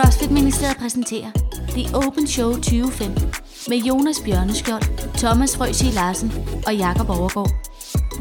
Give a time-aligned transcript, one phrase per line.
[0.00, 1.30] CrossFit Ministeriet præsenterer
[1.68, 3.34] The Open Show 2015
[3.68, 6.32] med Jonas Bjørneskjold, Thomas Frøsig Larsen
[6.66, 7.50] og Jakob Overgaard.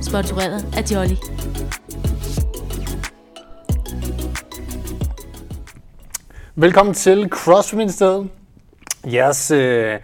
[0.01, 1.15] Sponsoreret af Jolly.
[6.55, 8.29] Velkommen til CrossFit Ministeriet.
[9.05, 9.99] Jeres øh,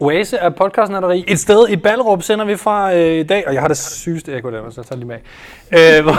[0.00, 1.24] oase af podcastnatteri.
[1.28, 4.32] Et sted i Ballerup sender vi fra øh, i dag, og jeg har det sygeste
[4.32, 5.18] ekko der, så jeg tager lige med
[5.70, 6.02] af.
[6.02, 6.16] Øh,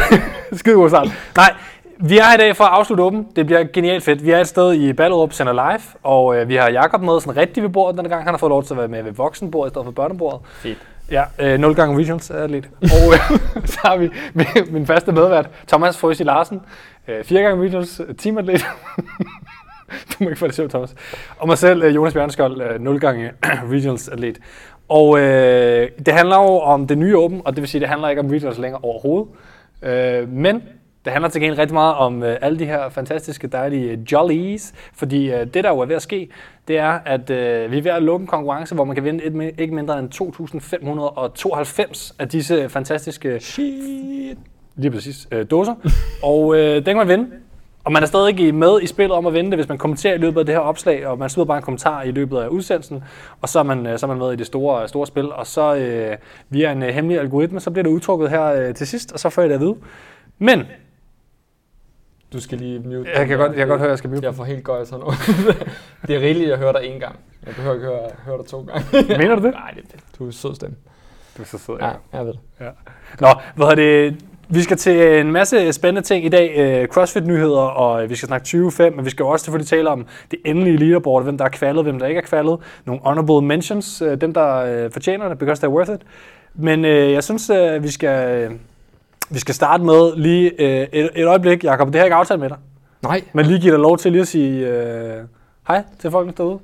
[0.59, 1.07] Skide god start.
[1.35, 1.53] Nej,
[1.97, 3.27] vi er her i dag for at afslutte åben.
[3.35, 4.25] Det bliver genialt fedt.
[4.25, 7.37] Vi er et sted i Ballerup, sender live, og øh, vi har Jakob med sådan
[7.37, 8.23] rigtig ved bordet denne gang.
[8.23, 10.39] Han har fået lov til at være med ved voksenbordet i stedet for børnebordet.
[10.55, 10.77] Fedt.
[11.11, 12.69] Ja, øh, 0 gange regions atlet.
[12.81, 13.39] Og øh,
[13.73, 16.61] så har vi min- min faste medvært, Thomas Frøsi Larsen.
[17.07, 18.65] Øh, 4 gange regions teamatlet.
[20.11, 20.95] du må ikke få det sjovt, Thomas.
[21.37, 23.31] Og mig selv, øh, Jonas Bjørnskjold, øh, 0 gange
[23.71, 24.37] regionals atlet.
[24.89, 28.09] Og øh, det handler jo om det nye åben, og det vil sige, det handler
[28.09, 29.27] ikke om regionals længere overhovedet.
[29.83, 30.63] Øh, men
[31.05, 35.31] det handler til gengæld rigtig meget om øh, alle de her fantastiske, dejlige jollies, fordi
[35.31, 36.29] øh, det, der jo er ved at ske,
[36.67, 39.23] det er, at øh, vi er ved at lukke en konkurrence, hvor man kan vinde
[39.23, 44.37] et, ikke mindre end 2.592 af disse fantastiske Shit.
[44.75, 45.75] lige præcis, øh, dåser.
[46.23, 47.27] og øh, den kan man vinde.
[47.83, 50.13] Og man er stadig ikke med i spillet om at vinde det, hvis man kommenterer
[50.13, 52.47] i løbet af det her opslag, og man smider bare en kommentar i løbet af
[52.47, 53.03] udsendelsen,
[53.41, 55.31] og så er man, øh, så er man med i det store, store spil.
[55.31, 56.17] Og så øh,
[56.49, 59.29] via en øh, hemmelig algoritme, så bliver det udtrukket her øh, til sidst, og så
[59.29, 59.75] får jeg det at vide.
[60.39, 60.63] Men,
[62.33, 63.09] Du skal lige mute.
[63.15, 64.25] jeg kan godt, jeg kan godt høre, at jeg skal mute.
[64.25, 65.17] Jeg får helt godt sådan noget.
[66.07, 67.19] det er rigeligt, at høre dig en gang.
[67.45, 69.07] Jeg behøver ikke høre, høre dig to gange.
[69.21, 69.53] Mener du det?
[69.53, 69.97] Nej, det er.
[70.19, 70.75] Du er sød stemme.
[71.37, 72.39] Du er så sød, Ja, jeg ved det.
[73.19, 74.17] Nå, hvad hedder det?
[74.49, 76.53] Vi skal til en masse spændende ting i dag.
[76.57, 80.05] Øh, CrossFit-nyheder, og øh, vi skal snakke 2025, men vi skal også selvfølgelig tale om
[80.31, 82.59] det endelige leaderboard, hvem der er kvalet, hvem der ikke er kvalet.
[82.85, 86.01] Nogle honorable mentions, øh, dem der fortjener det, because they're worth it.
[86.53, 88.49] Men øh, jeg synes, øh, vi skal...
[89.29, 91.63] Vi skal starte med lige øh, et, et øjeblik.
[91.63, 92.57] Jakob, det har jeg ikke aftalt med dig.
[93.03, 93.21] Nej.
[93.33, 95.23] Men lige give dig lov til lige at sige øh,
[95.67, 96.59] hej til folk derude.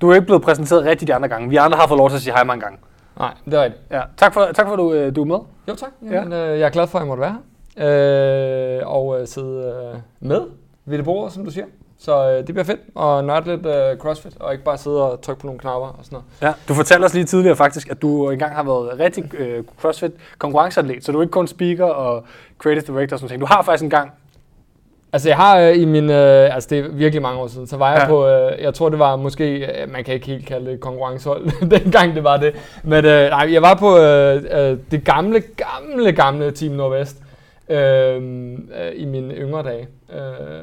[0.00, 1.48] Du er ikke blevet præsenteret rigtig de andre gange.
[1.48, 2.78] Vi andre har fået lov til at sige hej mange gange.
[3.18, 3.82] Nej, det er rigtigt.
[3.90, 4.02] Ja.
[4.16, 5.38] Tak for, tak for at du, øh, du er med.
[5.68, 5.90] Jo tak.
[6.10, 6.52] Jamen, ja.
[6.52, 7.36] øh, jeg er glad for, at jeg måtte være
[7.76, 8.80] her.
[8.80, 10.42] Øh, og øh, sidde øh, med
[10.84, 11.64] ved det bord, som du siger.
[12.02, 15.20] Så øh, det bliver fedt at nørde lidt øh, CrossFit, og ikke bare sidde og
[15.22, 16.26] trykke på nogle knapper og sådan noget.
[16.42, 20.12] Ja, du fortalte os lige tidligere faktisk, at du engang har været rigtig øh, CrossFit
[20.38, 22.24] konkurrenceatlet, så du er ikke kun speaker og
[22.58, 23.50] creative director og sådan noget.
[23.50, 24.10] Du har faktisk engang,
[25.12, 27.76] Altså jeg har øh, i min, øh, altså det er virkelig mange år siden, så
[27.76, 28.06] var jeg Ja.
[28.08, 30.80] på, øh, jeg tror det var måske, øh, man kan ikke helt kalde det et
[30.80, 32.54] konkurrencehold, dengang det var det.
[32.84, 37.16] Men øh, nej, jeg var på øh, øh, det gamle, gamle, gamle Team Nordvest
[37.70, 39.88] øh, øh, i mine yngre dage.
[40.12, 40.18] Øh,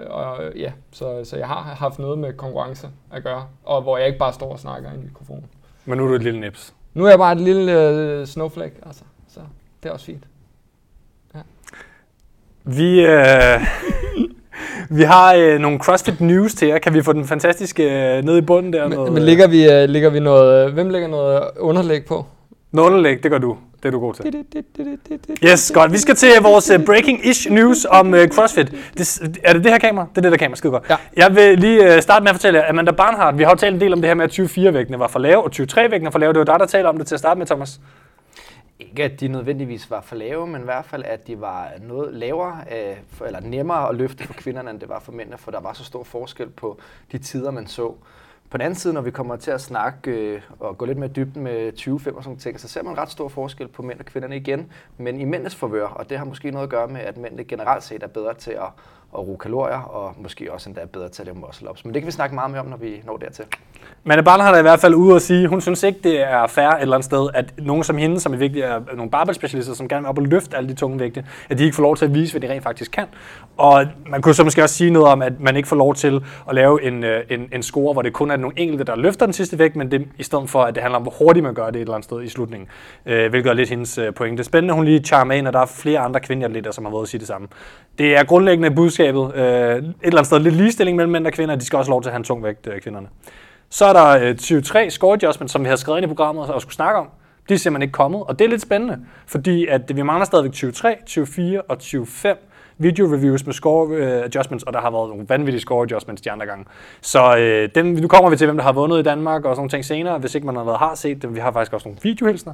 [0.09, 3.97] og øh, ja, så, så jeg har haft noget med konkurrence at gøre, og hvor
[3.97, 5.45] jeg ikke bare står og snakker i en mikrofon.
[5.85, 6.73] men nu er du et lille nips.
[6.93, 9.39] Nu er jeg bare et lille øh, snowflake, altså, så
[9.83, 10.23] det er også fint.
[12.69, 13.61] Vi, øh,
[14.97, 16.77] vi har øh, nogle CrossFit news til jer.
[16.77, 17.83] Kan vi få den fantastiske
[18.17, 18.87] øh, ned i bunden der?
[18.87, 22.25] Men, med, men ligger vi, øh, ligger vi noget, hvem lægger noget underlæg på?
[22.71, 23.57] Noget underlæg, det gør du.
[23.83, 24.45] Det er du god til.
[25.43, 25.91] Yes, godt.
[25.91, 28.71] Vi skal til vores uh, breaking-ish news om uh, CrossFit.
[28.97, 30.07] Det, er det det her kamera?
[30.09, 30.83] Det er det der kamera, skide godt.
[30.89, 30.95] Ja.
[31.17, 33.73] Jeg vil lige uh, starte med at fortælle jer, Amanda Barnhardt, vi har jo talt
[33.75, 36.19] en del om det her med, at 24-vægtene var for lave, og 23-vægtene var for
[36.19, 36.33] lave.
[36.33, 37.79] Det var dig, der talte om det til at starte med, Thomas.
[38.79, 42.13] Ikke at de nødvendigvis var for lave, men i hvert fald at de var noget
[42.13, 45.51] lavere, øh, for- eller nemmere at løfte for kvinderne, end det var for mændene, for
[45.51, 46.79] der var så stor forskel på
[47.11, 47.93] de tider, man så.
[48.49, 51.09] På den anden side, når vi kommer til at snakke øh, og gå lidt mere
[51.09, 53.99] dybden med 25 og sådan ting, så ser man en ret stor forskel på mænd
[53.99, 57.01] og kvinderne igen, men i mændenes forvør, og det har måske noget at gøre med,
[57.01, 58.67] at mændene generelt set er bedre til at,
[59.13, 61.81] at ruge kalorier, og måske også endda er bedre til at lave muscle-ups.
[61.85, 63.45] Men det kan vi snakke meget mere om, når vi når dertil.
[64.03, 66.47] Manne Barn har da i hvert fald ude at sige, hun synes ikke, det er
[66.47, 69.73] fair et eller andet sted, at nogen som hende, som er virkelig er nogle barbell-specialister,
[69.73, 71.95] som gerne vil op og løfte alle de tunge vægte, at de ikke får lov
[71.95, 73.05] til at vise, hvad de rent faktisk kan.
[73.57, 76.23] Og man kunne så måske også sige noget om, at man ikke får lov til
[76.49, 79.25] at lave en, øh, en, en score, hvor det kun er nogle enkelte, der løfter
[79.25, 81.53] den sidste vægt, men det, i stedet for, at det handler om, hvor hurtigt man
[81.53, 82.69] gør det et eller andet sted i slutningen.
[83.05, 84.37] Øh, hvilket er lidt hendes øh, pointe.
[84.37, 86.91] Det er spændende, hun lige charmer ind, og der er flere andre kvindeatleter, som har
[86.91, 87.47] været at sige det samme.
[87.97, 89.35] Det er grundlæggende budskabet.
[89.35, 91.55] Øh, et eller andet sted lidt ligestilling mellem mænd og kvinder.
[91.55, 93.07] De skal også have lov til at have en tung vægt, øh, kvinderne.
[93.69, 96.61] Så er der øh, 23 score adjustment, som vi har skrevet ind i programmet og
[96.61, 97.07] skulle snakke om.
[97.49, 100.53] De er simpelthen ikke kommet, og det er lidt spændende, fordi at vi mangler stadigvæk
[100.53, 102.35] 23, 24 og 25
[102.77, 106.31] video reviews med score øh, adjustments, og der har været nogle vanvittige score adjustments de
[106.31, 106.65] andre gange.
[107.01, 109.59] Så øh, dem, nu kommer vi til, hvem der har vundet i Danmark og sådan
[109.59, 111.35] nogle ting senere, hvis ikke man allerede har set dem.
[111.35, 112.53] Vi har faktisk også nogle videohilsner.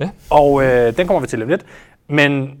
[0.00, 0.10] Ja.
[0.30, 1.66] Og øh, den kommer vi til lidt lidt.
[2.08, 2.58] Men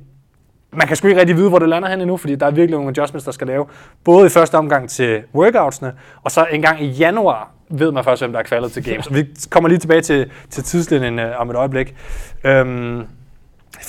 [0.72, 2.76] man kan sgu ikke rigtig vide, hvor det lander hen endnu, fordi der er virkelig
[2.76, 3.66] nogle adjustments, der skal lave.
[4.04, 5.92] Både i første omgang til workoutsene,
[6.22, 9.12] og så en gang i januar ved man først, hvem der er kvalet til games.
[9.14, 11.94] Vi kommer lige tilbage til, til tidslinjen øh, om et øjeblik.
[12.44, 13.02] Øhm,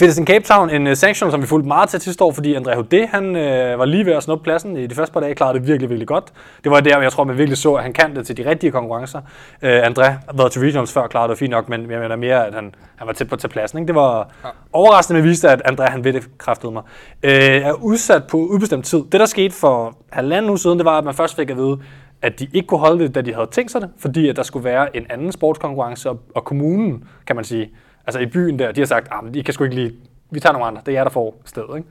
[0.01, 2.74] In Cape Town, en uh, sanction, som vi fulgte meget til sidste år, fordi André
[2.74, 5.60] Houdet, han uh, var lige ved at snuppe pladsen i de første par dage, klarede
[5.60, 6.34] det virkelig, virkelig godt.
[6.63, 8.72] Det var der, jeg tror, man virkelig så, at han kan det til de rigtige
[8.72, 9.19] konkurrencer.
[9.63, 12.48] Uh, André har været til regionals før, klarede det fint nok, men jeg mener mere,
[12.48, 13.80] at han, han var tæt på at tage pladsen.
[13.80, 13.88] Ikke?
[13.88, 14.50] Det var ja.
[14.74, 16.84] overraskende, men viste, at André han ved det kraftede mig.
[17.24, 19.04] Uh, er udsat på ubestemt tid.
[19.12, 21.78] Det, der skete for halvanden uge siden, det var, at man først fik at vide,
[22.22, 24.44] at de ikke kunne holde det, da de havde tænkt sig det, fordi at der
[24.44, 27.69] skulle være en anden sportskonkurrence, og, og kommunen, kan man sige,
[28.07, 29.94] altså i byen der, de har sagt, at I kan sgu ikke lige,
[30.31, 31.77] vi tager nogle andre, det er jer, der får stedet.
[31.77, 31.89] Ikke?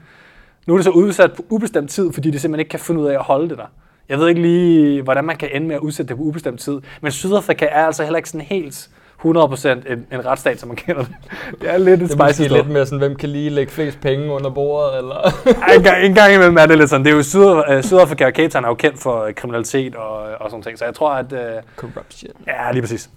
[0.66, 3.06] Nu er det så udsat på ubestemt tid, fordi de simpelthen ikke kan finde ud
[3.06, 3.66] af at holde det der.
[4.08, 6.80] Jeg ved ikke lige, hvordan man kan ende med at udsætte det på ubestemt tid,
[7.00, 8.88] men Sydafrika er altså heller ikke sådan helt
[9.24, 11.14] 100% en, en retsstat, som man kender det.
[11.60, 12.56] Det er lidt et Det er spicy måske sted.
[12.56, 15.34] lidt mere sådan, hvem kan lige lægge flest penge under bordet, eller...
[15.76, 17.04] En, gang, en gang imellem er det lidt sådan.
[17.04, 20.16] Det er jo Syd, øh, Sydafrika og Cape Town er jo kendt for kriminalitet og,
[20.40, 21.32] og sådan ting, så jeg tror, at...
[21.32, 21.40] Øh,
[21.76, 22.32] Corruption.
[22.46, 23.10] Ja, lige præcis.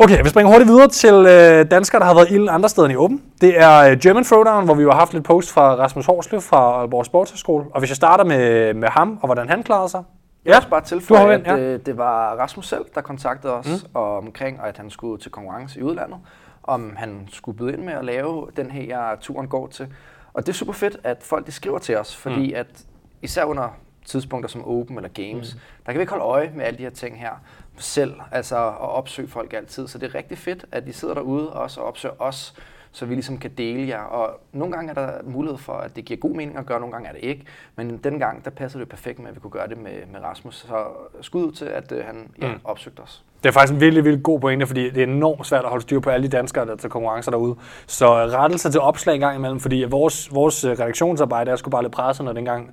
[0.00, 2.92] Okay, vi springer hurtigt videre til øh, danskere, der har været ilden andre steder end
[2.92, 3.22] i Åben.
[3.40, 6.40] Det er øh, German Throwdown, hvor vi jo har haft lidt post fra Rasmus Horslev
[6.40, 7.64] fra Aalborg Sportshøjskole.
[7.70, 10.02] Og hvis jeg starter med, med ham, og hvordan han klarede sig.
[10.44, 11.56] Jeg vil bare du tilføje, har at en, ja.
[11.56, 14.00] øh, det var Rasmus selv, der kontaktede os mm.
[14.00, 16.18] omkring, at han skulle til konkurrence i udlandet,
[16.62, 19.86] om han skulle byde ind med at lave den her, turen går til.
[20.32, 22.56] Og det er super fedt, at folk de skriver til os, fordi mm.
[22.56, 22.84] at
[23.22, 23.68] især under
[24.06, 25.60] tidspunkter som Open eller Games, mm.
[25.86, 27.30] der kan vi ikke holde øje med alle de her ting her
[27.78, 29.88] selv, altså at opsøge folk altid.
[29.88, 32.54] Så det er rigtig fedt, at de sidder derude også og opsøger os,
[32.92, 34.00] så vi ligesom kan dele jer.
[34.00, 36.92] Og nogle gange er der mulighed for, at det giver god mening at gøre, nogle
[36.92, 37.44] gange er det ikke.
[37.76, 40.20] Men den gang, der passer det perfekt med, at vi kunne gøre det med, med
[40.20, 40.54] Rasmus.
[40.54, 40.86] Så
[41.20, 42.60] skud ud til, at øh, han ja, Mm.
[42.64, 43.24] opsøgte os.
[43.42, 45.82] Det er faktisk en virkelig, virkelig god pointe, fordi det er enormt svært at holde
[45.82, 47.54] styr på alle de danskere, der er til konkurrencer derude.
[47.86, 51.82] Så rettelse til opslag en gang imellem, fordi vores, vores øh, redaktionsarbejde er sgu bare
[51.82, 52.70] lidt presset, når dengang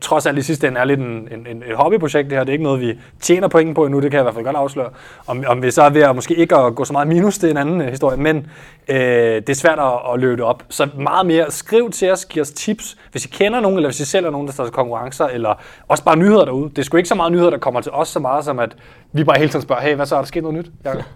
[0.00, 2.44] trods alt i sidste ende er lidt en, en, en, et hobbyprojekt det her.
[2.44, 4.44] Det er ikke noget, vi tjener point på endnu, det kan jeg i hvert fald
[4.44, 4.90] godt afsløre.
[5.26, 7.46] Om, om vi så er ved at måske ikke at gå så meget minus, det
[7.46, 8.46] er en anden øh, historie, men
[8.88, 10.62] øh, det er svært at, at løbe det op.
[10.68, 14.00] Så meget mere, skriv til os, giv os tips, hvis I kender nogen, eller hvis
[14.00, 15.54] I selv er nogen, der står til konkurrencer, eller
[15.88, 16.70] også bare nyheder derude.
[16.70, 18.76] Det er sgu ikke så meget nyheder, der kommer til os så meget, som at
[19.12, 20.70] vi bare hele tiden spørger, hey, hvad så, er der sket noget nyt?
[20.84, 21.02] Jacob?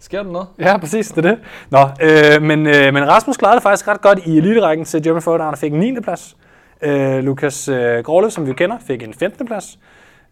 [0.00, 0.48] Sker der noget?
[0.58, 1.38] Ja, præcis, det er det.
[1.70, 5.22] Nå, øh, men, øh, men Rasmus klarede det faktisk ret godt i eliterækken til German
[5.22, 6.00] Throwdown og fik en 9.
[6.00, 6.36] plads.
[6.82, 9.46] Øh, Lukas øh, Gråle, som vi kender, fik en 15.
[9.46, 9.78] plads.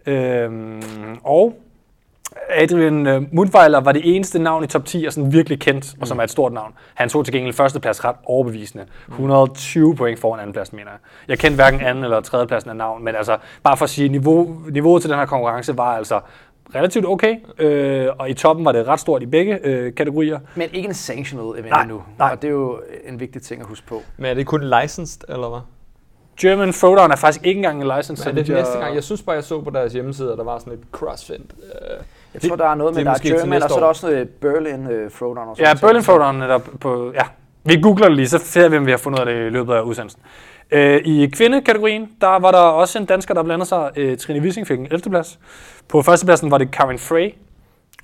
[0.07, 0.51] Øh,
[1.25, 1.55] og
[2.51, 6.07] Adrian øh, Mundweiler var det eneste navn i top 10, jeg sådan virkelig kendt, og
[6.09, 6.73] som er et stort navn.
[6.95, 8.85] Han tog til gengæld førsteplads ret overbevisende.
[9.09, 10.99] 120 point foran andenplads, mener jeg.
[11.29, 14.57] Jeg kendte hverken anden eller tredjepladsen af navn, men altså, bare for at sige, niveau,
[14.71, 16.21] niveauet til den her konkurrence var altså
[16.75, 20.39] relativt okay, øh, og i toppen var det ret stort i begge øh, kategorier.
[20.55, 22.03] Men ikke en sanctioned event Nej, endnu.
[22.19, 22.31] nej.
[22.33, 24.03] Og det er jo en vigtig ting at huske på.
[24.17, 25.61] Men er det kun licensed, eller hvad?
[26.41, 28.23] German Throwdown er faktisk ikke engang en license.
[28.23, 28.95] Så er det næste gang?
[28.95, 31.35] Jeg synes bare, jeg så på deres hjemmeside, at der var sådan et crossfit.
[31.37, 31.97] Øh,
[32.35, 34.07] Jeg tror, der er noget med, er der er German, og så er der også
[34.07, 35.49] noget Berlin uh, Throwdown.
[35.49, 35.87] Og sådan Ja.
[35.87, 37.13] Berlin Throwdown er der på...
[37.15, 37.23] Ja,
[37.65, 39.49] vi googler det lige, så ser vi, om vi har fundet ud af det i
[39.51, 40.21] løbet af udsendelsen.
[40.71, 43.91] Øh, I kvindekategorien, der var der også en dansker, der blandede sig.
[43.97, 45.01] Øh, Trine Wissing fik en 11.
[45.11, 45.39] plads.
[45.89, 47.35] På førstepladsen var det Karin Frey.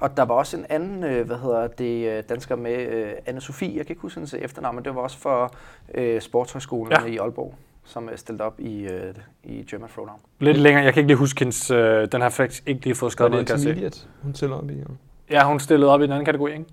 [0.00, 3.40] Og der var også en anden, øh, hvad hedder det, øh, dansker med, øh, anne
[3.40, 5.54] Sofie, jeg kan ikke huske hendes efternavn, men det var også for
[5.94, 7.04] øh, Sportshøjskolen Ja.
[7.12, 7.54] i Aalborg,
[7.84, 9.14] som er stillet op i, øh,
[9.44, 10.18] i German Throwdown.
[10.40, 11.70] Lidt længere, jeg kan ikke lige huske hendes...
[11.70, 14.00] Øh, den har faktisk ikke lige fået skrevet det noget, kan jeg se.
[14.22, 14.74] hun tæller op i?
[14.74, 14.82] Ja.
[15.30, 16.64] Ja, hun stillede op i den anden kategori, ikke?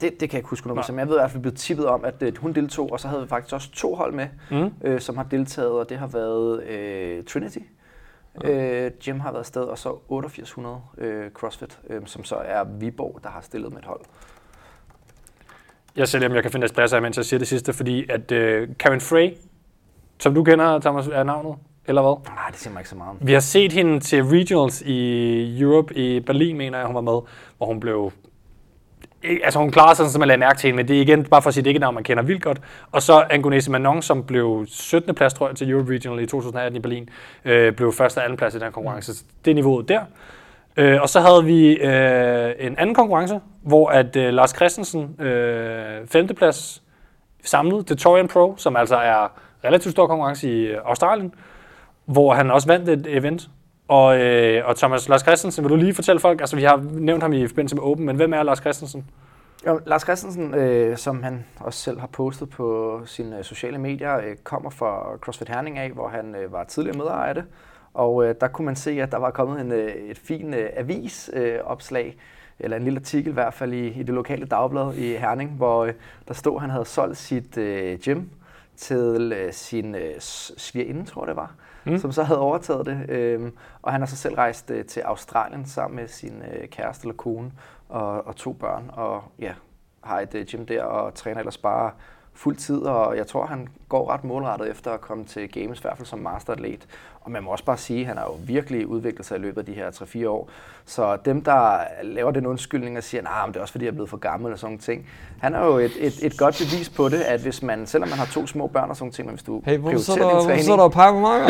[0.00, 1.86] Det, det kan jeg ikke huske noget, men jeg ved i hvert fald blevet tippet
[1.86, 4.70] om, at øh, hun deltog, og så havde vi faktisk også to hold med, Mm.
[4.84, 7.58] øh, som har deltaget, og det har været øh, Trinity.
[8.44, 13.20] Øh, Jim har været afsted, og så 8800 øh, CrossFit, øh, som så er Viborg,
[13.22, 14.00] der har stillet med et hold.
[15.96, 18.32] Jeg ser lige, om jeg kan finde espresso, mens jeg siger det sidste, fordi at
[18.32, 19.34] øh, Karen Frey,
[20.18, 21.54] som du kender, Thomas, er navnet,
[21.86, 22.34] eller hvad?
[22.34, 23.18] Nej, det siger mig ikke så meget om.
[23.20, 27.20] Vi har set hende til regionals i Europe, i Berlin, mener jeg, hun var med,
[27.56, 28.12] hvor hun blev...
[29.44, 31.24] Altså hun klarer sig sådan, som man lader mærke til hende, men det er igen
[31.24, 32.60] bare for at sige, det ikke navn, man kender vildt godt.
[32.92, 35.14] Og så Angonese Manon, som blev 17.
[35.14, 37.08] plads, tror jeg, til Europe Regional i 2018 i Berlin,
[37.44, 39.14] øh, blev første og anden plads i den konkurrence.
[39.14, 40.00] Så Det er niveauet der.
[40.76, 46.06] Øh, og så havde vi øh, en anden konkurrence, hvor at øh, Lars Christensen, øh,
[46.06, 46.82] femteplads
[47.44, 49.32] samlet, The Torian Pro, som altså er
[49.64, 51.34] relativt stor konkurrence i øh, Australien,
[52.04, 53.48] hvor han også vandt et event.
[53.88, 57.22] Og, øh, og Thomas Lars Christensen, vil du lige fortælle folk, altså vi har nævnt
[57.22, 59.10] ham i forbindelse med Open, men hvem er Lars Christensen?
[59.66, 64.18] Jo, Lars Christensen, øh, som han også selv har postet på sine øh, sociale medier,
[64.18, 67.44] øh, kommer fra CrossFit Herning af, hvor han øh, var tidligere medejer af det.
[67.94, 70.70] Og øh, der kunne man se, at der var kommet en, øh, et fint øh,
[70.76, 72.16] avisopslag, øh, opslag,
[72.58, 75.84] eller en lille artikel i hvert fald i, i det lokale dagblad i Herning, hvor
[75.84, 75.92] øh,
[76.28, 78.22] der stod, at han havde solgt sit øh, gym
[78.76, 81.54] til øh, sin øh, svigerinde, tror jeg det var,
[81.88, 81.98] Mm.
[81.98, 83.10] som så havde overtaget det.
[83.10, 83.52] Øh,
[83.82, 87.16] og han har så selv rejst øh, til Australien sammen med sin øh, kæreste eller
[87.16, 87.52] kone
[87.88, 89.52] og, og to børn, og ja,
[90.04, 91.90] har et øh, gym der og træner ellers bare
[92.34, 95.82] fuld tid, og jeg tror, han går ret målrettet efter at komme til games, i
[95.82, 96.88] hvert fald som masteratlet.
[97.28, 99.58] Og man må også bare sige, at han har jo virkelig udviklet sig i løbet
[99.58, 100.50] af de her 3-4 år.
[100.86, 103.90] Så dem, der laver den undskyldning og siger, at nah, det er også fordi, jeg
[103.90, 105.06] er blevet for gammel og sådan ting.
[105.40, 108.18] Han er jo et, et, et godt bevis på det, at hvis man, selvom man
[108.18, 110.38] har to små børn og sådan ting, men hvis du Hey, hvorfor så prioriterer der,
[110.40, 110.64] din træning...
[110.64, 111.40] så der og peger på mig?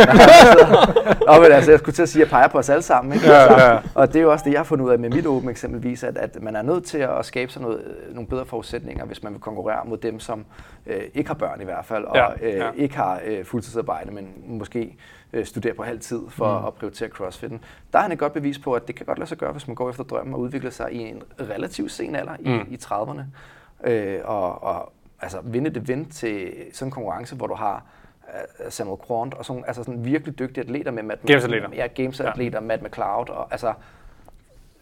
[1.37, 3.13] Nå, men altså, jeg skulle til at sige, at jeg peger på os alle sammen.
[3.15, 3.27] Ikke?
[3.27, 3.79] Ja, Altså, ja.
[3.95, 6.05] Og det er jo også det, jeg har fundet ud af med mit åben eksempelvis,
[6.05, 9.23] at, at man er nødt til at skabe sig noget, øh, nogle bedre forudsætninger, hvis
[9.23, 10.45] man vil konkurrere mod dem, som
[10.87, 12.71] øh, ikke har børn i hvert fald, og Ja, øh, ja.
[12.77, 14.97] ikke har øh, fuldtidsarbejde, men måske
[15.33, 16.67] øh, studerer på halv tid for mm.
[16.67, 17.61] at prioritere crossfitten.
[17.93, 19.67] Der er han et godt bevis på, at det kan godt lade sig gøre, hvis
[19.67, 22.67] man går efter drømmen og udvikler sig i en relativt sen alder i, Mm.
[22.71, 23.23] i 30'erne.
[23.91, 27.85] Øh, og, og altså, vinde det vind til sådan en konkurrence, hvor du har
[28.65, 31.69] øh, Samuel Quant og sådan, altså sådan virkelig dygtige atleter med Matt Gamesatleter.
[31.75, 32.67] Ja, gamesatleter, ja.
[32.67, 33.75] Matt McLeod, og altså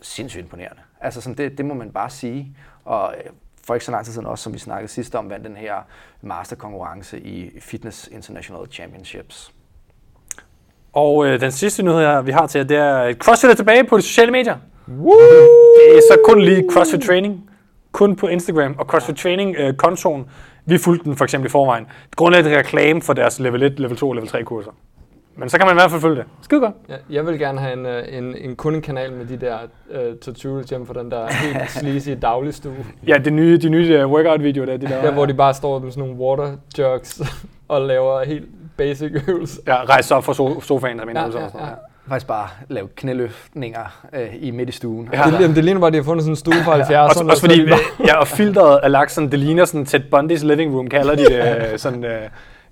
[0.00, 0.80] sindssygt imponerende.
[1.00, 2.56] Altså sådan, det, det må man bare sige.
[2.84, 3.30] Og øh,
[3.66, 5.82] for ikke så lang tid siden også, som vi snakkede sidst om, vandt den her
[6.20, 9.52] masterkonkurrence i Fitness International Championships.
[10.96, 13.84] Og øh, den sidste nyhed, vi har til jer, det er, at CrossFit er tilbage
[13.84, 14.56] på de sociale medier.
[14.86, 17.50] Det er så kun lige CrossFit Training,
[17.92, 20.26] kun på Instagram, og CrossFit Training øh, kontoen,
[20.66, 21.86] vi fulgte den for eksempel i forvejen.
[22.16, 24.70] Grundlæggende reklame for deres level 1, level 2 og level 3 kurser.
[25.38, 26.24] Men så kan man i hvert fald følge det.
[26.42, 26.74] Skide godt.
[26.88, 29.58] Ja, jeg vil gerne have en, øh, en, en kun en kanal med de der
[29.90, 32.72] uh, tutorials hjemme for den der helt sleazy dagligstue.
[33.06, 35.02] Ja, de nye, de nye uh, workout-videoer der, de der.
[35.02, 37.22] Der, hvor de bare står med sådan nogle water jugs
[37.68, 39.60] og laver helt basic øvelser.
[39.66, 41.64] Ja, rejse op fra so- sofaen, som en Ja, ja, ja, ja, ja.
[41.64, 41.70] ja.
[42.08, 45.08] Faktisk bare lave knæløftninger øh, i midt i stuen.
[45.12, 45.22] Ja.
[45.22, 46.96] Det, jamen, det ligner bare, at de har fundet sådan en stue fra 70'erne.
[46.98, 47.78] Også, og også så fordi, bare-
[48.08, 51.24] ja, og filteret er lagt sådan, det ligner sådan Ted Bundy's living room, kalder de
[51.24, 51.72] det.
[51.72, 52.20] øh, sådan, øh,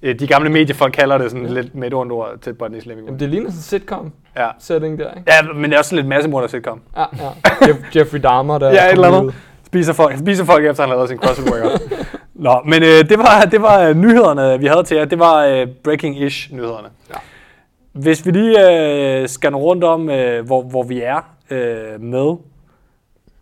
[0.03, 2.91] øh, de gamle mediefolk kalder det sådan lidt med et ondt ord, Ted Bundy's living
[2.99, 3.05] room.
[3.07, 4.49] Jamen, det ligner sådan en sitcom Ja.
[4.59, 5.33] setting der, ikke?
[5.33, 6.81] ja, men det er også sådan lidt massemorder sitcom.
[6.97, 7.67] Ja, ja.
[7.69, 9.25] Jeff, Jeffrey Dahmer, der Ja, et eller andet.
[9.25, 9.33] ud.
[9.67, 11.81] Spiser folk, spiser folk efter, han har lavet sin CrossFit workout.
[12.35, 15.05] Nå, men øh, det var, det var øh, nyhederne, vi havde til jer.
[15.05, 16.89] Det var øh, breaking-ish nyhederne.
[17.11, 17.15] Ja.
[17.93, 22.37] Hvis vi lige øh, skal nå rundt om, øh, hvor, hvor vi er øh, med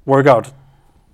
[0.06, 0.54] workout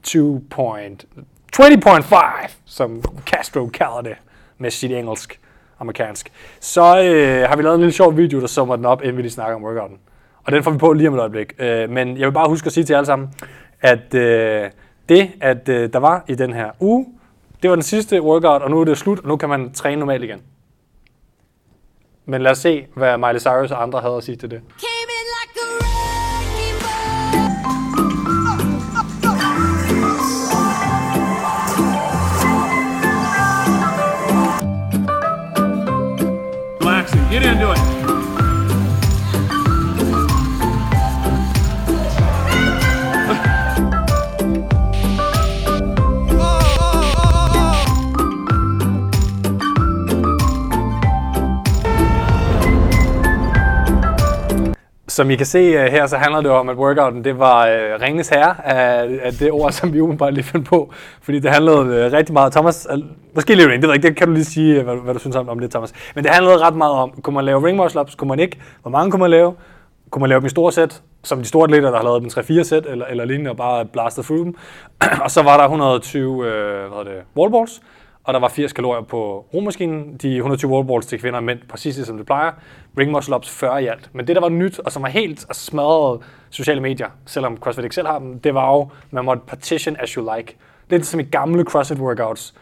[0.09, 4.15] 2.20.5, som Castro kalder det
[4.59, 5.41] med sit engelsk
[5.81, 9.17] amerikansk, så øh, har vi lavet en lille sjov video, der summer den op, inden
[9.17, 9.99] vi lige snakker om workouten.
[10.45, 11.53] Og den får vi på lige om et øjeblik.
[11.59, 13.29] Øh, men jeg vil bare huske at sige til jer alle sammen,
[13.81, 14.71] at øh,
[15.09, 17.07] det, at øh, der var i den her uge,
[17.63, 19.99] det var den sidste workout, og nu er det slut, og nu kan man træne
[19.99, 20.43] normalt igen.
[22.27, 24.61] Men lad os se, hvad Miley Cyrus og andre havde at sige til det.
[37.31, 37.88] Get into it.
[55.19, 57.95] Som I kan se uh, her, så handler det om, at workouten det var øh,
[57.95, 60.93] uh, ringens herre af, af det ord, som vi umiddelbart lige fandt på.
[61.23, 62.99] Fordi det handlede uh, rigtig meget Thomas, uh,
[63.35, 65.21] måske lige det, ved jeg ikke, det kan du lige sige, uh, hvad, hvad du
[65.21, 65.93] synes om, om det, Thomas.
[66.15, 68.59] Men det handlede ret meget om, kunne man lave ring muscle ups, kunne man ikke,
[68.83, 69.55] hvor mange kunne man lave,
[70.11, 72.61] kunne man lave dem i store sæt, som de store atleter, der har lavet dem
[72.61, 74.55] 3-4 sæt, eller, eller lignende, og bare blastet through dem.
[75.25, 77.81] og så var der 120 uh, hvad hedder det, wallballs,
[78.29, 80.17] og der var 80 kalorier på romaskinen.
[80.17, 82.53] De 120 wallballs til kvinder og mænd, præcis ligesom det plejer.
[82.99, 84.11] Ring muscle ups 40 i alt.
[84.13, 86.21] Men det, der var nyt, og som var helt smadret
[86.51, 90.11] sociale medier, selvom CrossFit ikke selv har dem, det var jo, man måtte partition as
[90.11, 90.57] you like.
[90.91, 92.55] Lidt som i gamle CrossFit workouts.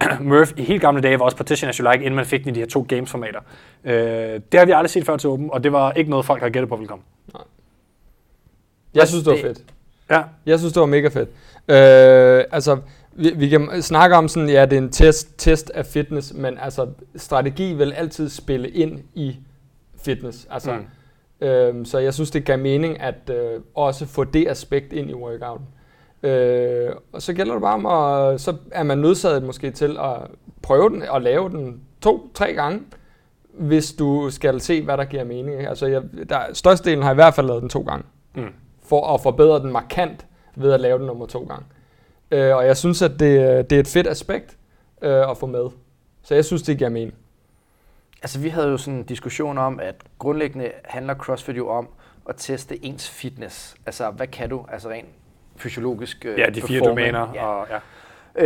[0.20, 2.50] Murph i helt gamle dage var også partition as you like, inden man fik den
[2.50, 3.40] i de her to games-formater.
[3.84, 6.42] Øh, det har vi aldrig set før til åben, og det var ikke noget, folk
[6.42, 7.04] har gættet på ville komme.
[8.94, 9.58] Jeg synes, det var Det- fedt.
[10.10, 11.28] Ja, Jeg synes, det var mega fedt.
[11.68, 12.78] Øh, altså,
[13.18, 16.58] vi, vi kan snakke om sådan, ja, det er en test, test af fitness, men
[16.58, 19.36] altså, strategi vil altid spille ind i
[20.02, 20.46] fitness.
[20.50, 21.46] Altså, mm.
[21.46, 25.14] øh, så jeg synes, det gav mening at øh, også få det aspekt ind i
[25.14, 25.66] workouten.
[26.22, 30.16] Øh, og så gælder det bare om, at, så er man nødsaget måske til at
[30.62, 32.80] prøve den og lave den to-tre gange,
[33.52, 35.66] hvis du skal se, hvad der giver mening.
[35.66, 38.52] Altså, jeg, der, størstedelen har i hvert fald lavet den to gange Mm.
[38.82, 41.64] for at forbedre den markant ved at lave den nummer to gange.
[42.30, 44.56] Øh, og jeg synes, at det, det er et fedt aspekt
[45.02, 45.68] øh, at få med.
[46.22, 47.14] Så jeg synes, det giver mening.
[48.22, 51.88] Altså, vi havde jo sådan en diskussion om, at grundlæggende handler CrossFit jo om
[52.28, 53.76] at teste ens fitness.
[53.86, 54.64] Altså, hvad kan du?
[54.72, 55.08] Altså rent
[55.56, 57.32] fysiologisk øh, ja de fire domæner.
[57.34, 57.46] Ja.
[57.46, 57.78] Og, ja.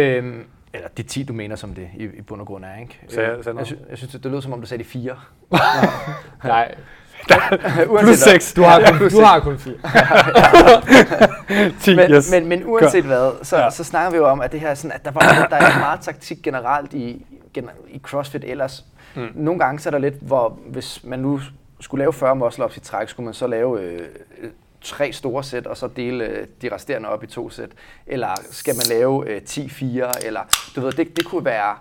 [0.00, 3.00] Øhm, eller de 10 domæner, som det i, i bund og grund er, ikke?
[3.08, 5.16] Sagde- Øh, jeg, sy- jeg synes, det, lød som om, du sagde de fire.
[6.44, 6.74] Nej,
[8.00, 8.16] Plus hvad.
[8.16, 8.52] seks.
[8.52, 9.74] du har, kun, du har kun fire.
[11.80, 12.30] 10, men, yes.
[12.30, 13.70] men, men uanset hvad, så, Ja.
[13.70, 15.78] så snakker vi jo om, at det her er sådan, at der, var, der er
[15.78, 17.26] meget taktik generelt i,
[17.88, 18.84] i CrossFit ellers.
[19.14, 19.28] Mm.
[19.34, 21.40] Nogle gange så er der lidt, hvor hvis man nu
[21.80, 24.00] skulle lave 40 muscle-ups i træk, skulle man så lave øh,
[24.42, 24.50] øh,
[24.84, 27.68] tre store sæt, og så dele øh, de resterende op i to sæt.
[28.06, 29.84] Eller skal man lave øh, 10-4,
[30.26, 30.40] eller
[30.76, 31.74] du ved, det, det kunne være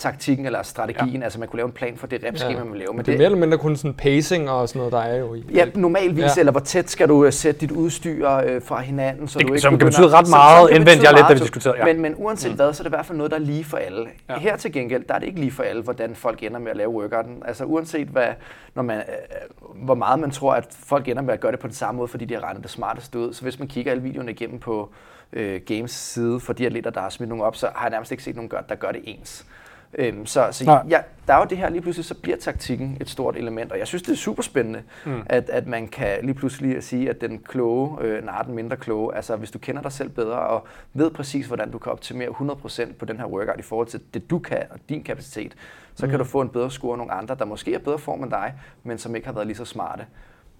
[0.00, 1.24] taktikken eller strategien, ja.
[1.24, 2.58] altså man kunne lave en plan for det repskema, ja.
[2.64, 2.92] man vil lave.
[2.94, 5.34] Men det er mere eller mindre kun sådan pacing og sådan noget, der er jo
[5.34, 5.44] i.
[5.54, 6.30] Ja, normalvis, Ja.
[6.38, 9.52] eller hvor tæt skal du øh, sætte dit udstyr øh, fra hinanden, så Det- du
[9.52, 11.78] ikke som kan begynder- betyde ret meget, som kan betyde jeg lidt, da vi diskuterede,
[11.78, 11.84] ja.
[11.84, 12.56] Men, men uanset mm.
[12.56, 14.06] hvad, så er det i hvert fald noget, der er lige for alle.
[14.28, 14.38] Ja.
[14.38, 16.76] Her til gengæld, der er det ikke lige for alle, hvordan folk ender med at
[16.76, 17.42] lave workouten.
[17.44, 18.28] Altså uanset hvad,
[18.74, 21.66] når man, øh, hvor meget man tror, at folk ender med at gøre det på
[21.66, 23.32] den samme måde, fordi de har regnet det smarteste ud.
[23.32, 24.90] Så hvis man kigger alle videoerne igennem på
[25.32, 28.12] øh, Games side for de atleter, der har smidt nogle op, så har jeg nærmest
[28.12, 29.46] ikke set nogen, gør, der gør det ens.
[29.94, 30.84] Øhm, så så Nej.
[30.88, 33.78] ja, der er jo det her, lige pludselig så bliver taktikken et stort element, og
[33.78, 35.22] jeg synes, det er super spændende, mm.
[35.26, 39.14] at, at man kan lige pludselig sige, at den kloge øh, nar den mindre kloge.
[39.14, 42.92] Altså hvis du kender dig selv bedre og ved præcis, hvordan du kan optimere 100%
[42.98, 45.54] på den her workout i forhold til det, du kan og din kapacitet,
[45.94, 46.10] så mm.
[46.10, 48.30] kan du få en bedre score end nogle andre, der måske er bedre form end
[48.30, 50.06] dig, men som ikke har været lige så smarte.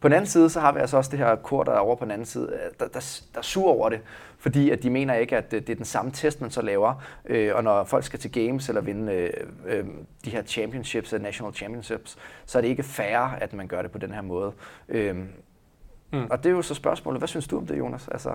[0.00, 1.96] På den anden side, så har vi altså også det her kor, der er over
[1.96, 4.00] på den anden side, øh, der, der, der er sur over det,
[4.40, 7.02] fordi at de mener ikke, at det er den samme test, man så laver.
[7.26, 9.30] Øh, og når folk skal til games eller vinde øh,
[9.66, 9.84] øh,
[10.24, 12.16] de her championships, national championships,
[12.46, 14.52] så er det ikke fair, at man gør det på den her måde.
[14.88, 15.16] Øh,
[16.12, 16.26] mm.
[16.30, 18.08] Og det er jo så spørgsmålet, hvad synes du om det, Jonas?
[18.08, 18.30] Altså,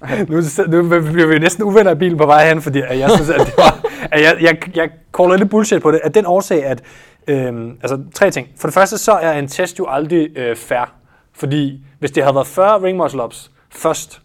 [0.28, 0.36] nu,
[0.82, 3.40] nu bliver vi næsten uvenner i bilen på vej hen, fordi at jeg synes, at,
[3.40, 6.00] det var, at jeg, jeg, jeg caller lidt bullshit på det.
[6.04, 6.82] At den årsag, at
[7.28, 8.48] øhm, altså tre ting.
[8.56, 10.94] For det første, så er en test jo aldrig øh, fair.
[11.32, 14.23] Fordi hvis det havde været 40 ring muscle ups først,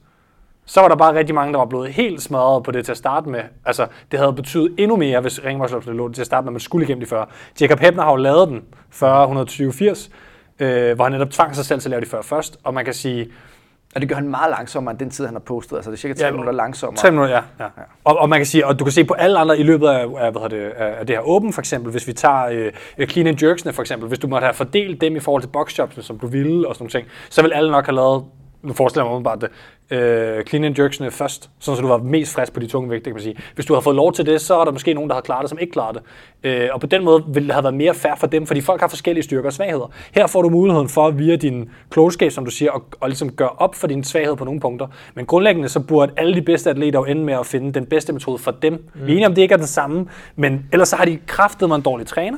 [0.70, 2.98] så var der bare rigtig mange, der var blevet helt smadret på det til at
[2.98, 3.40] starte med.
[3.66, 6.52] Altså, det havde betydet endnu mere, hvis ring muscle ups lå til at starte med,
[6.52, 7.26] man skulle igennem de 40.
[7.62, 10.10] Jacob Hebner har jo lavet den 40, 120, 80,
[10.60, 12.58] øh, hvor han netop tvang sig selv til at lave de 40 først.
[12.64, 13.28] Og man kan sige,
[13.96, 15.76] og det gør han meget langsommere end den tid, han har postet.
[15.76, 16.98] Altså det er cirka 3 Ja, ja, minutter langsommere.
[16.98, 17.42] 3 minutter, ja.
[17.60, 17.70] ja.
[18.04, 20.08] Og, og, man kan sige, og du kan se på alle andre i løbet af,
[20.18, 23.44] af, hvad det, af det her åben, for eksempel, hvis vi tager øh, clean and
[23.44, 26.28] jerksene, for eksempel, hvis du måtte have fordelt dem i forhold til boxjobsene, som du
[26.28, 28.26] ville, og sådan nogle ting, så vil alle nok have lavet,
[28.62, 29.50] nu forestiller jeg mig umiddelbart det,
[29.92, 33.04] øh, clean and jerksene først, sådan så du var mest frisk på de tunge vægte,
[33.04, 33.36] kan man sige.
[33.56, 35.42] Hvis du havde fået lov til det, så er der måske nogen, der har klaret
[35.42, 36.04] det, som ikke klaret det.
[36.50, 38.82] Øh, og på den måde ville det have været mere fair for dem, fordi folk
[38.82, 39.92] har forskellige styrker og svagheder.
[40.12, 43.50] Her får du muligheden for via din klogskab, som du siger, at, at ligesom gøre
[43.50, 44.88] op for din svaghed på nogle punkter.
[45.16, 48.14] Men grundlæggende så burde alle de bedste atleter jo ende med at finde den bedste
[48.14, 48.74] metode for dem.
[48.74, 48.80] Mm.
[48.94, 51.70] Vi er enige om, det ikke er den samme, men ellers så har de kraftet
[51.70, 52.38] med en dårlig træner,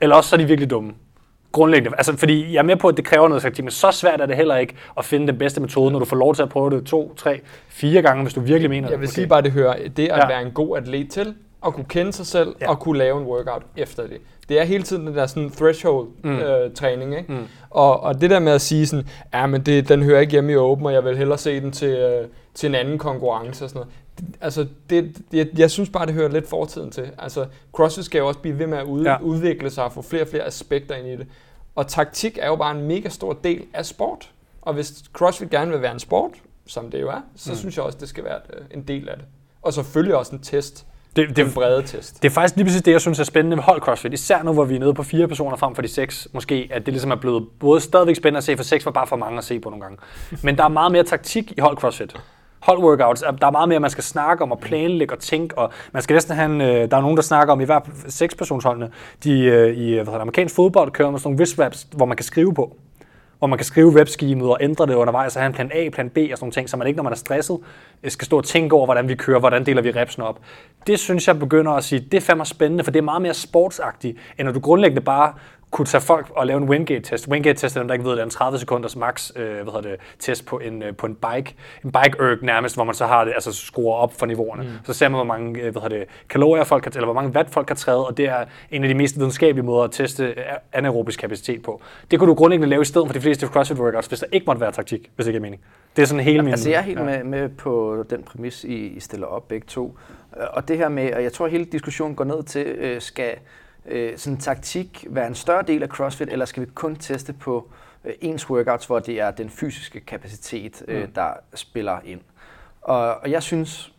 [0.00, 0.92] eller også så er de virkelig dumme.
[1.52, 1.96] Grundlæggende.
[1.98, 4.26] Altså, fordi jeg er med på, at det kræver noget taktik, men så svært er
[4.26, 6.70] det heller ikke at finde den bedste metode, når du får lov til at prøve
[6.70, 9.14] det to, tre, fire gange, hvis du virkelig mener Jeg vil det.
[9.14, 10.26] sige bare, det hører det at Ja.
[10.26, 11.34] være en god atlet til,
[11.66, 12.70] at kunne kende sig selv, Ja.
[12.70, 14.16] og kunne lave en workout efter det.
[14.48, 16.46] Det er hele tiden den der sådan threshold-træning, mm.
[16.46, 17.32] øh, træning, ikke?
[17.32, 17.44] Mm.
[17.70, 20.52] Og, og det der med at sige sådan, ja, men det, den hører ikke hjemme
[20.52, 23.70] i Open, og jeg vil hellere se den til, øh, til en anden konkurrence og
[23.70, 23.94] sådan noget.
[24.40, 27.10] Altså, det, jeg, jeg synes bare, det hører lidt fortiden til.
[27.18, 29.16] Altså, CrossFit skal jo også blive ved med at ud, Ja.
[29.22, 31.26] udvikle sig og få flere og flere aspekter ind i det.
[31.74, 34.30] Og taktik er jo bare en mega stor del af sport.
[34.62, 36.30] Og hvis CrossFit gerne vil være en sport,
[36.66, 37.56] som det jo er, så mm.
[37.58, 39.24] synes jeg også, det skal være øh, en del af det.
[39.62, 40.86] Og selvfølgelig også en test.
[41.16, 42.22] Det, Det, en brede test.
[42.22, 44.12] det er faktisk lige præcis det, jeg synes er spændende ved hold CrossFit.
[44.12, 46.86] Især nu, hvor vi er nede på fire personer frem for de seks, måske, at
[46.86, 49.38] det ligesom er blevet både stadigvæk spændende at se, for seks var bare for mange
[49.38, 49.98] at se på nogle gange.
[50.42, 52.16] Men der er meget mere taktik i hold CrossFit
[52.60, 56.02] holdworkouts, der er meget mere, man skal snakke om og planlægge og tænke, og man
[56.02, 58.90] skal næsten have en, øh, der er nogen, der snakker om, i hver sekspersonsholdene,
[59.24, 62.06] de øh, i hvad hedder det, amerikansk fodbold kører med sådan nogle wrist wraps, hvor
[62.06, 62.76] man kan skrive på
[63.38, 66.10] hvor man kan skrive webschemet og ændre det undervejs og have en plan A, plan
[66.10, 67.58] B og sådan nogle ting, så man ikke, når man er stresset,
[68.02, 70.40] øh, skal stå og tænke over, hvordan vi kører, hvordan deler vi repsene op.
[70.86, 73.34] Det synes jeg begynder at sige, det er fandme spændende, for det er meget mere
[73.34, 75.32] sportsagtigt, end når du grundlæggende bare
[75.70, 77.28] kunne tage folk og lave en Wingate-test.
[77.28, 79.80] Wingate-test er dem, der ikke ved, det er en 30 sekunders max øh, hvad hedder
[79.80, 81.54] det, test på en, øh, på en bike.
[81.84, 84.62] En bike erg nærmest, hvor man så har det, altså skruer op for niveauerne.
[84.62, 84.68] Mm.
[84.84, 87.30] Så ser man, hvor mange øh, hvad hedder det, kalorier folk kan, eller hvor mange
[87.36, 90.24] watt folk kan træde, og det er en af de mest videnskabelige måder at teste
[90.24, 90.34] øh,
[90.72, 91.80] anaerobisk kapacitet på.
[92.10, 94.44] Det kunne du grundlæggende lave i stedet for de fleste CrossFit workouts, hvis der ikke
[94.46, 95.62] måtte være taktik, hvis det ikke er mening.
[95.96, 96.52] Det er sådan hele min...
[96.52, 97.04] Altså jeg er helt ja.
[97.04, 99.98] med, med på den præmis, I, I stiller op begge to.
[100.36, 103.34] Øh, Og det her med, og jeg tror hele diskussionen går ned til, øh, skal
[103.88, 107.70] øh, sådan taktik være en større del af CrossFit, eller skal vi kun teste på
[108.04, 111.12] øh, ens workouts, hvor det er den fysiske kapacitet, øh, Mm.
[111.12, 112.20] der spiller ind.
[112.82, 113.92] Og, og jeg synes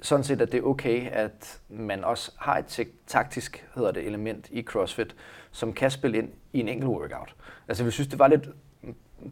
[0.00, 4.06] sådan set, at det er okay, at man også har et tak- taktisk hedder det,
[4.06, 5.14] element i CrossFit,
[5.52, 7.34] som kan spille ind i en enkelt workout.
[7.68, 8.48] Altså jeg synes, det var lidt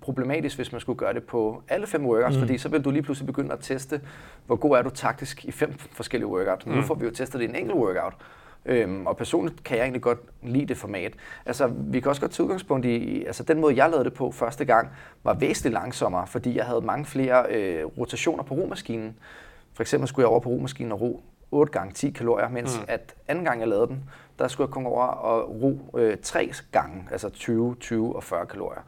[0.01, 2.41] problematisk, hvis man skulle gøre det på alle fem workouts, mm.
[2.43, 4.01] fordi så vil du lige pludselig begynde at teste,
[4.47, 6.67] hvor god er du taktisk i fem forskellige workouts.
[6.67, 6.73] Mm.
[6.73, 8.15] Nu får vi jo testet det i en enkelt workout,
[8.67, 11.13] Øhm, og personligt kan jeg egentlig godt lide det format.
[11.47, 14.31] Altså, vi kan også godt tage udgangspunkt i, altså den måde, jeg lavede det på
[14.31, 14.89] første gang,
[15.25, 19.17] var væsentligt langsommere, fordi jeg havde mange flere øh, rotationer på romaskinen.
[19.75, 22.85] For eksempel skulle jeg over på romaskinen og ro 8 gange 10 kalorier, mens mm.
[22.89, 26.53] at anden gang jeg lavede den, der skulle jeg komme over og ro øh, 3
[26.73, 28.83] gange, altså 20, 20 og 40 kalorier.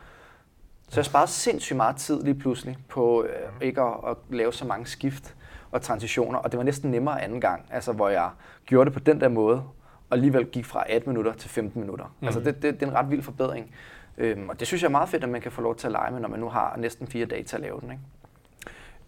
[0.89, 4.65] Så jeg sparede sindssygt meget tid lige pludselig på øh, ikke at, at lave så
[4.65, 5.35] mange skift
[5.75, 8.31] og transitioner, og det var næsten nemmere anden gang, altså hvor jeg
[8.67, 9.63] gjorde det på den der måde,
[10.11, 12.15] og alligevel gik fra 18 minutter til 15 minutter.
[12.21, 12.27] Mm.
[12.27, 13.75] Altså det, det, det er en ret vild forbedring.
[14.19, 15.93] Øhm, og det synes jeg er meget fedt, at man kan få lov til at
[15.93, 17.91] lege med, når man nu har næsten fire dage til at lave den.
[17.91, 18.03] Ikke?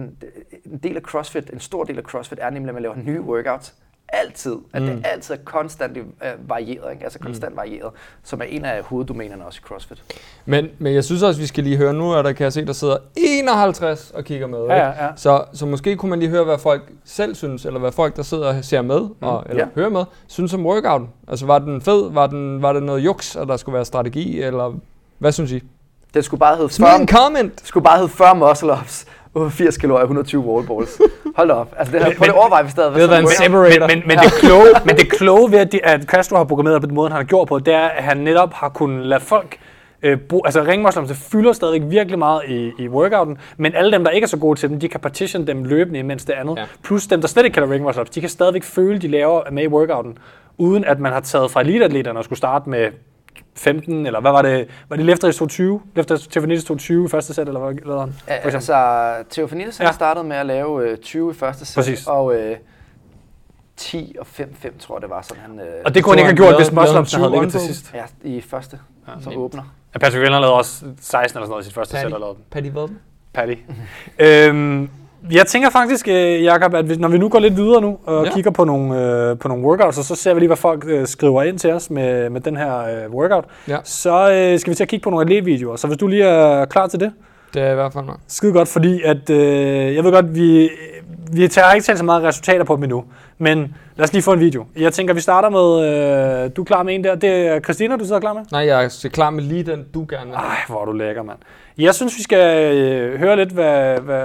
[0.66, 3.22] en del af CrossFit, en stor del af CrossFit er nemlig, at man laver nye
[3.22, 3.76] workouts
[4.14, 4.88] altid, at mm.
[4.88, 6.04] det altid er konstant øh,
[6.50, 7.04] varieret, ikke?
[7.04, 7.58] altså konstant mm.
[7.58, 7.92] varieret,
[8.24, 10.04] som er en af hoveddomænerne også i CrossFit.
[10.46, 12.66] Men, men jeg synes også, vi skal lige høre, nu er der, kan jeg se,
[12.66, 14.60] der sidder 51 og kigger med.
[14.60, 14.76] Ja, ikke?
[14.76, 15.12] ja, ja.
[15.16, 18.24] Så, så måske kunne man lige høre, hvad folk selv synes, eller hvad folk, der
[18.24, 19.70] sidder og ser med, og, eller Ja.
[19.76, 21.10] hører med, synes om workouten.
[21.28, 22.12] Altså, var den fed?
[22.12, 24.74] Var, den, var det noget juks, og der skulle være strategi, eller
[25.18, 25.64] hvad synes I?
[26.14, 27.68] Den skulle bare hedde Smid 40, en comment!
[27.68, 29.06] skulle bare hedde 40 muscle-ups,
[29.50, 31.02] 80 kalorier, 120 wall balls.
[31.36, 31.74] Hold da op.
[31.78, 33.88] Altså det her, prøv at overveje, hvis det havde Det været en separator.
[33.88, 36.88] Men, men, det kloge, men det kloge ved, at, de, at Castro har programmeret på
[36.88, 39.58] den måde, han har gjort på, det er, at han netop har kunnet lade folk
[40.04, 44.04] øh, bruge, altså ringmusklerne det fylder stadigvæk virkelig meget i, i workouten, men alle dem,
[44.04, 46.58] der ikke er så gode til dem, de kan partition dem løbende imens det andet.
[46.58, 46.66] Ja.
[46.84, 49.68] Plus dem, der slet ikke kan ringmuscle de kan stadigvæk føle, de laver med i
[49.68, 50.18] workouten,
[50.58, 52.88] uden at man har taget fra eliteatleterne og skulle starte med
[53.56, 54.68] 15, eller hvad var det?
[54.90, 55.82] Var det Lefteris 220?
[55.96, 58.14] Lefteris Teofanitis 220 i første sæt, eller hvad lavede han?
[58.28, 58.56] Ja, For eksempel.
[58.56, 59.86] altså, Theophanides ja.
[59.86, 59.92] Ja.
[59.92, 62.08] startede med at lave øh, 20 i første sæt, Præcis.
[62.08, 62.58] og øh,
[63.78, 65.60] 10 og 5-5, tror jeg, det var sådan, han...
[65.60, 67.94] Øh, Og det kunne han ikke have gjort, hvis muscle havde ligget til sidst.
[67.94, 69.64] Ja, i første, ja, som åbner.
[69.94, 72.06] Ja, Patrick Vellner lavede også 16 eller sådan noget i sit første sæt.
[72.06, 73.00] Eller Patty Wilden.
[73.34, 73.54] Patty.
[74.20, 74.90] øhm,
[75.32, 78.32] jeg tænker faktisk, øh, Jacob, at når vi nu går lidt videre nu og Ja.
[78.34, 81.08] kigger på nogle, øh, på nogle workouts, og så ser vi lige, hvad folk øh,
[81.08, 83.78] skriver ind til os med, med den her øh, workout, Ja.
[83.84, 85.76] så øh, skal vi til at kigge på nogle atletvideoer.
[85.76, 87.12] Så hvis du lige er klar til det,
[87.54, 88.16] Det er i hvert fald mig.
[88.28, 90.70] skide godt, fordi at, øh, jeg ved godt, vi,
[91.34, 93.04] vi tager ikke talt så meget resultater på dem endnu,
[93.38, 94.66] men lad os lige få en video.
[94.78, 95.88] Jeg tænker, vi starter med,
[96.46, 98.42] øh, du er klar med en der, det er Christina, du sidder klar med?
[98.52, 100.34] Nej, jeg er klar med lige den, du gerne vil.
[100.36, 101.38] Ej, hvor er du lækker, mand.
[101.78, 104.24] Jeg synes, vi skal øh, høre lidt, hvad, hvad,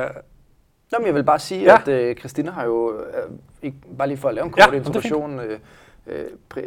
[0.92, 1.72] Nå, men jeg vil bare sige, Ja.
[1.72, 1.80] ja.
[1.80, 3.30] at øh, Christina har jo, øh,
[3.62, 5.58] ikke, bare lige for at lave en Ja, kort er introduktion, øh,
[6.06, 6.26] øh,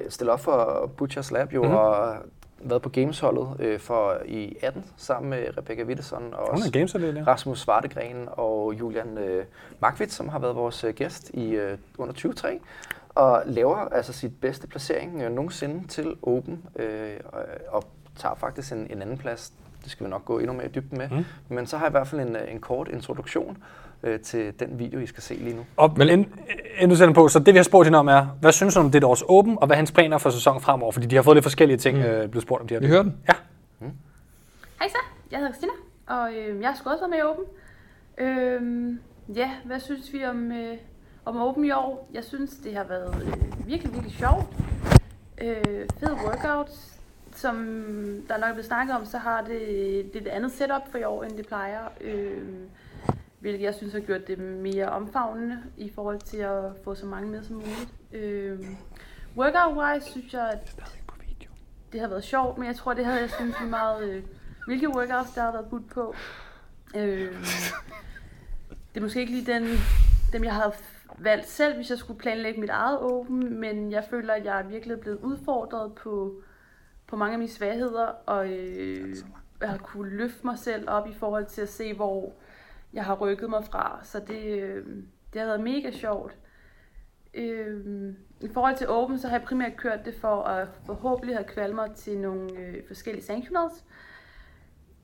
[0.10, 1.72] stillet op for Butchers Lab jo, Mhm.
[1.72, 1.86] mm-hmm.
[1.86, 2.16] og
[2.64, 7.24] været på Gamesholdet øh, for i 18 sammen med Rebecca Wittesson og også games ja.
[7.28, 9.46] Rasmus Svartegren og Julian øh,
[9.80, 12.60] Markvit, som har været vores øh, gæst i øh, under 23
[13.16, 17.84] og laver altså sit bedste placering øh, nogensinde til Open øh, og, og
[18.18, 19.54] tager faktisk en, en anden plads.
[19.84, 21.10] Det skal vi nok gå endnu mere i dybden med.
[21.10, 21.16] Mm.
[21.18, 21.26] Mm.
[21.56, 23.58] Men så har jeg i hvert fald en, øh, en kort introduktion
[24.04, 25.66] øh, til den video, I skal se lige nu.
[25.78, 26.34] Og men inden,
[26.76, 28.80] inden du sætter på, så det vi har spurgt hende om er, hvad synes du
[28.80, 30.92] om det års åben, og hvad hans planer for sæsonen fremover?
[30.92, 32.04] Fordi de har fået lidt forskellige ting, mm.
[32.04, 32.82] øh, blevet spurgt om de her.
[32.82, 33.18] Vi hører den.
[33.28, 33.34] Ja.
[34.80, 34.98] Hej så,
[35.32, 35.74] jeg hedder Christina,
[36.08, 37.46] og øh, jeg har sgu også været med i Open.
[38.18, 40.78] Øh, ja, hvad synes vi om, øh,
[41.26, 42.10] om Open i år?
[42.14, 44.46] Jeg synes, det har været øh, virkelig, virkelig sjovt.
[45.42, 46.88] Øh, fed workouts.
[47.36, 47.56] Som
[48.28, 49.60] der nok er blevet snakket om, så har det,
[50.14, 51.80] det et andet setup for i år, end det plejer.
[52.02, 52.38] Øh,
[53.42, 57.30] hvilket jeg synes har gjort det mere omfavnende i forhold til at få så mange
[57.30, 57.94] med som muligt.
[58.12, 58.60] Øh,
[59.38, 60.76] Workout-wise synes jeg, at
[61.92, 64.10] det har været sjovt, men jeg tror, det havde jeg synes vi meget...
[64.10, 64.24] Øh,
[64.66, 66.16] hvilke workouts, der har været budt på.
[66.96, 67.34] Øh,
[68.70, 69.68] det er måske ikke lige den,
[70.34, 70.74] dem, jeg havde
[71.18, 74.64] valgt selv, hvis jeg skulle planlægge mit eget åben, men jeg føler, at jeg er
[74.64, 76.42] virkelig blevet udfordret på,
[77.08, 79.16] på mange af mine svagheder, og øh,
[79.62, 82.34] jeg har kunne løfte mig selv op i forhold til at se, hvor
[82.94, 84.00] jeg har rykket mig fra.
[84.04, 84.86] Så det, øh,
[85.34, 86.38] det har været mega sjovt.
[87.34, 91.48] Øhm, I forhold til Open, så har jeg primært kørt det for at forhåbentlig have
[91.48, 93.84] kvalmet mig til nogle øh, forskellige sanctionals.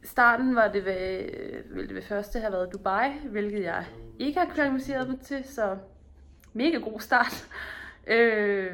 [0.03, 3.85] Starten var det ved, øh, ville det ved første have været Dubai, hvilket jeg
[4.19, 5.77] ikke har kvalificeret mig til, så
[6.53, 7.47] mega god start.
[8.09, 8.73] Øh,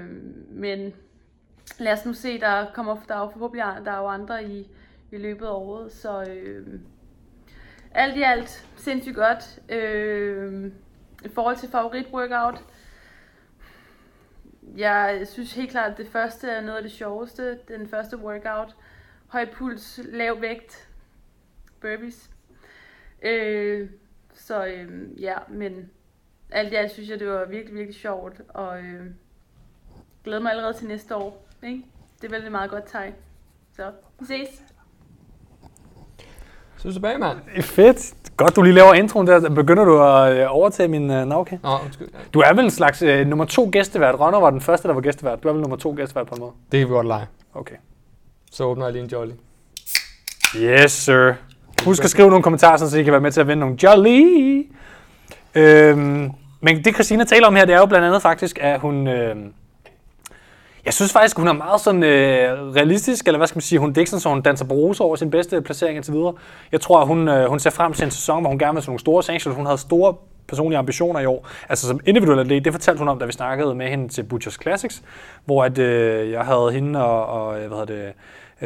[0.49, 0.93] men
[1.79, 4.67] lad os nu se, der kommer der er jo forhåbentlig der er jo andre i,
[5.11, 6.79] i løbet af året, så øh,
[7.93, 9.59] alt i alt sindssygt godt.
[9.69, 10.71] Øh,
[11.25, 12.63] I forhold til favorit workout,
[14.77, 17.59] jeg synes helt klart, at det første er noget af det sjoveste.
[17.67, 18.75] Den første workout.
[19.27, 20.89] Høj puls, lav vægt,
[21.81, 22.29] burpees.
[23.21, 23.89] Øh,
[24.33, 25.89] så øh, ja, men
[26.51, 28.41] alt i alt synes jeg, det var virkelig, virkelig sjovt.
[28.49, 29.05] Og øh,
[30.23, 31.47] glæder mig allerede til næste år.
[31.63, 31.85] Ikke?
[32.21, 33.15] Det er vel et meget godt tegn.
[33.75, 34.72] Så vi ses.
[36.83, 37.37] Så er du tilbage, mand.
[37.61, 38.13] Fedt.
[38.37, 39.49] Godt, du lige laver introen der.
[39.49, 41.59] Begynder du at øh, overtage min uh, navke?
[41.63, 42.07] Nå, undskyld.
[42.33, 44.19] Du er vel en slags uh, nummer to gæstevært.
[44.19, 45.43] Ronner var den første, der var gæstevært.
[45.43, 46.51] Du er vel nummer to gæstevært på en måde?
[46.71, 47.25] Det kan vi godt lege.
[47.53, 47.75] Okay.
[48.51, 49.31] Så åbner jeg lige en jolly.
[50.55, 51.33] Yes, sir.
[51.85, 54.65] Husk at skrive nogle kommentarer, så I kan være med til at vinde nogle jolly.
[55.55, 59.07] Øhm, men det, Christina taler om her, det er jo blandt andet faktisk, at hun...
[59.07, 59.35] Øh,
[60.85, 63.95] jeg synes faktisk, hun er meget sådan øh, realistisk, eller hvad skal man sige, hun
[63.95, 66.33] sådan, så hun danser på over sin bedste placering indtil videre.
[66.71, 68.81] Jeg tror, at hun, øh, hun ser frem til en sæson, hvor hun gerne vil
[68.81, 69.55] have nogle store sanctions.
[69.55, 70.15] Hun havde store
[70.47, 71.47] personlige ambitioner i år.
[71.69, 74.57] Altså som individuel atlet, det fortalte hun om, da vi snakkede med hende til Butchers
[74.61, 75.03] Classics,
[75.45, 78.13] hvor at, øh, jeg havde hende og, og øh, hvad hedder det,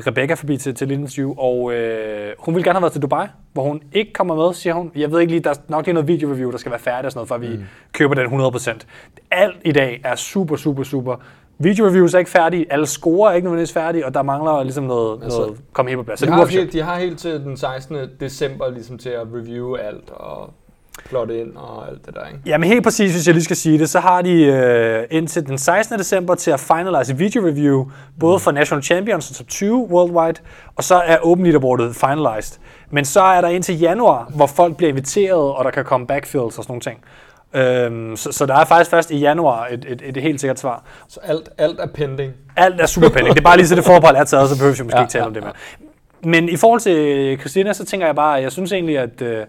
[0.07, 3.63] Rebecca forbi til, til interview, og øh, hun ville gerne have været til Dubai, hvor
[3.63, 4.91] hun ikke kommer med, siger hun.
[4.95, 7.11] Jeg ved ikke lige, der er nok lige noget video-review, der skal være færdigt og
[7.11, 7.63] sådan noget, før vi mm.
[7.93, 8.85] køber den 100%.
[9.31, 11.15] Alt i dag er super, super, super.
[11.59, 15.23] Video-reviews er ikke færdige, alle scorer er ikke nødvendigvis færdige, og der mangler ligesom noget,
[15.23, 16.19] Altså, noget komme helt på plads.
[16.19, 17.97] Så De har, helt, de har helt til den 16.
[18.19, 20.53] december ligesom til at review alt og
[21.09, 22.39] plotte ind og alt det der, ikke?
[22.45, 25.57] Jamen helt præcis, hvis jeg lige skal sige det, så har de øh, indtil den
[25.57, 25.99] 16.
[25.99, 30.39] december til at finalize video review, både for National Champions og Top 20 worldwide,
[30.75, 32.59] og så er Open Leaderboardet finalized.
[32.91, 36.57] Men så er der indtil januar, hvor folk bliver inviteret, og der kan komme backfields
[36.57, 36.99] og sådan nogle ting.
[37.57, 40.83] Øhm, så, så der er faktisk først i januar et, et, et, helt sikkert svar.
[41.07, 42.33] Så alt, alt er pending.
[42.55, 43.35] Alt er super pending.
[43.35, 45.11] Det er bare lige så det forbehold er taget, så behøver vi måske Ja, ikke
[45.11, 45.53] tale ja, om det mere.
[46.23, 49.29] Men i forhold til Christina, så tænker jeg bare, at jeg synes egentlig, at øh,
[49.37, 49.45] jeg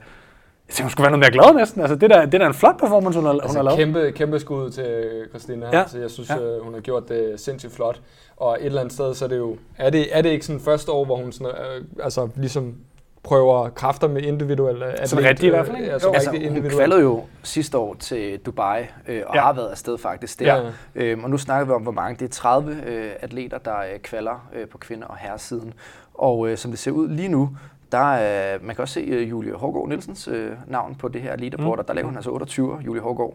[0.70, 1.80] tænker, hun skulle være noget mere glad næsten.
[1.80, 3.78] Altså, det, der, det der er en flot performance, hun har, hun har Altså, lavet.
[3.78, 5.66] kæmpe, kæmpe skud til Christina.
[5.72, 5.80] Ja.
[5.80, 6.34] Altså, jeg synes, Ja.
[6.34, 6.58] ja.
[6.62, 8.00] hun har gjort det sindssygt flot.
[8.36, 9.56] Og et eller andet sted, så er det jo...
[9.78, 12.74] Er det, er det ikke sådan første år, hvor hun sådan, øh, altså, ligesom
[13.22, 15.88] prøver kræfter med individuelle atlet, rigtig i hvert fald, ikke?
[15.88, 16.14] øh, Altså, Jo.
[16.14, 19.40] Altså, rigtig hun kvalede jo sidste år til Dubai, øh, og Ja.
[19.40, 20.56] har været afsted faktisk der.
[20.56, 20.70] Ja.
[20.94, 22.16] Øhm, og nu snakker vi om, hvor mange.
[22.18, 25.74] Det er 30 øh, atleter, der øh, kvalder øh, på kvinder- og herresiden.
[26.14, 27.50] Og øh, som det ser ud lige nu,
[27.92, 31.36] der er, man kan også se øh, Julie Hårgaard Nielsens øh, navn på det her
[31.36, 31.78] leaderboard, mm.
[31.80, 33.34] og der ligger hun altså 28, Julie Hårgaard.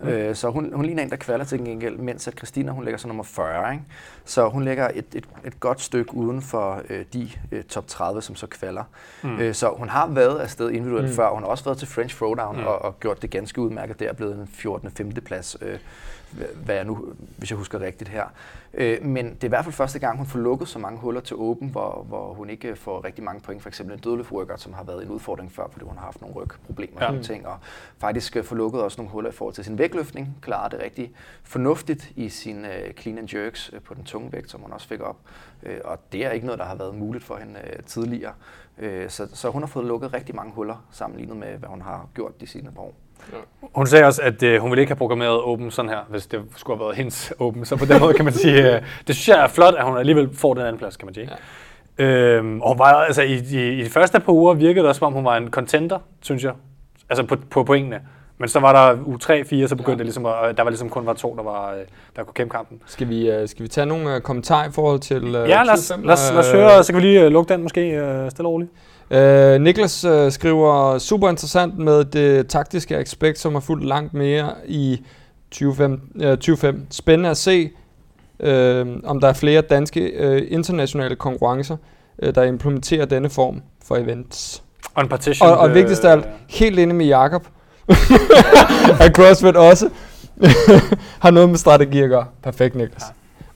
[0.00, 0.08] Mm.
[0.08, 2.98] Øh, så hun, hun ligner en, der kvalder til gengæld, mens at Christina hun ligger
[2.98, 3.72] så nummer 40.
[3.72, 3.84] Ikke?
[4.24, 8.22] Så hun ligger et, et, et godt stykke uden for øh, de øh, top 30,
[8.22, 8.84] som så kvalder.
[9.22, 9.38] Mm.
[9.38, 11.14] Øh, så hun har været afsted individuelt mm.
[11.14, 11.30] før.
[11.30, 12.66] Hun har også været til French Throwdown mm.
[12.66, 14.90] og, og gjort det ganske udmærket der, blevet en 14.
[14.90, 15.10] 5.
[15.10, 15.78] plads, øh,
[16.64, 18.24] hvad jeg nu, hvis jeg husker rigtigt her.
[18.74, 21.20] Øh, men det er i hvert fald første gang, hun får lukket så mange huller
[21.20, 23.62] til åben, hvor, hvor hun ikke får rigtig mange point.
[23.62, 26.20] For eksempel en dødløft workout, som har været en udfordring før, fordi hun har haft
[26.20, 27.06] nogle rygproblemer og Ja.
[27.06, 27.46] sådan nogle ting.
[27.46, 27.58] Og
[27.98, 30.36] faktisk øh, får lukket også nogle huller i forhold til sin vægtløftning.
[30.42, 34.50] Klarer det rigtig fornuftigt i sin øh, clean and jerks øh, på den tunge vægt,
[34.50, 35.16] som hun også fik op.
[35.62, 38.32] Øh, og det er ikke noget, der har været muligt for hende øh, tidligere.
[38.78, 42.08] Øh, så, så hun har fået lukket rigtig mange huller sammenlignet med, hvad hun har
[42.14, 42.94] gjort de senere par år.
[43.74, 46.40] Hun sagde også, at øh, hun ville ikke have programmeret Open sådan her, hvis det
[46.56, 47.64] skulle have været hendes Open.
[47.64, 49.98] Så på den måde kan man sige, øh, det synes jeg er flot, at hun
[49.98, 51.30] alligevel får den anden plads, kan man sige.
[51.98, 52.04] Ja.
[52.04, 54.98] Øhm, og hun var, altså, i, i, i de første par uger virkede det også,
[54.98, 56.52] som om hun var en contender, synes jeg.
[57.10, 58.00] Altså på, på pointene.
[58.38, 59.98] Men så var der u 3, 4, så begyndte ja.
[59.98, 61.78] det ligesom, at, der var ligesom kun var to, der, var, øh,
[62.16, 62.82] der kunne kæmpe kampen.
[62.86, 65.92] Skal vi, øh, skal vi tage nogle øh, kommentarer i forhold til Ja, lad os,
[65.92, 66.06] 25?
[66.06, 67.80] lad, os, lad os høre, så kan vi lige lukke den måske
[68.30, 68.70] stille og roligt.
[69.12, 74.52] Øh, Niklas øh, skriver, super interessant med det taktiske aspekt, som har fulgt langt mere
[74.66, 75.00] i
[75.58, 75.98] 25.
[76.22, 76.86] Øh, 25.
[76.90, 77.70] Spændende at se,
[78.40, 81.76] øh, om der er flere danske øh, internationale konkurrencer,
[82.22, 84.62] øh, der implementerer denne form for events.
[84.94, 85.48] Og en partition.
[85.48, 87.46] Og, og vigtigst af alt, helt inde med Jakob,
[89.00, 89.88] at CrossFit også
[91.24, 92.26] har noget med strategi at gøre.
[92.42, 93.02] Perfekt, Niklas.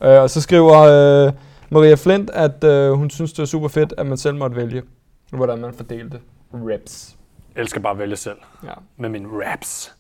[0.01, 0.17] Ja.
[0.17, 1.33] Øh, og så skriver øh,
[1.71, 4.83] Maria Flint, at øh, hun synes, det er super fedt, at man selv måtte vælge,
[5.33, 6.19] hvordan man fordelte
[6.55, 7.17] reps.
[7.55, 9.95] Jeg elsker bare at vælge selv Ja, med mine raps.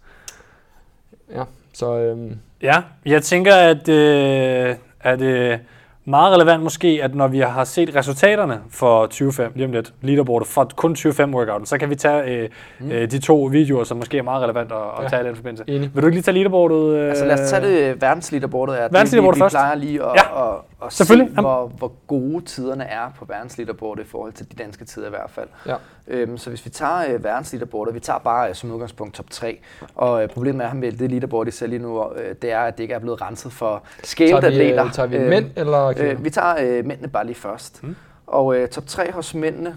[1.34, 1.42] ja.
[1.72, 2.30] så øh,
[2.62, 5.58] Ja, jeg tænker, at, øh, at øh,
[6.04, 10.48] meget relevant måske, at når vi har set resultaterne for 25 lige om lidt, leaderboardet
[10.48, 12.48] for kun 25 workouten, så kan vi tage øh,
[12.80, 12.90] mm.
[12.90, 15.08] øh, de to videoer, som måske er meget relevant at, at Ja.
[15.08, 15.64] tage i den forbindelse.
[15.68, 15.90] Enig.
[15.94, 16.94] Vil du ikke lige tage leaderboardet?
[16.96, 18.74] Øh, Altså lad os tage det verdensleaderbordet.
[18.80, 18.88] Er.
[18.88, 19.54] Verdensleaderbordet vi, vi, først.
[19.54, 20.52] Vi plejer lige at, Ja.
[20.54, 20.58] at,
[20.90, 21.28] se, Selvfølgelig.
[21.28, 21.44] Jamen.
[21.44, 25.30] hvor, hvor gode tiderne er på verdensleaderbordet i forhold til de danske tider i hvert
[25.30, 25.48] fald.
[25.66, 25.76] Ja.
[26.08, 29.58] Øhm, så hvis vi tager øh, verdensleaderbordet, vi tager bare øh, som udgangspunkt top 3,
[29.94, 32.76] og øh, problemet er med det leaderboard, de ser lige nu, øh, det er, at
[32.78, 33.82] det ikke er blevet renset for
[34.18, 34.84] vi, atleter.
[34.84, 36.12] øh, tager vi Øhm, mænd eller kvinder?
[36.12, 37.82] Øh, vi tager øh, mændene bare lige først.
[37.82, 37.96] Mm.
[38.26, 39.76] Og øh, top 3 hos mændene,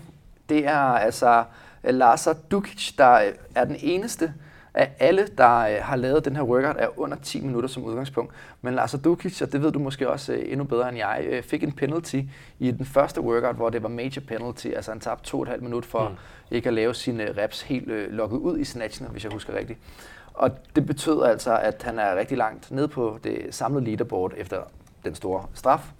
[0.49, 1.43] det er altså
[1.83, 4.33] øh, Lazar Dukic, der øh, er den eneste
[4.73, 8.33] af alle, der øh, har lavet den her workout, er under 10 minutter som udgangspunkt.
[8.61, 11.43] Men Lazar Dukic, og det ved du måske også øh, endnu bedre end jeg, øh,
[11.43, 12.21] fik en penalty
[12.59, 16.09] i den første workout, hvor det var major penalty, altså han tabte 2,5 minut for
[16.09, 16.15] mm.
[16.55, 19.79] ikke at lave sine reps helt øh, lukket ud i snatchene, hvis jeg husker rigtigt.
[20.33, 24.57] Og det betød altså, at han er rigtig langt ned på det samlede leaderboard efter
[25.05, 25.91] den store straf.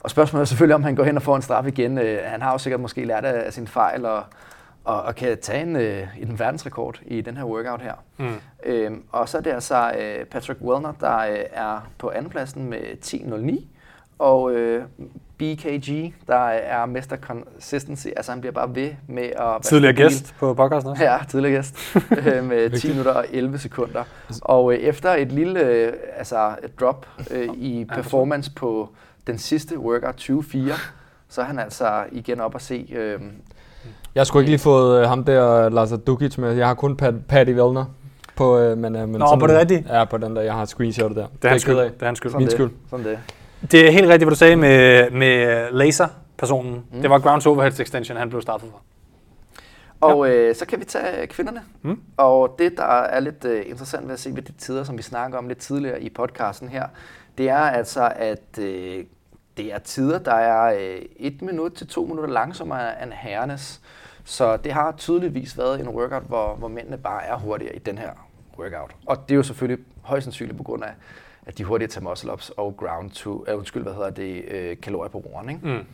[0.00, 1.98] Og spørgsmålet er selvfølgelig, om han går hen og får en straf igen.
[1.98, 4.24] Øh, han har jo sikkert måske lært af, af sin fejl og,
[4.84, 7.94] og, og kan tage en, øh, en verdensrekord i den her workout her.
[8.16, 8.34] Mm.
[8.64, 12.80] Øhm, og så er det altså øh, Patrick Wellner, der øh, er på andenpladsen med
[13.04, 13.64] 10.09.
[14.18, 14.84] Og øh,
[15.38, 18.06] BKG, der er Mester Consistency.
[18.16, 21.04] Altså han bliver bare ved med at Tidligere gæst på podcasten også.
[21.10, 21.96] Ja, tidligere gæst.
[22.26, 24.04] øh, med 10 minutter og 11 sekunder.
[24.42, 28.88] Og øh, efter et lille øh, altså et drop øh, i performance på
[29.26, 30.72] den sidste workout 24,
[31.28, 32.86] så er han altså igen op at se.
[32.96, 33.20] Øh,
[34.14, 36.52] Jeg har sgu ikke lige fået øh, ham der, Lazar Dukic, med.
[36.52, 37.84] Jeg har kun Pat, Patty Vellner.
[38.36, 39.86] På, øh, men, øh, men Nå, sådan på det er rigtige?
[39.88, 41.26] Ja, på den der, jeg har screenshotet der.
[41.26, 41.78] Det er hans jeg ked skyld.
[41.78, 41.90] af.
[41.92, 42.30] Det er hans skyld.
[42.30, 42.52] sådan Min det.
[42.52, 42.70] skyld.
[42.90, 43.18] Sådan det.
[43.70, 46.82] Det er helt rigtigt, hvad du sagde med, med laser-personen.
[46.92, 47.00] Mm.
[47.00, 48.80] Det var ground to overhead extension, han blev startet for.
[50.00, 51.62] Og øh, så kan vi tage kvinderne.
[51.82, 52.00] Mm.
[52.16, 55.02] Og det, der er lidt øh, interessant ved at se ved de tider, som vi
[55.02, 56.86] snakker om lidt tidligere i podcasten her,
[57.38, 59.04] det er altså, at øh,
[59.56, 63.80] det er tider, der er øh, et minut til to minutter langsommere end herrenes.
[64.24, 67.98] Så det har tydeligvis været en workout, hvor, hvor mændene bare er hurtigere i den
[67.98, 68.10] her
[68.58, 68.96] workout.
[69.06, 70.92] Og det er jo selvfølgelig højst sandsynligt på grund af,
[71.46, 74.44] at de er hurtigere til muscle ups og ground to, uh, undskyld, hvad hedder det,
[74.48, 75.48] øh, kalorier på roeren.
[75.48, 75.66] Ikke?
[75.66, 75.86] Mm.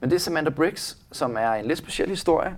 [0.00, 2.56] Men det er Samantha Briggs, som er en lidt speciel historie.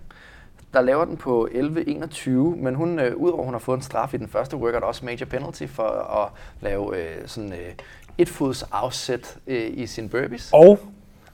[0.75, 4.16] Der laver den på 11.21, men hun, øh, udover hun har fået en straf i
[4.16, 5.88] den første workout, også major penalty for
[6.23, 7.73] at lave øh, sådan øh,
[8.19, 10.51] et fods afsæt øh, i sin burpees.
[10.53, 10.79] Og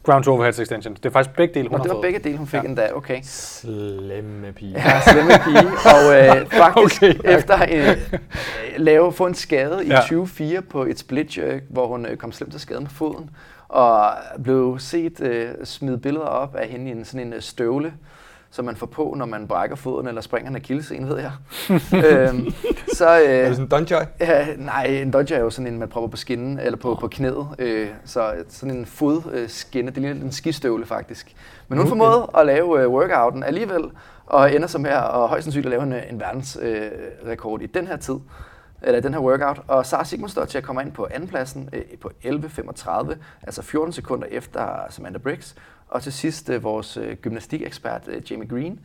[0.07, 0.95] ground to overhead extension.
[0.95, 2.03] Det er faktisk begge dele, hun har det var fået.
[2.03, 2.69] begge dele, hun fik Ja.
[2.69, 2.89] endda.
[2.95, 3.21] Okay.
[3.23, 4.73] Slemme pige.
[4.73, 5.67] Ja, slemme pige.
[5.95, 8.19] Og øh, faktisk Okay, okay, efter at øh,
[8.77, 9.95] lave, få en skade i Ja.
[9.95, 10.07] ja.
[10.09, 13.31] 24 på et split jerk, hvor hun øh, kom slemt til skade med foden,
[13.69, 14.11] og
[14.45, 17.93] blev set øh, smide billeder op af hende i en, sådan en øh, støvle,
[18.51, 21.33] som man får på, når man brækker foden eller springer en akillesen, ved jeg.
[22.07, 22.55] øhm,
[22.95, 24.03] så, øh, Er det sådan en Donjoy?
[24.21, 27.09] Ja, nej, en dodge er jo sådan en, man propper på skinnen, eller på, på
[27.09, 27.47] knæet.
[27.59, 31.35] Øh, så sådan en fodskinne, det ligner lidt en skistøvle faktisk.
[31.69, 33.85] Men hun formåede at lave øh, workouten alligevel,
[34.27, 37.63] og ender som her, og højst sandsynligt at lave en, øh, en verdensrekord øh, rekord
[37.63, 38.15] i den her tid,
[38.83, 39.61] eller den her workout.
[39.69, 45.19] Og Sara Sigmundsdottir kommer ind på andenpladsen øh, på 11.35, altså 14 sekunder efter Samantha
[45.19, 45.55] Briggs.
[45.89, 48.81] Og til sidst øh, vores øh, gymnastikekspert øh, Jamie Green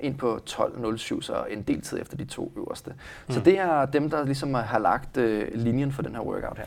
[0.00, 2.90] ind på 12.07, så en del tid efter de to øverste.
[3.26, 3.34] Mm.
[3.34, 6.64] Så det er dem, der ligesom har lagt øh, linjen for den her workout her.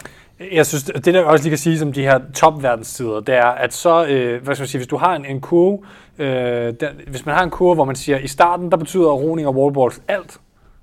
[0.51, 3.73] Jeg synes, det der også lige kan sige som de her topverdenstider, det er, at
[3.73, 5.79] så, øh, hvad skal man sige, hvis du har en, en kurve,
[6.17, 6.27] øh,
[6.79, 9.55] der, hvis man har en kurve, hvor man siger, i starten, der betyder roning og
[9.55, 10.39] wallballs alt,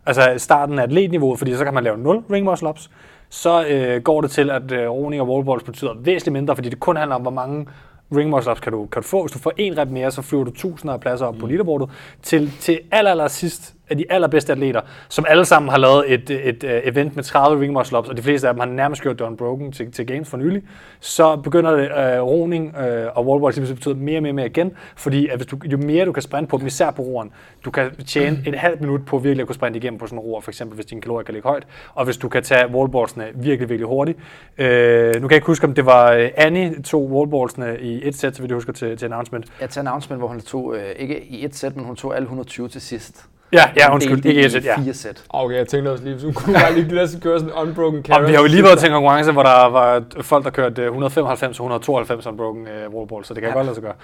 [0.06, 2.90] altså starten af atletniveauet, fordi så kan man lave 0 ring muscle ups,
[3.28, 6.80] så øh, går det til, at øh, roning og wallballs betyder væsentligt mindre, fordi det
[6.80, 7.66] kun handler om, hvor mange
[8.12, 9.22] ring muscle kan du, kan du få.
[9.22, 11.40] Hvis du får en rep mere, så flyver du tusinder af pladser op mm.
[11.40, 11.90] på leaderboardet.
[12.22, 16.30] Til, til aller, aller sidst af de allerbedste atleter, som alle sammen har lavet et,
[16.30, 19.02] et, et event med 30 ring muscle ups, og de fleste af dem har nærmest
[19.02, 20.62] gjort Don Broken til, til games for nylig,
[21.00, 24.46] så begynder det, øh, roning øh, og wallballs lige pludselig betyder mere og mere, mere
[24.46, 27.32] igen, fordi at hvis du, jo mere du kan sprinte på dem, især på roeren,
[27.64, 30.22] du kan tjene et halvt minut på virkelig at kunne sprinte igennem på sådan en
[30.22, 33.26] roer, for eksempel hvis din kalorier kan ligge højt, og hvis du kan tage wallballsene
[33.34, 34.18] virkelig, virkelig hurtigt.
[34.58, 38.14] Øh, nu kan jeg ikke huske, om det var øh, Annie tog wallballsene i et
[38.14, 39.46] sæt, så vidt jeg husker til, til announcement.
[39.60, 42.24] Ja, til announcement, hvor hun tog, øh, ikke i et sæt, men hun tog alle
[42.24, 43.28] 120 til sidst.
[43.56, 44.78] Ja, ja, undskyld, delte ikke det et sæt, ja.
[44.78, 45.24] Fire sæt.
[45.28, 48.22] Okay, jeg tænkte også lige, så kunne bare lige næsten køre sådan en unbroken carry.
[48.22, 50.82] Og vi har jo lige været til en konkurrence, hvor der var folk, der kørte
[50.82, 53.56] øh, 195 og 192 unbroken øh, wallball, så det kan ja.
[53.56, 53.94] godt lade sig gøre.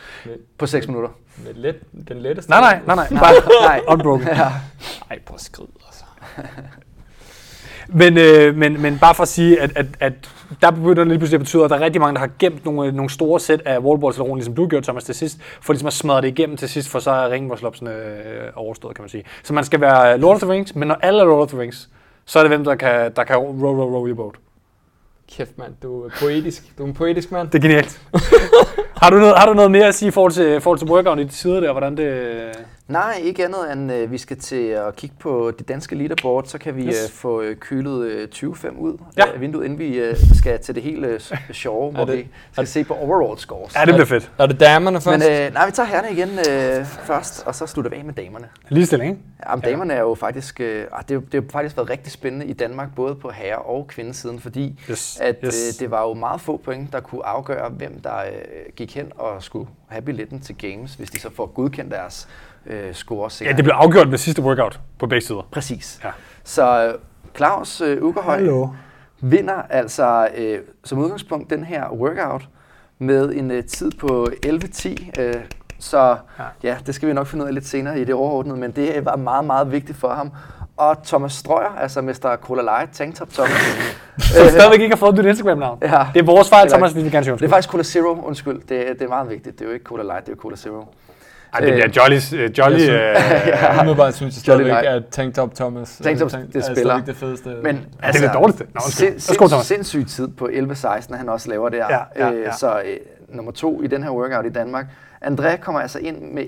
[0.59, 1.11] På 6 minutter.
[1.45, 1.77] Med let,
[2.09, 2.51] den letteste.
[2.51, 3.81] Nej, nej, nej, nej, bare Nej.
[3.88, 4.29] unbroken.
[4.37, 4.49] Ja.
[5.11, 6.05] Ej, på skrid, altså.
[7.94, 10.12] Men, øh, men, men bare for at sige, at, at, at
[10.62, 12.64] der begynder det lige pludselig at betyde, at der er rigtig mange, der har gemt
[12.64, 15.73] nogle, øh, nogle store sæt af wallballs eller ligesom du gjorde, Thomas, til sidst, for
[15.73, 19.08] ligesom at smadre det igennem til sidst, for så er ringmålslopsene øh, overstået, kan man
[19.08, 19.25] sige.
[19.42, 21.60] Så man skal være Lord of the Rings, men når alle er Lord of the
[21.60, 21.88] Rings,
[22.25, 24.35] så er det hvem, der kan, der kan row, row, row your boat.
[25.37, 26.79] Kæft mand, du er poetisk.
[26.79, 27.50] Du er en poetisk mand.
[27.50, 28.00] Det er genialt.
[29.02, 31.19] har, du noget, har du noget mere at sige i forhold til, forhold til workout
[31.19, 31.73] i de sider der?
[31.73, 32.67] Hvordan det...
[32.88, 36.58] Nej, ikke andet end øh, vi skal til at kigge på det danske leaderboard, så
[36.58, 37.04] kan vi Yes.
[37.04, 39.33] øh, få øh, kølet øh, 25 ud Ja.
[39.35, 41.20] af vinduet, inden vi øh, skal til det helt øh,
[41.52, 43.74] sjove, hvor det- vi skal se på overall scores.
[43.76, 44.33] Ja, det bliver fedt.
[44.38, 45.24] Er det damerne først?
[45.28, 46.28] Men øh, nej, vi tager herrerne igen
[46.78, 48.48] øh, først, og så slutter vi af med damerne.
[48.68, 49.22] Ligestilling, ikke?
[49.50, 52.12] Jamen, damerne er jo faktisk, øh, ah, det, er jo- det har faktisk været rigtig
[52.12, 55.54] spændende i Danmark, både på herre- og kvindesiden, fordi Yes, at yes.
[55.76, 59.12] øh, det var jo meget få point, der kunne afgøre, hvem der øh, gik hen
[59.16, 62.28] og skulle have billetten til games, hvis de så får godkendt deres
[62.67, 65.48] øh, score Ja, det blev afgjort med sidste workout på begge sider.
[65.52, 66.00] Præcis.
[66.04, 66.10] Ja.
[66.44, 66.94] Så øh,
[67.37, 68.48] Claus øh, Ugerhøj
[69.21, 72.48] vinder altså øh, som udgangspunkt den her workout
[72.98, 75.21] med en øh, tid på 11.10.
[75.21, 75.35] Øh,
[75.79, 76.44] så Ja.
[76.63, 76.77] ja.
[76.87, 79.04] det skal vi nok finde ud af lidt senere i det overordnede, men det øh,
[79.06, 80.31] var meget, meget vigtigt for ham.
[80.77, 82.37] Og Thomas Strøger, altså Mr.
[82.37, 83.52] Cola Light, Tanktop Thomas.
[84.19, 85.79] Som stadigvæk ikke har fået et nyt Instagram-navn.
[85.83, 86.06] Ja.
[86.15, 87.48] Det er vores fejl, Thomas, vi vil gerne sige Det er undskyld.
[87.50, 88.54] faktisk Cola Zero, undskyld.
[88.60, 89.58] Det, det er meget vigtigt.
[89.58, 90.85] Det er jo ikke Cola Light, det er jo Cola Zero.
[91.53, 92.81] Ej, det bliver Jolly's, uh, Jolly...
[92.88, 96.75] Jeg Uh, umiddelbart synes jeg stadigvæk, at Tanktop Thomas Tanktop, er, det er spiller.
[96.75, 97.48] stadigvæk det fedeste.
[97.63, 97.77] Men
[98.13, 98.67] det lidt dårligt, det.
[98.75, 99.21] Nå, undskyld.
[99.21, 99.67] sind, Thomas.
[99.67, 101.87] sindssyg tid på 11.16, han også laver der.
[101.90, 102.53] Ja, ja, Øh, ja.
[102.53, 102.96] Så øh,
[103.29, 104.87] nummer to i den her workout i Danmark.
[105.27, 106.44] André kommer altså ind med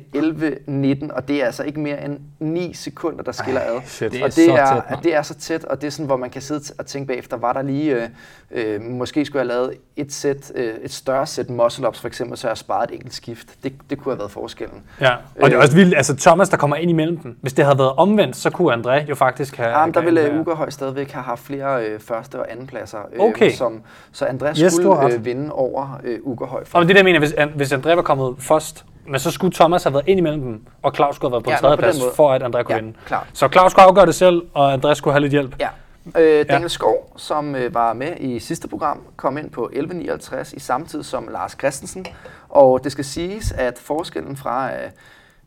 [1.08, 3.80] 11.19, og det er altså ikke mere end 9 sekunder, der skiller ad.
[3.86, 4.12] shit.
[4.12, 5.02] Det er og det så er, tæt, at mand.
[5.02, 7.36] det er så tæt, og det er sådan, hvor man kan sidde og tænke bagefter,
[7.36, 8.08] var der lige, øh,
[8.50, 12.38] øh, måske skulle jeg have lavet et, sæt, øh, et større sæt muscle-ups for eksempel,
[12.38, 13.48] så jeg sparet et enkelt skift.
[13.62, 14.82] Det, det kunne have været forskellen.
[15.00, 17.36] ja, og det er også vildt, altså Thomas, der kommer ind imellem dem.
[17.40, 19.78] Hvis det havde været omvendt, så kunne André jo faktisk have...
[19.78, 22.98] Ja, men der ville Ugerhøj stadigvæk have haft flere øh, første- og andenpladser.
[23.12, 23.50] Øh, Okay.
[23.50, 26.64] Som, så André Yes, skulle øh, vinde over øh, Ugerhøj.
[26.72, 28.63] Og men det der mener, hvis, An- hvis André var kommet først,
[29.06, 31.50] men så skulle Thomas have været ind imellem dem, og Claus skulle have været på
[31.50, 32.12] Ja, en nå, på tredje den plads, måde.
[32.16, 32.98] for at André kunne Ja, vinde.
[33.06, 33.26] klart.
[33.32, 35.56] Så Claus skulle afgøre det selv, og André skulle have lidt hjælp.
[35.60, 35.68] Ja.
[36.16, 40.60] Øh, Daniel Skov, som øh, var med i sidste program, kom ind på 11.59 i
[40.60, 42.06] samme tid som Lars Christensen.
[42.48, 44.90] Og det skal siges, at forskellen fra, øh,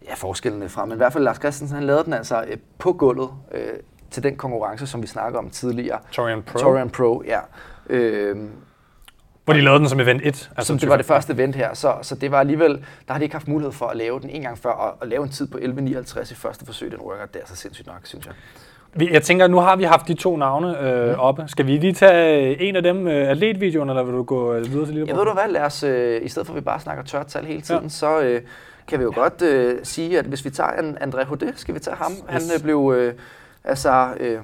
[0.08, 2.94] ja forskellen fra, men i hvert fald Lars Christensen, han lavede den altså øh, på
[2.94, 3.62] gulvet øh,
[4.12, 6.00] til den konkurrence, som vi snakkede om tidligere.
[6.12, 6.60] Torian Pro.
[6.60, 7.40] Torian Pro, ja.
[7.90, 8.38] Øh,
[9.48, 10.28] Hvor de lavede den som event 1.
[10.58, 12.72] Altså som det var det første event her, så, så det var alligevel,
[13.08, 15.08] der har de ikke haft mulighed for at lave den en gang før, og, og
[15.08, 18.00] lave en tid på 11.59 i første forsøg, den workout, det er så sindssygt nok,
[18.04, 18.34] synes jeg.
[19.12, 21.44] Jeg tænker, nu har vi haft de to navne øh, oppe.
[21.48, 24.86] Skal vi lige tage en af dem, øh, atletvideoen, eller vil du gå øh, videre
[24.86, 26.80] til lille Jeg ved du hvad, lad os, øh, i stedet for at vi bare
[26.80, 27.84] snakker tørt tal hele tiden, Ja.
[27.84, 27.90] ja.
[27.90, 28.42] så øh,
[28.88, 31.80] kan vi jo godt øh, sige, at hvis vi tager en André Hode, skal vi
[31.80, 32.12] tage ham.
[32.12, 32.22] Yes.
[32.30, 33.14] Han øh, blev øh,
[33.64, 34.38] altså øh,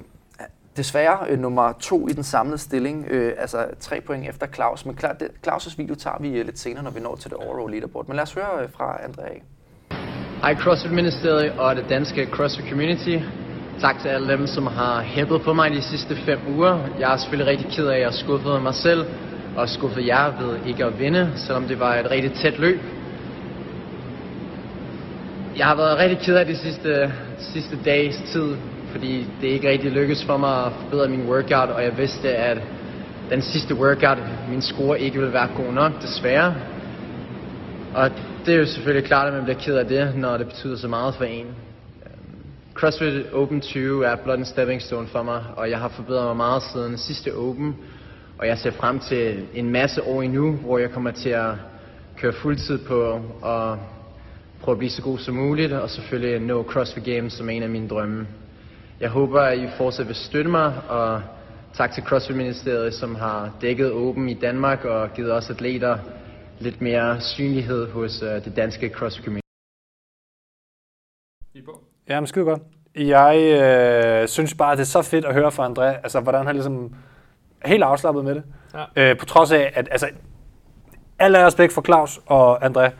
[0.76, 4.86] desværre øh, nummer to i den samlede stilling, øh, altså tre point efter Claus.
[4.86, 7.38] Men klart, det, Claus' video tager vi øh, lidt senere, når vi når til det
[7.38, 8.08] overall leaderboard.
[8.08, 9.42] Men lad os høre øh, fra André.
[10.42, 13.18] Hej CrossFit Ministeriet og det danske CrossFit Community.
[13.80, 16.88] Tak til alle dem, som har hæppet på mig de sidste fem uger.
[16.98, 19.04] Jeg er selvfølgelig rigtig ked af, at jeg skuffede mig selv
[19.56, 22.80] og skuffede jer ved ikke at vinde, selvom det var et rigtig tæt løb.
[25.56, 28.56] Jeg har været rigtig ked af de sidste, sidste dages tid,
[28.94, 32.58] fordi det ikke rigtig lykkedes for mig at forbedre min workout, og jeg vidste, at
[33.30, 34.18] den sidste workout,
[34.50, 36.54] min score ikke ville være god nok, desværre.
[37.94, 38.10] Og
[38.46, 40.88] det er jo selvfølgelig klart, at man bliver ked af det, når det betyder så
[40.88, 41.46] meget for en.
[42.74, 46.36] CrossFit Open 20 er blot en stepping stone for mig, og jeg har forbedret mig
[46.36, 47.76] meget siden sidste Open.
[48.38, 51.50] Og jeg ser frem til en masse år endnu, hvor jeg kommer til at
[52.16, 53.78] køre fuldtid på og
[54.62, 57.68] prøve at blive så god som muligt, og selvfølgelig nå CrossFit Games som en af
[57.68, 58.26] mine drømme.
[59.00, 61.22] Jeg håber, at I fortsat vil støtte mig, og
[61.72, 65.98] tak til CrossFit Ministeriet, som har dækket Open i Danmark og givet os atleter
[66.58, 69.44] lidt mere synlighed hos uh, det danske CrossFit Community.
[72.08, 72.62] Ja, men skide godt.
[72.96, 73.60] Jeg
[74.22, 76.54] øh, synes bare, at det er så fedt at høre fra André, altså hvordan han
[76.54, 76.94] ligesom
[77.60, 78.42] er helt afslappet med det.
[78.96, 79.10] Ja.
[79.10, 80.08] Øh, på trods af, at altså,
[81.18, 82.90] al respekt for Claus og André,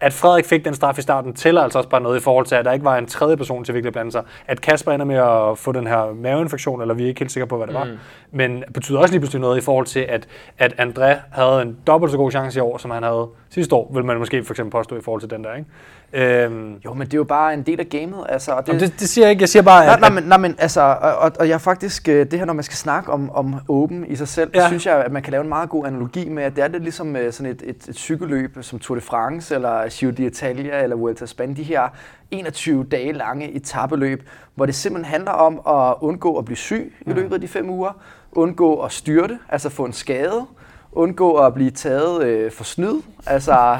[0.00, 2.54] at Frederik fik den straf i starten, tæller altså også bare noget i forhold til,
[2.54, 4.22] at der ikke var en tredje person til virkelig at blande sig.
[4.46, 7.46] At Kasper ender med at få den her maveinfektion, eller vi er ikke helt sikre
[7.46, 7.84] på, hvad det var.
[7.84, 7.98] Mm.
[8.30, 10.28] Men betyder også lige pludselig noget i forhold til, at,
[10.58, 13.90] at André havde en dobbelt så god chance i år, som han havde sidste år,
[13.94, 15.54] vil man måske for eksempel påstå i forhold til den der.
[15.54, 15.68] Ikke?
[16.12, 18.26] Øhm, Jo, men det er jo bare en del af gamet.
[18.28, 19.42] Altså, og det, det, det siger jeg ikke.
[19.42, 22.08] Jeg siger bare, Nej, at, nej, men, nej, men altså, og, og, og jeg faktisk,
[22.08, 24.66] øh, det her, når man skal snakke om, om Open i sig selv, Ja.
[24.68, 26.82] synes jeg, at man kan lave en meget god analogi med, at det er lidt
[26.82, 30.96] ligesom øh, sådan et, et, et cykelløb, som Tour de France, eller Giro d'Italia, eller
[30.96, 31.82] Vuelta a Spanien, de her
[32.30, 37.12] 21 dage lange etabeløb, hvor det simpelthen handler om at undgå at blive syg i
[37.12, 37.92] løbet af de fem uger,
[38.32, 40.46] undgå at styrte, altså få en skade,
[40.92, 43.78] undgå at blive taget øh, for snyd, altså...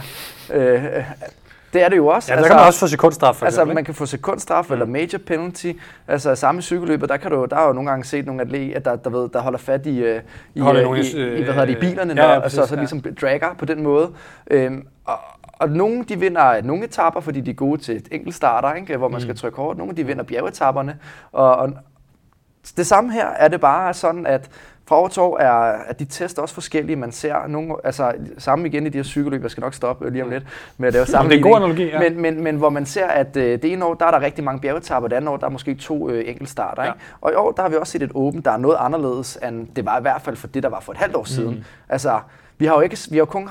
[0.54, 0.82] Øh,
[1.72, 2.32] Det er det jo også.
[2.34, 4.72] Ja, der kan man også få sekundstraf, for Altså, eksempel, man kan få sekundstraf mm.
[4.72, 5.72] eller major penalty.
[6.08, 8.96] Altså, samme cykelløbet, der kan du, der har jo nogle gange set nogle atleter, der,
[8.96, 10.20] der, ved, der holder fat i, øh,
[10.54, 12.32] i, Holder øh, nogle i, i- i, hvad hedder det, i øh, bilerne, ja, når,
[12.34, 12.80] ja, præcis, altså, så ja.
[12.80, 14.10] ligesom dragger på den måde.
[14.50, 15.18] Øhm, og,
[15.52, 18.96] og nogle de vinder nogle etapper, fordi de er gode til et enkelt starter, ikke?
[18.96, 19.78] hvor man skal trykke hårdt.
[19.78, 20.96] Nogle de vinder bjergetapperne.
[21.32, 21.72] Og, og
[22.76, 24.50] det samme her er det bare sådan, at
[24.88, 25.52] fra år til år er,
[25.86, 26.96] at de test også forskellige.
[26.96, 30.24] Man ser nogle, altså samme igen i de her cykelløb, jeg skal nok stoppe lige
[30.24, 30.44] om lidt
[30.78, 31.98] med at lave det er god analogi, ja.
[31.98, 34.44] men, men, men hvor man ser, at øh, det ene år, der er der rigtig
[34.44, 36.82] mange bjergetapper, det andet år, der er måske to øh, enkeltstarter.
[36.82, 36.88] Ja.
[36.88, 37.00] Ikke?
[37.20, 39.68] Og i år, der har vi også set et åbent, der er noget anderledes, end
[39.76, 41.54] det var i hvert fald for det, der var for et halvt år siden.
[41.54, 41.64] Mm.
[41.88, 42.20] Altså,
[42.58, 43.48] vi har jo ikke, vi har jo kun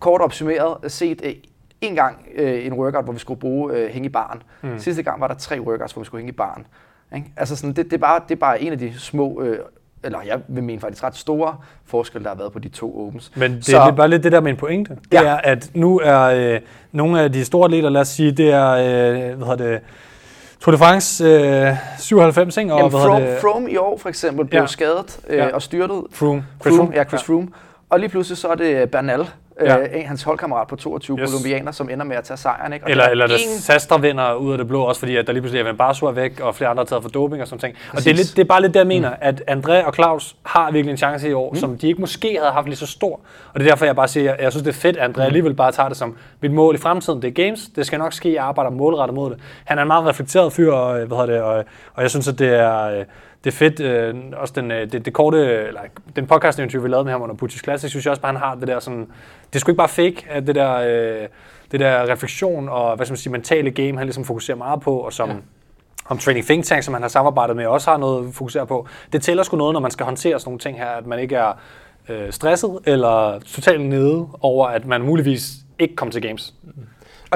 [0.00, 1.34] kort opsummeret set øh,
[1.80, 4.42] en gang øh, en workout, hvor vi skulle bruge øh, hænge i baren.
[4.62, 4.78] Mm.
[4.78, 6.66] Sidste gang var der tre workouts, hvor vi skulle hænge i baren.
[7.14, 7.32] Ikke?
[7.36, 9.58] Altså sådan, det, det, er bare, det er bare en af de små, øh,
[10.04, 13.32] eller jeg vil mene faktisk ret store forskelle, der har været på de to opens.
[13.36, 14.90] Men det Så- er bare lidt det der med en pointe.
[14.94, 15.24] Det Ja.
[15.24, 16.60] er, at nu er øh,
[16.92, 19.80] nogle af de store atleter, lad os sige, det er, øh, hvad hedder det,
[20.60, 22.72] Tour de France øh, 97, ikke?
[22.72, 23.38] Og Jamen, hvad hedder Froome, det?
[23.40, 24.66] Froome i år for eksempel blev Ja.
[24.66, 25.54] skadet øh, Ja.
[25.54, 26.02] og styrtet.
[26.12, 26.44] Froome.
[26.62, 27.32] Froome, ja, Chris ja.
[27.34, 27.48] Froome.
[27.90, 29.26] Og lige pludselig så er det Bernal,
[29.64, 29.78] Ja.
[29.78, 31.30] øh, hans holdkammerat på 22 Yes.
[31.30, 32.72] kolumbianer, som ender med at tage sejren.
[32.72, 32.84] Ikke?
[32.86, 35.32] Og Eller, er eller ingen- Sastre vinder ud af det blå, også fordi at der
[35.32, 37.48] lige pludselig er Van Barso er væk, og flere andre er taget for doping og
[37.48, 37.76] sådan ting.
[37.92, 39.16] Og det er, lidt, det er bare lidt det, jeg mener, mm.
[39.20, 41.56] at André og Claus har virkelig en chance i år, mm.
[41.58, 43.20] som de ikke måske havde haft lige så stor.
[43.54, 45.16] Og det er derfor, jeg bare siger, at jeg synes, det er fedt, at André
[45.16, 45.20] mm.
[45.26, 47.22] alligevel bare tager det som mit mål i fremtiden.
[47.22, 49.38] Det er games, det skal nok ske, jeg arbejder målrettet mod det.
[49.64, 52.28] Han er en meget reflekteret fyr, og, øh, hvad hedder det, og, og jeg synes,
[52.28, 53.04] at det er, øh,
[53.44, 53.80] det er fedt.
[53.80, 55.80] Øh, også den, øh, det, det korte, eller
[56.16, 58.40] den podcast interview vi lavede med ham under Putis Classic, synes jeg også bare, han
[58.40, 59.00] har det der sådan,
[59.46, 61.28] det er sgu ikke bare fake, at det der, øh,
[61.72, 64.96] det der refleksion og, hvad skal man sige, mentale game, han ligesom fokuserer meget på,
[64.96, 65.34] og som, ja
[66.04, 68.86] om Training Think Tank, som han har samarbejdet med, også har noget at fokusere på.
[69.12, 71.36] Det tæller sgu noget, når man skal håndtere sådan nogle ting her, at man ikke
[71.36, 71.52] er
[72.08, 76.54] øh, stresset eller totalt nede over, at man muligvis ikke kommer til games.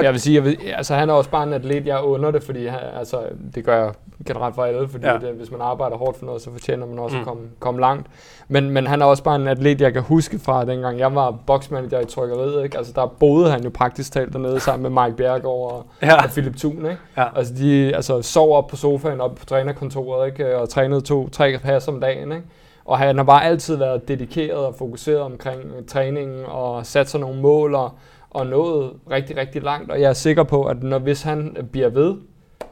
[0.01, 2.43] Jeg vil sige, jeg vil, altså han er også bare en atlet, jeg under det,
[2.43, 3.21] fordi han, altså,
[3.55, 3.91] det gør jeg
[4.25, 5.13] generelt for alle, fordi Ja.
[5.13, 7.21] det, hvis man arbejder hårdt for noget, så fortjener man også mm.
[7.21, 8.07] at komme, komme langt.
[8.47, 11.31] Men, men han er også bare en atlet, jeg kan huske fra dengang jeg var
[11.47, 12.63] boxmanager i trykkeriet.
[12.63, 12.77] Ikke?
[12.77, 16.23] Altså, der boede han jo praktisk talt dernede sammen med Mike Bjergård og, Ja.
[16.23, 16.77] og Philip Thun.
[16.77, 16.97] Ikke?
[17.17, 17.25] Ja.
[17.37, 20.57] Altså, de altså, sov op på sofaen op på trænerkontoret ikke?
[20.57, 22.31] og trænede to-tre pas om dagen.
[22.31, 22.43] Ikke?
[22.85, 27.41] Og han har bare altid været dedikeret og fokuseret omkring træningen og sat sig nogle
[27.41, 27.91] mål og,
[28.37, 29.91] og nået rigtig, rigtig langt.
[29.91, 32.15] Og jeg er sikker på, at når, hvis han bliver ved,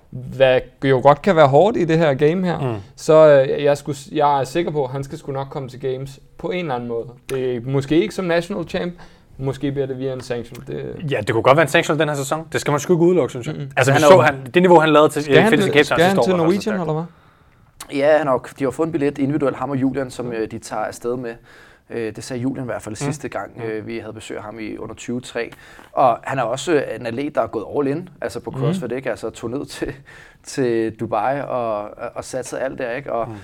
[0.09, 2.75] hvad jo godt kan være hårdt i det her game her, mm.
[2.95, 5.79] så øh, jeg, skulle, jeg er sikker på, at han skal sgu nok komme til
[5.79, 7.05] games på en eller anden måde.
[7.29, 8.93] Det er måske ikke som national champ,
[9.37, 10.63] måske bliver det via en sanction.
[10.67, 12.47] Det, Ja, det kunne godt være en sanction den her sæson.
[12.53, 13.55] Det skal man sgu ikke udelukke, synes jeg.
[13.55, 13.71] Mm.
[13.77, 15.97] Altså, Han er så han, det niveau, han lavede til skal han, Infinity Cape skal
[15.97, 17.03] Town han sidste til altså Norwegian, eller hvad?
[17.93, 20.59] Ja, han har, de har fået en billet individuelt, ham og Julian, som øh, de
[20.59, 21.33] tager afsted med.
[21.89, 22.95] Øh, det sagde Julian i hvert fald mm.
[22.95, 25.51] sidste gang, øh, vi havde besøg af ham i under 23.
[25.91, 28.91] Og han er også øh, en atlet, der er gået all in, altså på CrossFit,
[28.91, 28.97] mm.
[28.97, 29.09] ikke?
[29.09, 29.93] Altså tog ned til,
[30.43, 31.81] til Dubai og,
[32.15, 33.13] og satte alt der, ikke?
[33.13, 33.35] Og mm.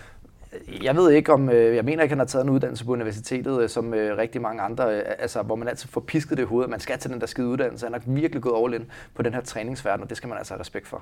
[0.83, 3.61] Jeg ved ikke om, øh, jeg mener ikke, han har taget en uddannelse på universitetet,
[3.61, 6.45] øh, som øh, rigtig mange andre, øh, altså hvor man altid får pisket det i
[6.45, 7.85] hovedet, man skal tage den der skide uddannelse.
[7.85, 10.53] Han har virkelig gået all in på den her træningsverden, og det skal man altså
[10.53, 11.01] have respekt for.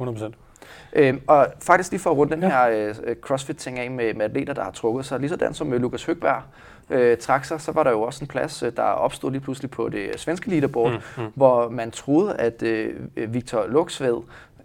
[0.00, 0.32] 100%.
[0.92, 2.68] Øhm, og faktisk lige for at runde den her
[3.04, 6.04] øh, CrossFit-ting af med, med atleter, der har trukket sig, lige sådan som øh, Lukas
[6.04, 6.42] Høgberg
[6.90, 9.88] øh, trak sig, så var der jo også en plads, der opstod lige pludselig på
[9.88, 11.30] det svenske leaderboard, mm, mm.
[11.34, 14.16] hvor man troede, at øh, Victor Luxved,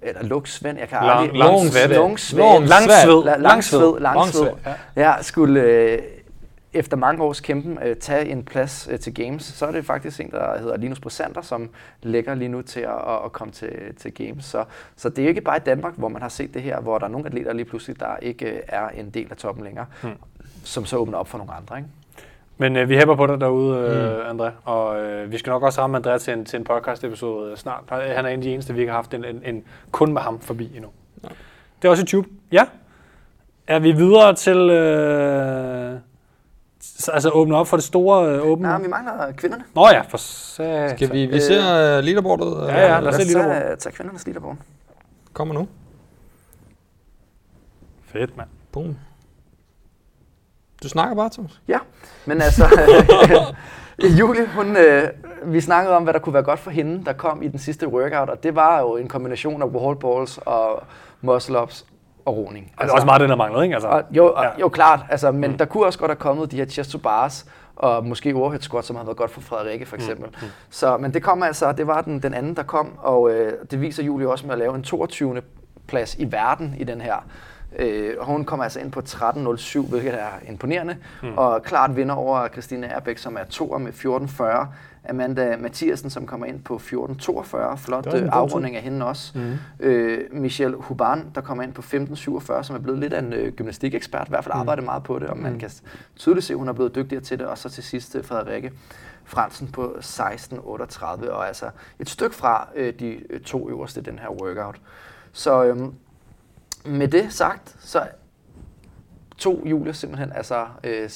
[0.02, 1.38] eller Luxvend, jeg kan Lang- aldrig...
[1.38, 1.88] Langsved.
[1.88, 2.68] Langsved.
[2.68, 3.24] Langsved.
[3.24, 4.00] La- Langsved.
[4.00, 4.52] Langsved.
[4.96, 6.00] Ja, skulle øh,
[6.74, 10.20] efter mange års kæmpen øh, tage en plads øh, til Games, så er det faktisk
[10.20, 11.70] en, der hedder Linus Brisander, som
[12.04, 14.46] lægger lige nu til at, at, at komme til, til Games.
[14.46, 14.64] Så,
[14.96, 16.98] så det er jo ikke bare i Danmark, hvor man har set det her, hvor
[16.98, 19.86] der er nogle atleter lige pludselig, der ikke øh, er en del af toppen længere,
[20.02, 20.12] hmm.
[20.64, 21.78] som så åbner op for nogle andre.
[21.78, 21.90] Ikke?
[22.58, 25.82] Men øh, vi hæpper på dig derude, øh, André, og øh, vi skal nok også
[25.82, 27.84] ramme André til en, til en podcast-episode øh, snart.
[27.90, 30.22] Han er en af de eneste, vi ikke har haft en, en, en kun med
[30.22, 30.90] ham forbi endnu.
[31.24, 31.28] Ja.
[31.82, 32.30] Det er også YouTube.
[32.52, 32.66] Ja.
[33.68, 34.58] Er vi videre til...
[34.58, 36.00] Øh,
[37.14, 38.70] altså åbne op for det store øh, åbne?
[38.70, 39.64] Ja, vi mangler kvinderne.
[39.76, 40.98] Nå ja, for satan.
[40.98, 42.68] Skal vi, vi ser uh, leaderboardet?
[42.68, 44.58] Ja, ja, lad Lad os os se lige tage, tage kvindernes leaderboard.
[45.34, 45.68] Kommer nu.
[48.06, 48.50] Fedt, mand.
[48.72, 48.96] Boom.
[50.84, 51.62] Du snakker bare, Thomas.
[51.68, 51.78] Ja,
[52.26, 52.66] men altså,
[54.20, 55.10] Julie, hun, øh,
[55.44, 57.88] vi snakkede om, hvad der kunne være godt for hende, der kom i den sidste
[57.88, 60.84] workout, og det var jo en kombination af wall balls og
[61.22, 61.86] muscle-ups
[62.26, 62.66] og roning.
[62.66, 63.76] Altså, det er også meget det, der manglede, ikke?
[63.76, 64.50] Altså, Og, jo, og, Ja.
[64.60, 65.58] jo, klart, altså, men mm.
[65.58, 68.86] der kunne også godt have kommet de her chest to bars, og måske overhead squat,
[68.86, 70.30] som har været godt for Frederikke for eksempel.
[70.42, 70.48] Mm.
[70.70, 73.82] Så, men det kom altså, det var den, den anden, der kom, og øh, det
[73.82, 75.42] viser Julie også med at lave en 22.
[75.88, 77.26] plads i verden i den her.
[77.80, 81.38] Øh, og hun kommer altså ind på 13.07, hvilket er imponerende, mm.
[81.38, 84.68] og klart vinder over Christine Erbæk, som er toer med 14.40.
[85.10, 87.76] Amanda Mathiasen, som kommer ind på 14.42.
[87.76, 89.32] Flot øh, afrunding af hende også.
[89.38, 89.58] Mm.
[89.80, 93.54] Øh, Michelle Huban, der kommer ind på 15.47, som er blevet lidt af en øh,
[93.54, 95.70] gymnastikekspert, i hvert fald arbejdet meget på det, og man kan
[96.16, 97.48] tydeligt se, at hun er blevet dygtigere til det.
[97.48, 98.72] Og så til sidst øh, Frederikke
[99.26, 104.30] Fransen på 16.38, og altså et stykke fra øh, de øh, to øverste den her
[104.30, 104.76] workout.
[105.32, 105.94] Så øhm,
[106.88, 108.08] med det sagt, så
[109.38, 111.10] to Julia simpelthen altså øh,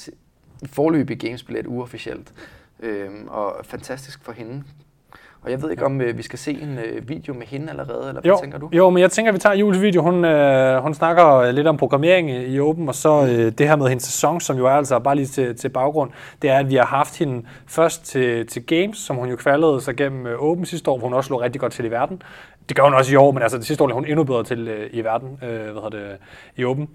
[0.66, 2.34] forløbig gamesbillet uofficielt.
[2.80, 4.64] Øhm, og fantastisk for hende.
[5.44, 8.08] Og jeg ved ikke, om øh, vi skal se en øh, video med hende allerede,
[8.08, 8.70] eller hvad Jo, tænker du?
[8.74, 10.02] jo, men jeg tænker, at vi tager Jules video.
[10.02, 13.68] Hun, øh, hun snakker øh, lidt om programmering i i Open, og så øh, det
[13.68, 16.12] her med hendes sæson, som jo er altså bare lige til, til baggrund,
[16.42, 19.82] det er, at vi har haft hende først til, til Games, som hun jo kvalede
[19.82, 22.22] sig gennem øh, Open sidste år, hvor hun også lå rigtig godt til i verden.
[22.70, 24.44] Det gør hun også i år, men altså det sidste år lå hun endnu bedre
[24.44, 26.18] til øh, i verden, øh, hvad hedder det,
[26.56, 26.89] i Open.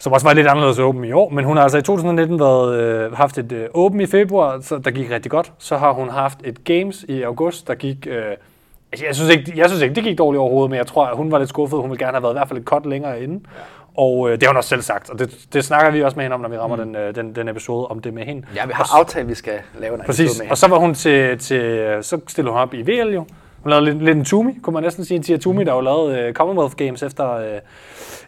[0.00, 2.80] Som også var lidt anderledes åben i år, men hun har altså i 2019 været,
[2.80, 5.52] øh, haft et øh, åben i februar, så der gik rigtig godt.
[5.58, 8.06] Så har hun haft et Games i august, der gik...
[8.10, 8.22] Øh,
[8.92, 11.16] altså, jeg, synes ikke, jeg synes ikke, det gik dårligt overhovedet, men jeg tror, at
[11.16, 11.80] hun var lidt skuffet.
[11.80, 13.34] Hun ville gerne have været i hvert fald et cut længere inde.
[13.34, 13.60] Ja.
[14.02, 16.24] Og øh, det har hun også selv sagt, og det, det snakker vi også med
[16.24, 16.82] hende om, når vi rammer mm.
[16.82, 18.46] den, øh, den, den episode om det med hende.
[18.54, 20.78] Ja, vi har aftalt, at vi skal lave en Præcis, episode med og så var
[20.78, 23.24] hun til, til så stillede hun op i VL jo.
[23.62, 25.20] Hun lavede lidt, lidt en Tumi, kunne man næsten sige.
[25.20, 27.58] Tia Tumi, der jo lavede uh, Commonwealth Games efter, uh,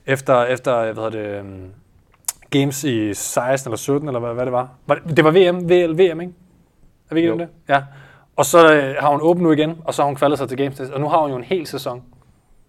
[0.06, 1.64] efter, efter hvad hedder det, um,
[2.50, 4.68] Games i 16 eller 17, eller hvad, hvad det var.
[4.86, 6.32] var det, det var VM, VL, VM, ikke?
[7.10, 7.48] Er vi ikke det?
[7.68, 7.82] Ja.
[8.36, 10.58] Og så øh, har hun åbent nu igen, og så har hun kvalet sig til
[10.58, 12.02] Games, og nu har hun jo en hel sæson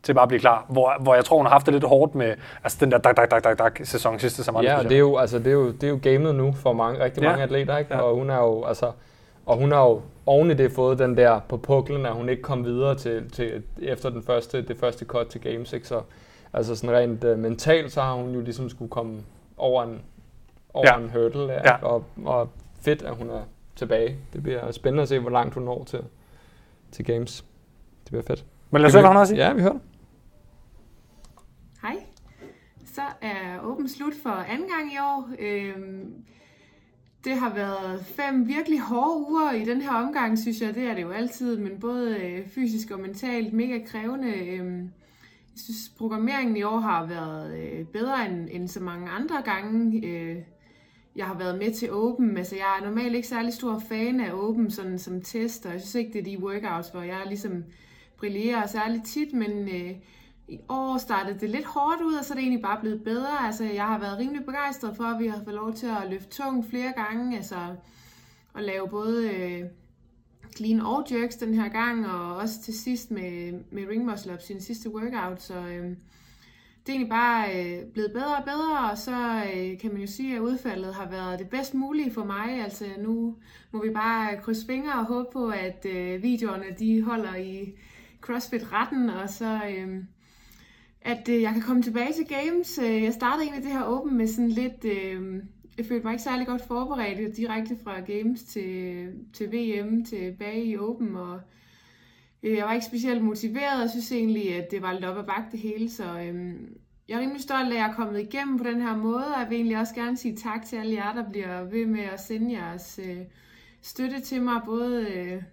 [0.03, 2.15] til bare at blive klar, hvor, hvor jeg tror, hun har haft det lidt hårdt
[2.15, 2.33] med
[2.63, 4.63] altså den der dak, dak, dak, dak, dak sæson sidste sommer.
[4.63, 7.03] Ja, det er jo, altså, det er jo, det er jo gamet nu for mange,
[7.03, 7.29] rigtig Ja.
[7.29, 7.95] mange atleter, ikke?
[7.95, 8.01] Ja.
[8.01, 8.91] Og hun er jo, altså,
[9.45, 12.41] og hun har jo oven i det fået den der på puklen, at hun ikke
[12.41, 15.87] kom videre til, til efter den første, det første cut til Games, ikke?
[15.87, 16.01] Så
[16.53, 19.23] altså sådan rent uh, mentalt, så har hun jo ligesom skulle komme
[19.57, 20.01] over en,
[20.73, 20.97] over Ja.
[20.97, 21.61] en hurdle, ja.
[21.65, 21.85] Ja.
[21.85, 22.49] Og, og
[22.81, 23.41] fedt, at hun er
[23.75, 24.17] tilbage.
[24.33, 25.99] Det bliver spændende at se, hvor langt hun når til,
[26.91, 27.45] til Games.
[28.03, 28.45] Det bliver fedt.
[28.71, 29.47] Men lad os høre, hvad hun har at sige.
[29.47, 29.81] Ja, vi hører det.
[31.81, 31.95] Hej.
[32.95, 35.29] Så er Åben slut for anden gang i år.
[35.39, 36.13] Øhm,
[37.23, 40.75] det har været fem virkelig hårde uger i den her omgang, synes jeg.
[40.75, 44.33] Det er det jo altid, men både øh, fysisk og mentalt mega krævende.
[44.33, 44.81] Øhm,
[45.53, 50.07] jeg synes, programmeringen i år har været øh, bedre end, end så mange andre gange.
[50.07, 50.37] Øh,
[51.15, 52.37] jeg har været med til Open.
[52.37, 55.71] Altså, jeg er normalt ikke særlig stor fan af Open sådan som tester.
[55.71, 57.63] jeg synes ikke, det er de workouts, hvor jeg ligesom
[58.17, 59.91] brillerer særlig tit, men øh,
[60.51, 63.45] i år startede det lidt hårdt ud, og så er det egentlig bare blevet bedre.
[63.45, 66.29] Altså, jeg har været rimelig begejstret for, at vi har fået lov til at løfte
[66.29, 67.75] tung flere gange, altså
[68.55, 69.63] at lave både øh,
[70.57, 74.49] clean og jerks den her gang, og også til sidst med, med ring muscle ups
[74.49, 75.89] i den sidste workout, så øh,
[76.85, 80.07] det er egentlig bare øh, blevet bedre og bedre, og så øh, kan man jo
[80.07, 82.63] sige, at udfaldet har været det bedst mulige for mig.
[82.63, 83.35] Altså nu
[83.71, 87.73] må vi bare krydse fingre og håbe på, at øh, videoerne de holder i
[88.21, 90.03] CrossFit-retten, og så øh,
[91.01, 92.79] at øh, jeg kan komme tilbage til Games.
[92.79, 94.85] Øh, jeg startede egentlig det her åben med sådan lidt...
[94.85, 95.43] Øh,
[95.77, 100.77] jeg følte mig ikke særlig godt forberedt direkte fra Games til, til VM tilbage i
[100.77, 101.39] Open, og
[102.43, 105.23] øh, jeg var ikke specielt motiveret, og synes egentlig, at det var lidt op ad
[105.23, 106.55] bakke det hele, så øh,
[107.07, 109.39] jeg er rimelig stolt af, at jeg er kommet igennem på den her måde, og
[109.39, 112.19] jeg vil egentlig også gerne sige tak til alle jer, der bliver ved med at
[112.19, 113.17] sende jeres øh,
[113.81, 115.43] støtte til mig, både øh,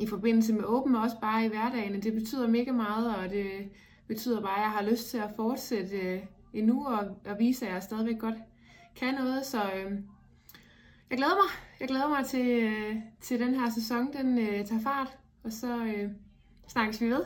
[0.00, 2.02] i forbindelse med Open, og også bare i hverdagen.
[2.02, 3.46] Det betyder mega meget, og det
[4.10, 6.20] betyder bare, at jeg har lyst til at fortsætte øh,
[6.54, 6.98] endnu, og,
[7.30, 8.34] og vise, at jeg stadigvæk godt
[8.96, 9.92] kan noget, så øh,
[11.10, 11.50] jeg glæder mig.
[11.80, 15.08] Jeg glæder mig til, øh, til den her sæson, den øh, tager fart,
[15.44, 16.08] og så øh,
[16.68, 17.22] snakkes vi ved.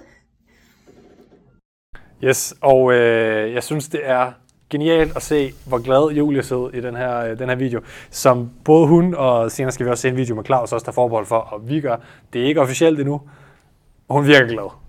[2.25, 4.33] Yes, og øh, jeg synes, det er
[4.71, 7.81] genialt at se, hvor glad Julie sidder i den her, øh, den her video,
[8.11, 10.93] som både hun og senere skal vi også se en video med Claus også, der
[10.93, 11.97] forbehold for, og vi gør.
[12.33, 13.21] Det er ikke officielt endnu.
[14.11, 14.84] Hun virker glad.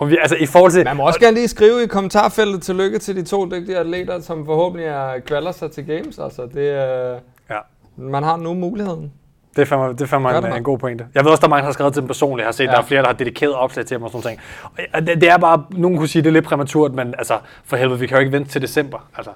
[0.00, 0.84] Hun altså i forhold til...
[0.84, 4.46] Man må også gerne lige skrive i kommentarfeltet tillykke til de to dygtige atleter, som
[4.46, 6.18] forhåbentlig er kvalder sig til Games.
[6.18, 7.18] Altså, det, øh,
[7.50, 7.58] Ja.
[7.96, 9.12] man har nu muligheden.
[9.56, 11.06] Det fandme, det fandme Gør en, en god pointe.
[11.14, 12.38] Jeg ved også, der er mange, der har skrevet til dem personligt.
[12.38, 12.70] Jeg har set, ja.
[12.70, 14.38] Der er flere, der har dedikeret opslag til dem og sådan
[14.76, 14.88] noget.
[14.94, 17.76] Og det, det er bare, nogen kunne sige, det er lidt præmaturt, men altså, for
[17.76, 19.08] helvede, vi kan jo ikke vente til december.
[19.16, 19.30] Altså.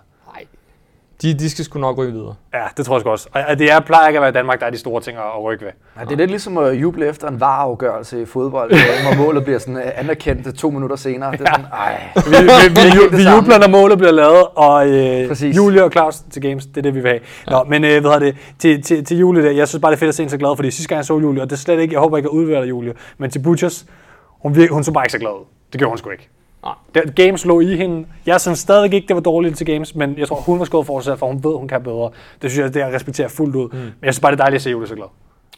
[1.25, 2.35] De, de skal sgu nok ryge videre.
[2.55, 3.29] ja, det tror jeg sgu også.
[3.49, 5.25] Og det er, plejer ikke at være i Danmark, der er de store ting at,
[5.25, 5.73] at rykke ved.
[5.99, 8.79] Ja, det er lidt ligesom at juble efter en vareafgørelse i fodbold, øh,
[9.17, 11.33] hvor målet bliver sådan øh, anerkendt to minutter senere.
[11.33, 12.09] Det er sådan, ej.
[12.15, 15.57] Vi, vi, vi, ikke vi, jubler, når målet bliver lavet, og øh, Præcis.
[15.57, 17.21] Julie og Claus til Games, det er det, vi vil have.
[17.51, 19.97] Nå, men øh, hvad hedder det, til, til, til Julie, der, jeg synes bare, det
[19.97, 21.57] er fedt at se hende så glad, fordi sidste gang jeg så Julie, og det
[21.57, 23.87] er slet ikke, jeg håber ikke, jeg udvælger Julie, men til Butchers,
[24.43, 25.45] hun, virke, hun så bare ikke så glad ud.
[25.73, 26.31] Det gjorde hun sgu ikke.
[26.65, 26.75] Nej.
[26.95, 28.07] Der, games lå i hende.
[28.27, 30.87] Jeg synes stadig ikke, det var dårligt til Games, men jeg tror, hun var skuffet
[30.87, 32.11] for sig, for hun ved, hun kan bedre.
[32.43, 33.69] Det synes jeg, det jeg respekterer fuldt ud.
[33.73, 33.79] Mm.
[33.79, 35.07] Men jeg synes bare, det er dejligt at se Julie så glad.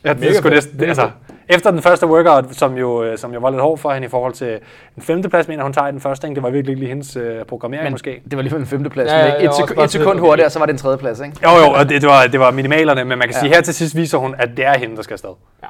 [0.05, 1.11] Ja, det er det, Mega altså,
[1.49, 4.09] efter den første workout, som jo, øh, som jo var lidt hård for hende i
[4.09, 4.59] forhold til
[4.97, 6.35] en femteplads, mener hun tager i den første, ikke?
[6.35, 8.23] det var virkelig ikke lige hendes øh, programmering Men måske.
[8.31, 9.11] det var lige en femteplads.
[9.11, 11.37] Ja, Ja, jeg et, sek- et sekund hurtigere, så var det en tredjeplads, ikke?
[11.43, 13.41] Jo, jo, og det, det, var, det var minimalerne, men man kan Ja.
[13.41, 15.31] sige, her til sidst viser hun, at det er hende, der skal afsted.
[15.63, 15.69] Ja.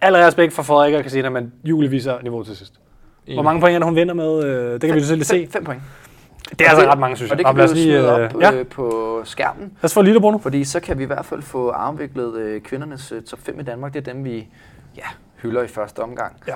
[0.00, 2.72] Al respekt for Frederik og Christina, men Julie viser niveau til sidst.
[3.34, 4.44] Hvor mange point er det, hun vinder med?
[4.44, 5.34] Øh, Det kan vi jo selv se.
[5.42, 5.82] Fem, fem point.
[6.50, 7.38] Det er altså ret mange, synes Og jeg.
[7.38, 9.62] det kan vi lad jo lige, smide øh, op ja, øh, på skærmen.
[9.62, 10.38] lad os få lige Bruno.
[10.38, 13.62] Fordi så kan vi i hvert fald få afviklet øh, kvindernes øh, top 5 i
[13.62, 13.94] Danmark.
[13.94, 14.48] Det er dem, vi
[14.96, 15.02] ja,
[15.42, 16.36] hylder i første omgang.
[16.48, 16.54] Ja.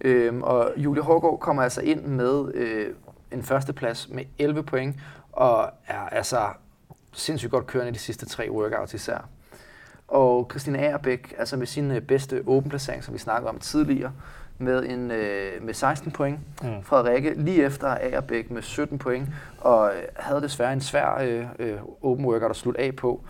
[0.00, 2.86] Øhm, og Julie Hårgaard kommer altså ind med øh,
[3.32, 4.96] en førsteplads med 11 point,
[5.32, 6.38] og er altså
[7.12, 9.18] sindssygt godt kørende i de sidste tre workouts især.
[10.08, 14.12] Og Christine Agerbæk, altså med sin øh, bedste åben placering, som vi snakkede om tidligere,
[14.62, 16.38] med, en, øh, med 16 point.
[16.62, 16.82] Mm.
[16.82, 19.28] Frederikke lige efter Agerbæk med 17 point,
[19.60, 23.20] og øh, havde desværre en svær øh, øh, open workout at slutte af på.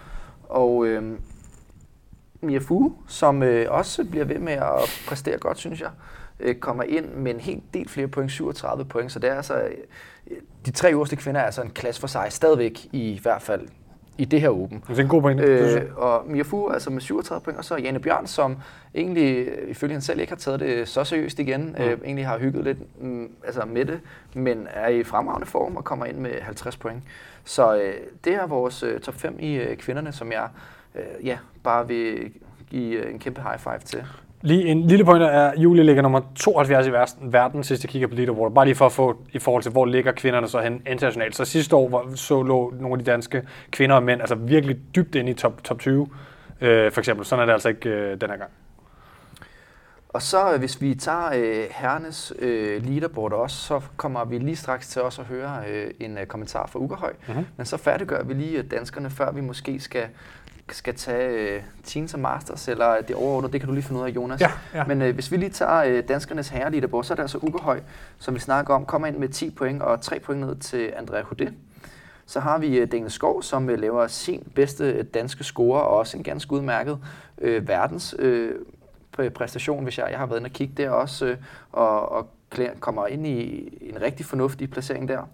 [0.49, 1.19] Og øh,
[2.41, 5.91] Mia Fu, som øh, også bliver ved med at præstere godt, synes jeg,
[6.41, 9.13] øh, kommer ind med en helt del flere point, 37 point.
[9.13, 12.27] Så det er altså, øh, de tre øverste kvinder er altså en klasse for sig,
[12.31, 13.69] stadigvæk i hvert fald
[14.19, 14.85] i det her åben.
[14.89, 15.41] Det er en god point.
[15.41, 15.83] synes jeg.
[15.83, 18.57] Øh, og Mia Fu altså med 37 point, og så Jane Bjørn, som
[18.95, 21.75] egentlig, øh, ifølge hende selv, ikke har taget det så seriøst igen.
[21.79, 21.85] Mm.
[21.85, 24.01] Øh, egentlig har hygget lidt mm, altså med det,
[24.35, 27.03] men er i fremragende form og kommer ind med 50 point.
[27.45, 27.95] Så øh,
[28.25, 30.49] det er vores øh, top 5 i øh, kvinderne, som jeg
[30.95, 32.33] øh, ja, bare vil
[32.71, 34.05] give øh, en kæmpe high five til.
[34.45, 37.91] Lige en lille pointer er, at Julie ligger nummer 72 i verden, verden sidst jeg
[37.91, 38.55] kigger på leaderboard.
[38.55, 41.37] Bare lige for at få i forhold til, hvor ligger kvinderne så hen internationalt.
[41.37, 44.77] Så sidste år var, så lå nogle af de danske kvinder og mænd altså virkelig
[44.95, 46.09] dybt inde i top, top 20.
[46.61, 47.27] Øh, for eksempel.
[47.27, 48.51] Sådan er det altså ikke øh, den her gang.
[50.09, 54.57] Og så øh, hvis vi tager øh, herrenes øh, leaderboard også, så kommer vi lige
[54.57, 57.13] straks til også at høre øh, en øh, kommentar fra Ugerhøj.
[57.13, 57.37] Mhm.
[57.37, 57.47] Mm-hmm.
[57.57, 60.07] Men så færdiggør vi lige øh, danskerne, før vi måske skal,
[60.71, 64.07] skal tage øh, teens og masters, eller det overordnede, det kan du lige finde ud
[64.07, 64.41] af, Jonas.
[64.41, 64.85] Ja, ja.
[64.85, 67.81] Men øh, hvis vi lige tager øh, danskernes herre leaderboard, så er det altså Ugerhøj,
[68.19, 71.23] som vi snakker om, kommer ind med 10 point og 3 point ned til Andrea
[71.23, 71.55] Houdet.
[72.27, 75.97] Så har vi øh, Daniel Skov, som øh, laver sin bedste øh, danske score, og
[75.97, 76.99] også en ganske udmærket
[77.39, 78.51] øh, verdens øh,
[79.19, 81.37] præ- præstation, hvis jeg, jeg har været inde og kigge der også, øh,
[81.73, 82.29] og, og
[82.81, 85.29] kommer ind i en rigtig fornuftig placering der.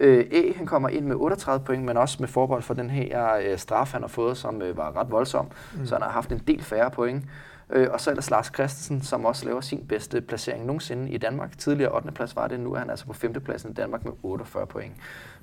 [0.00, 3.34] Øh, E, han kommer ind med 38 point, men også med forbehold for den her
[3.34, 5.86] øh, straf, han har fået, som øh, var ret voldsom, mm.
[5.86, 7.24] så han har haft en del færre point.
[7.70, 11.58] Øh, og så ellers Lars Christensen, som også laver sin bedste placering nogensinde i Danmark.
[11.58, 12.12] Tidligere 8.
[12.12, 13.32] plads var det, nu er han altså på 5.
[13.32, 14.92] pladsen i Danmark med 48 point.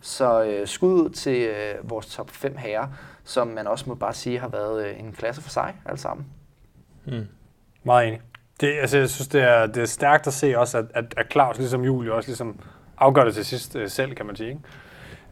[0.01, 2.87] Så øh, skud ud til øh, vores top 5 herrer,
[3.23, 6.25] som man også må bare sige har været øh, en klasse for sig alle sammen.
[7.83, 8.21] Meget enig.
[8.61, 11.31] Det, altså, jeg synes, det er, det er stærkt at se også, at, at, at
[11.31, 12.59] Claus, ligesom Julie, også ligesom
[12.97, 14.49] afgør det til sidst øh, selv, kan man sige.
[14.49, 14.61] Ikke?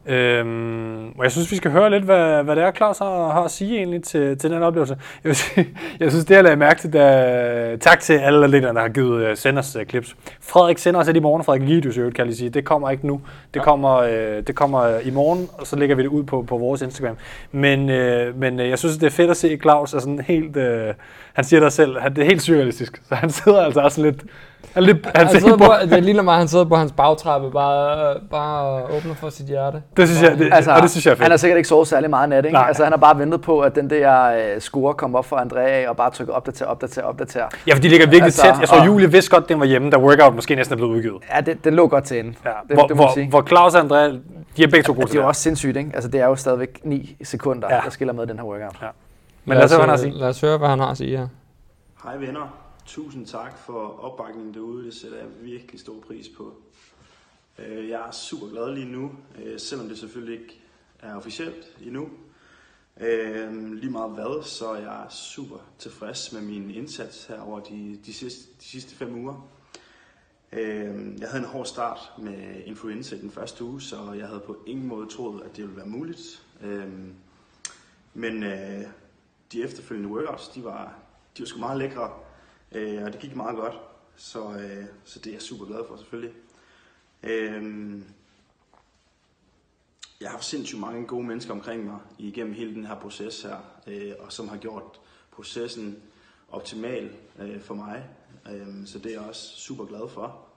[0.06, 3.42] Øhm, og jeg synes, vi skal høre lidt, hvad, hvad det er, Claus har, har
[3.42, 4.98] at sige egentlig til, til den oplevelse.
[5.24, 5.68] Jeg, vil sige,
[6.00, 9.30] jeg synes, det jeg lagde mærke til, da, tak til alle atleterne, der har givet
[9.30, 10.16] uh, sende os uh, clips.
[10.42, 12.50] Frederik sender os i morgen, Frederik Gidius i øvrigt, kan jeg lige sige.
[12.50, 13.22] Det kommer ikke nu.
[13.54, 16.42] Det kommer, øh, det kommer øh, i morgen, og så lægger vi det ud på,
[16.48, 17.16] på vores Instagram.
[17.52, 20.58] Men, øh, men øh, jeg synes, det er fedt at se Claus er sådan helt...
[20.58, 20.94] Øh,
[21.34, 23.02] han siger det selv, han, det er helt surrealistisk.
[23.10, 24.24] Så han sidder altså også lidt...
[24.74, 27.52] Han, lidt, han, Han sidder på, på, det ligner mig, han sidder på hans bagtrappe,
[27.52, 29.82] bare, bare åbner for sit hjerte.
[29.98, 31.24] det synes jeg, det, altså, og det synes jeg er fedt.
[31.24, 32.54] han har sikkert ikke sovet særlig meget nat, ikke?
[32.54, 32.68] Nej.
[32.68, 34.24] Altså, han har bare ventet på, at den der
[34.56, 37.46] øh, score kom op for Andrea, og bare trykke opdater, opdater, opdater.
[37.68, 38.54] Ja, for de ligger virkelig Altså, tæt.
[38.60, 40.92] Jeg tror, og- Julie vidste godt, den var hjemme, da workout måske næsten er blevet
[40.96, 41.18] udgivet.
[41.36, 42.34] Ja, det, den lå godt til ende.
[42.46, 42.50] Ja.
[42.68, 43.30] Det, hvor, det hvor, sige.
[43.30, 44.08] hvor Claus og Andrea,
[44.58, 45.28] de er begge to gode det til er jo det.
[45.28, 45.92] også sindssygt, ikke?
[45.94, 47.76] Altså, det er jo stadigvæk 9 sekunder, Ja.
[47.76, 47.82] ja.
[47.82, 48.76] der skiller med den her workout.
[48.82, 48.88] Ja.
[49.46, 50.14] Men lad os høre, hvad han har at sige.
[50.14, 51.28] Lad os høre, hvad han har at sige her.
[52.04, 52.54] Hej venner.
[52.92, 54.86] Tusind tak for opbakningen derude.
[54.86, 56.54] Det sætter jeg virkelig stor pris på.
[57.60, 59.12] Øh, jeg er super glad lige nu,
[59.44, 60.62] øh, selvom det selvfølgelig ikke
[61.00, 62.10] er officielt endnu.
[63.00, 68.00] Øh, lige meget hvad, så jeg er super tilfreds med min indsats her over de,
[68.06, 69.50] de, sidste, de sidste fem uger.
[70.52, 74.64] Jeg havde en hård start med influenza i den første uge, så jeg havde på
[74.68, 76.46] ingen måde troet, at det ville være muligt.
[78.14, 78.42] Men
[79.52, 81.00] de efterfølgende workouts, de var,
[81.38, 82.12] de var sgu meget lækre,
[82.72, 83.74] øh, og det gik meget godt.
[84.16, 86.34] Så, øh, så det er jeg super glad for selvfølgelig.
[87.24, 88.02] Øh,
[90.22, 93.58] jeg har haft sindssygt mange gode mennesker omkring mig igennem hele den her proces her,
[93.88, 95.00] øh, og som har gjort
[95.32, 95.98] processen
[96.50, 98.10] optimal øh, for mig.
[98.52, 100.48] Øh, så det er jeg også super glad for.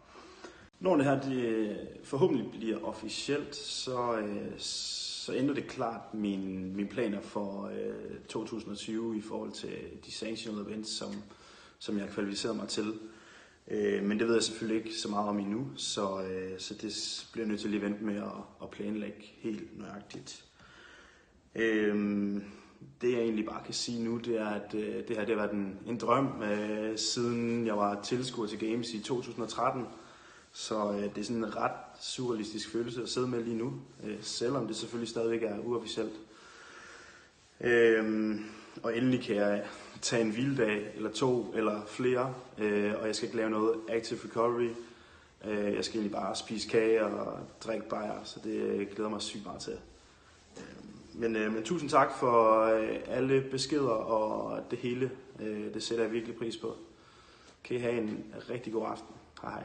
[0.81, 6.69] Når det her det øh, forhåbentlig bliver officielt, så, øh, så ændrer det klart mine,
[6.69, 11.15] mine planer for øh, 2020 i forhold til de sanctional events, som,
[11.85, 12.99] som jeg har kvalificeret mig til.
[13.69, 17.27] Øh, men det ved jeg selvfølgelig ikke så meget om endnu, så, øh, så det
[17.33, 18.33] bliver jeg nødt til lige at vente med at,
[18.63, 20.45] at planlægge helt nøjagtigt.
[21.55, 21.95] Øh,
[23.01, 25.47] det jeg egentlig bare kan sige nu, det er, at øh, det her det har
[25.47, 29.85] været en, en drøm, øh, siden jeg var tilskuer til Games i 2013.
[30.53, 33.73] Så øh, det er sådan en ret surrealistisk følelse at sidde med lige nu,
[34.05, 36.21] øh, selvom det selvfølgelig stadigvæk er uofficielt.
[37.61, 38.35] Øh,
[38.83, 39.65] og endelig kan jeg
[40.05, 44.19] tage en hviledag eller to, eller flere, øh, og jeg skal ikke lave noget active
[44.25, 44.69] recovery.
[45.45, 49.23] Øh, jeg skal egentlig bare spise kage og drikke bajer, så det øh, glæder mig
[49.23, 49.77] sygt meget til.
[50.57, 50.63] Øh,
[51.15, 55.11] men, øh, men tusind tak for øh, alle beskeder og det hele.
[55.41, 56.75] Øh, det sætter jeg virkelig pris på.
[57.65, 59.15] Kan I have en rigtig god aften.
[59.43, 59.63] Hej hej.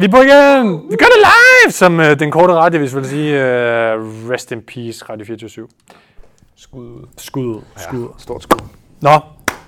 [0.00, 0.90] Vi er på igen!
[0.90, 1.72] Vi gør det live!
[1.72, 5.68] Som øh, den korte radiovis vil sige, øh, rest in peace, Radio 24 /7.
[6.62, 7.06] Skud ud.
[7.18, 7.60] Skud ud.
[7.76, 8.08] Skud ud.
[8.18, 8.58] Stort skud.
[9.00, 9.10] Nå,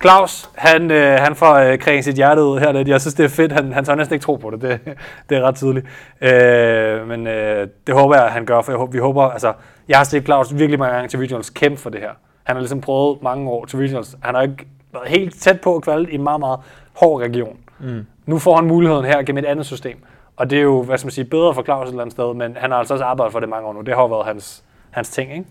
[0.01, 2.87] Claus, han, øh, han får øh, kring sit hjerte ud her lidt.
[2.87, 3.51] Jeg synes, det er fedt.
[3.51, 4.61] Han, han tør næsten ikke tro på det.
[4.61, 4.79] Det,
[5.29, 5.85] det er ret tydeligt.
[6.21, 9.23] Øh, men øh, det håber jeg, han gør, for jeg, håber- vi håber...
[9.23, 9.53] Altså,
[9.87, 12.09] jeg har set Claus virkelig mange gange til Regionals kæmpe for det her.
[12.43, 14.15] Han har ligesom prøvet mange år til Regionals.
[14.23, 16.59] Han har ikke været helt tæt på at kvalde i en meget, meget
[16.93, 17.57] hård region.
[17.79, 18.05] Mm.
[18.25, 19.97] Nu får han muligheden her gennem et andet system.
[20.37, 22.33] Og det er jo, hvad skal man sige, bedre for Claus et eller andet sted,
[22.33, 23.81] men han har altså også arbejdet for det mange år nu.
[23.81, 24.63] Det har været hans,
[24.93, 25.45] hans ting, ikke?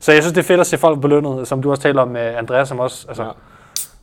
[0.00, 2.08] Så jeg synes, det er fedt at se folk belønnet, som du også taler om
[2.08, 3.28] med Andreas, som også altså, Ja.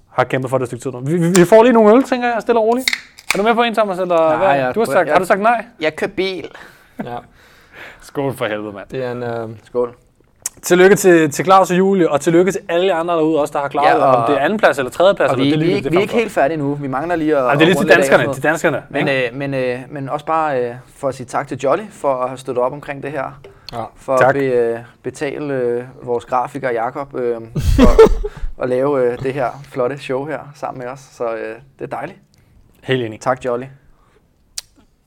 [0.10, 1.00] har kæmpet for det et stykke tid nu.
[1.00, 2.90] Vi, vi, får lige nogle øl, tænker jeg, stille og roligt.
[3.34, 4.00] Er du med på en, Thomas?
[4.00, 4.48] Eller Nej, hvad?
[4.66, 5.66] jeg- du har, sagt, jeg- har du sagt nej?
[5.80, 6.50] Jeg kører bil.
[7.04, 7.16] Ja,
[8.02, 8.86] Skål for helvede, mand.
[8.92, 9.24] det er en...
[9.24, 9.96] Øh, Skål.
[10.62, 13.68] Tillykke til, til Claus og Julie, og tillykke til alle andre derude også, der har
[13.68, 15.32] klaret Ja, og- om det er anden plads eller tredje plads.
[15.32, 16.74] Og vi, eller det vi, lige, er ikke, det vi er ikke helt færdige nu.
[16.74, 17.44] Vi mangler lige at...
[17.44, 18.84] Jamen, det er lige til danskerne, til danskerne.
[18.90, 22.14] Men, øh, men, øh, men også bare øh, for at sige tak til Jolly for
[22.16, 23.40] at have støttet op omkring det her.
[23.74, 23.84] Ja.
[23.96, 24.36] For Tak.
[24.36, 27.36] at be, øh, betale øh, vores grafiker Jakob øh,
[27.76, 31.00] for at lave øh, det her flotte show her sammen med os.
[31.00, 32.20] Så øh, det er dejligt.
[32.84, 33.20] Helt enig.
[33.22, 33.66] Tak Jolly.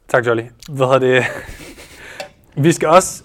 [0.08, 0.42] Tak, Jolly.
[0.70, 1.24] Hvad hedder det?
[2.64, 3.22] Vi skal også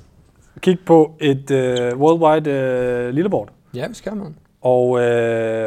[0.60, 4.36] kigge på et uh, worldwide uh, leaderboard, ja, vi skal, man.
[4.62, 5.00] og uh,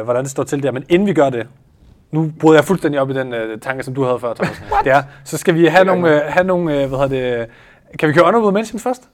[0.03, 0.71] hvordan det står til der.
[0.71, 1.47] Men inden vi gør det,
[2.11, 4.63] nu bryder jeg fuldstændig op i den uh, tanke, som du havde før, Thomas.
[4.83, 7.47] det er, så skal vi have nogle, uh, have nogle uh, hvad hedder det,
[7.99, 9.09] kan vi køre honorable mentions først?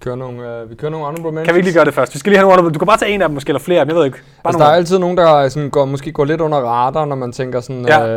[0.00, 1.46] Kører nogle, øh, vi kører nogle honorable mentions.
[1.46, 2.14] Kan vi ikke lige gøre det først?
[2.14, 3.60] Vi skal lige have nogle honorable, du kan bare tage en af dem, måske, eller
[3.60, 4.16] flere af dem, jeg ved ikke.
[4.18, 4.76] Bare Altså, der er nogle.
[4.78, 8.08] altid nogen, der sådan går, måske går lidt under radar, når man tænker sådan, Ja.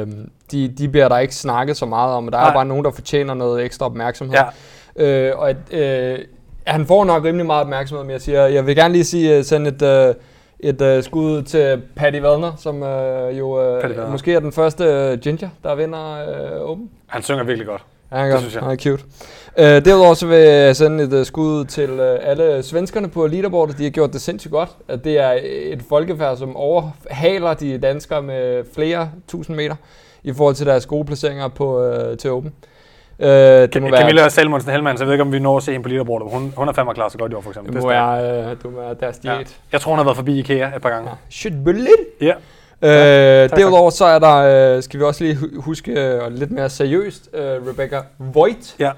[0.00, 0.06] øh,
[0.52, 2.52] de, de bliver der ikke snakket så meget om, og der er Nej.
[2.54, 4.36] bare nogen, der fortjener noget ekstra opmærksomhed.
[4.98, 5.06] Ja.
[5.28, 6.18] Øh, og at, øh,
[6.66, 9.44] han får nok rimelig meget opmærksomhed, men jeg siger, jeg vil gerne lige sige, uh,
[9.44, 10.14] sende et, øh,
[10.60, 15.18] et øh, skud til Paddy Wellner, som øh, jo øh, måske er den første øh,
[15.18, 16.12] ginger, der vinder
[16.54, 16.90] øh, Open.
[17.06, 17.82] Han synger virkelig godt.
[18.12, 18.38] Ja, han Det gør.
[18.40, 18.62] synes jeg.
[18.62, 19.02] Han er cute.
[19.58, 23.78] Øh, derudover så vil jeg sende et uh, skud til uh, alle svenskerne på leaderboardet.
[23.78, 24.68] De har gjort det sindssygt godt.
[24.88, 29.74] At det er et folkefærd, som overhaler de danskere med flere tusind meter
[30.22, 32.52] i forhold til deres gode placeringer på, uh, til Open.
[33.18, 35.62] Uh, det må være, Camilla Salmonsen Helman, så jeg ved ikke, om vi når at
[35.62, 36.28] se hende på leaderboardet.
[36.32, 37.74] Hun, hun er fandme klar så godt i år, for eksempel.
[37.74, 39.32] det må være, uh, det må være deres diæt.
[39.32, 39.44] Ja.
[39.72, 41.08] Jeg tror, hun har været forbi IKEA et par gange.
[41.10, 41.14] Ja.
[41.30, 41.88] Shit, bullet.
[42.20, 42.32] Ja.
[42.82, 43.58] Øh, tak.
[43.58, 44.36] derudover så er der,
[44.76, 48.90] øh, skal vi også lige hu- huske øh, lidt mere seriøst, øh, Rebecca Voigt, Ja.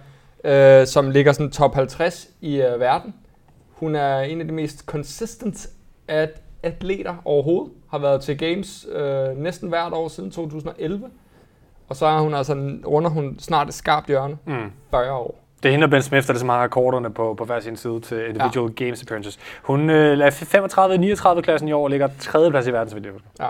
[0.44, 3.14] Øh, som ligger sådan top 50 i øh, verden.
[3.70, 5.66] Hun er en af de mest consistent
[6.08, 7.72] at atleter overhovedet.
[7.90, 11.10] Har været til Games øh, næsten hvert år siden 2011.
[11.88, 12.52] Og så er hun altså,
[12.86, 14.36] runder hun snart et skarpt hjørne.
[14.46, 14.72] Mm.
[14.90, 15.38] 40 år.
[15.62, 18.00] Det er hende og Ben Smith, der ligesom har rekorderne på, på hver sin side
[18.00, 18.84] til individual ja.
[18.84, 19.38] games appearances.
[19.62, 23.28] Hun øh, er 35-39 klassen i år og ligger tredje plads i verden, jeg husker.
[23.40, 23.48] Ja,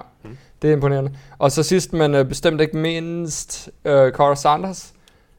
[0.62, 1.12] det er imponerende.
[1.38, 4.92] Og så sidst, men øh, bestemt ikke mindst, øh, Cora Sanders,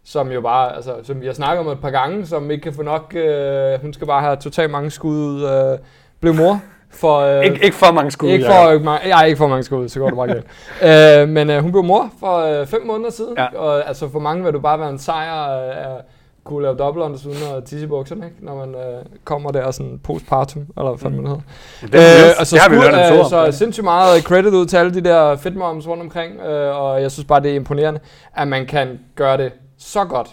[0.05, 2.73] som jo bare, altså, som vi har snakket om et par gange, som ikke kan
[2.73, 5.77] få nok, øh, hun skal bare have totalt mange skud ud, øh,
[6.19, 7.19] blev mor for...
[7.19, 8.29] Øh, Ikke, ikke for mange skud.
[8.29, 11.21] ikke for, ikke, mange, ja, ikke for mange skud, så går det bare galt.
[11.21, 13.57] øh, men øh, hun blev mor for øh, fem måneder siden, Ja.
[13.59, 16.01] og altså for mange vil du bare være en sejr øh, at
[16.43, 18.37] kunne lave dobbelt uden at tisse i bukserne, ikke?
[18.45, 21.41] når man øh, kommer der sådan postpartum, eller hvad fanden man hedder.
[21.81, 24.65] Det, øh, Øh, og så det har vi episode øh, så sindssygt meget credit ud
[24.65, 27.99] til alle de der fedtmoms rundt omkring, øh, og jeg synes bare, det er imponerende,
[28.35, 29.51] at man kan gøre det
[29.83, 30.29] så godt,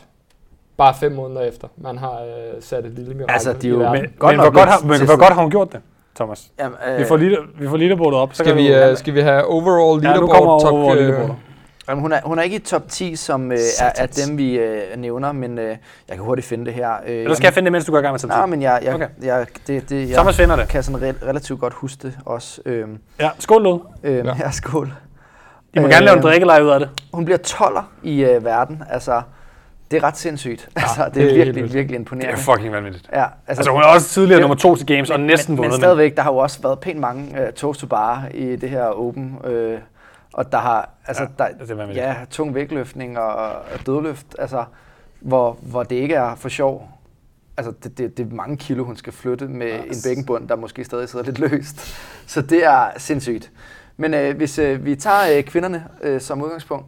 [0.77, 3.75] bare fem måneder efter, man har øh, sat et lille mirakel Altså, de er i
[3.75, 4.03] jo- verden.
[4.03, 5.81] Men, Godt men, hvor, godt har, men hvor godt har hun gjort det,
[6.15, 6.51] Thomas?
[6.59, 8.29] Jamen, Vi får, leader, vi får leaderboardet op.
[8.33, 10.37] Så Skal kan vi, øh, skal vi have overall ja, nu leaderboard?
[10.39, 11.35] kommer top, over øh, leaderboardet.
[11.89, 14.59] Jamen, hun, er, hun er ikke i top 10, som øh, er, er dem, vi
[14.59, 15.79] øh, nævner, men øh, jeg
[16.17, 16.91] kan hurtigt finde det her.
[17.07, 18.49] Øh, Eller skal jeg finde det, mens du går i gang med Nej, samtidig?
[18.49, 19.09] men jeg, jeg, Okay.
[19.23, 20.69] jeg, det, det, jeg Thomas finder det.
[20.69, 22.61] kan sådan re- relativt godt huske det også.
[22.67, 23.81] Øhm, Ja, skål Lod.
[24.03, 24.25] øhm, Ja.
[24.29, 24.33] ja.
[24.35, 24.93] Her, skål.
[25.75, 26.89] I må gerne lave en Øhm, drikkeleje ud af det.
[27.15, 28.83] Hun bliver 12'er i øh, verden.
[28.91, 29.23] Altså,
[29.91, 30.69] det er ret sindssygt.
[30.77, 32.33] Ja, altså, det, det er virkelig, virkelig Det imponerende.
[32.33, 33.09] er fucking vanvittigt.
[33.13, 34.41] Ja, Altså, hun er også tidligere Ja.
[34.41, 35.73] nummer to til Games, og næsten men, vundet.
[35.73, 38.71] men stadigvæk, der har jo også været pænt mange uh, toast to bar i det
[38.71, 39.39] her Open.
[39.45, 39.79] Øh,
[40.33, 42.07] og der har, altså, Ja, det er der, vanvittigt.
[42.07, 44.65] ja, tung vægtløftning og, og dødløft, altså,
[45.21, 46.89] hvor, hvor det ikke er for sjov.
[47.57, 49.77] altså det, det, det er mange kilo, hun skal flytte med ja.
[49.83, 51.97] en bækkenbund, der måske stadig sidder lidt løst.
[52.27, 53.51] Så det er sindssygt.
[53.97, 56.87] Men øh, hvis øh, vi tager øh, kvinderne øh, som udgangspunkt,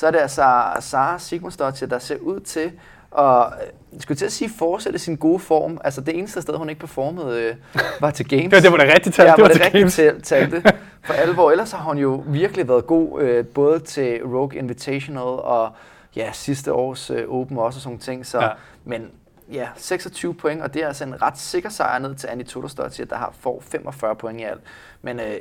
[0.00, 0.42] så er det altså
[0.80, 2.72] Sara Sigmundsdottir, der ser ud til
[3.18, 5.80] at, øh, jeg skulle til at sige, fortsætte sin gode form.
[5.84, 7.54] Altså det eneste sted, hun ikke performede, øh,
[8.00, 8.62] var til Games.
[8.62, 9.26] Det var- det rigtige tal.
[9.26, 10.62] Ja, Det var det rigtige tal- talte.
[11.04, 11.50] For alvor.
[11.50, 15.70] Ellers har hun jo virkelig været god, øh, både til Rogue Invitational og
[16.16, 18.26] ja, sidste års øh, Open også og sådan ting.
[18.26, 18.48] Så, Ja.
[18.84, 19.10] Men
[19.52, 23.04] ja, 26 point, og det er altså en ret sikker sejr ned til Annie Todosdottir,
[23.04, 24.60] der har får 45 point i alt.
[25.02, 25.34] Men øh,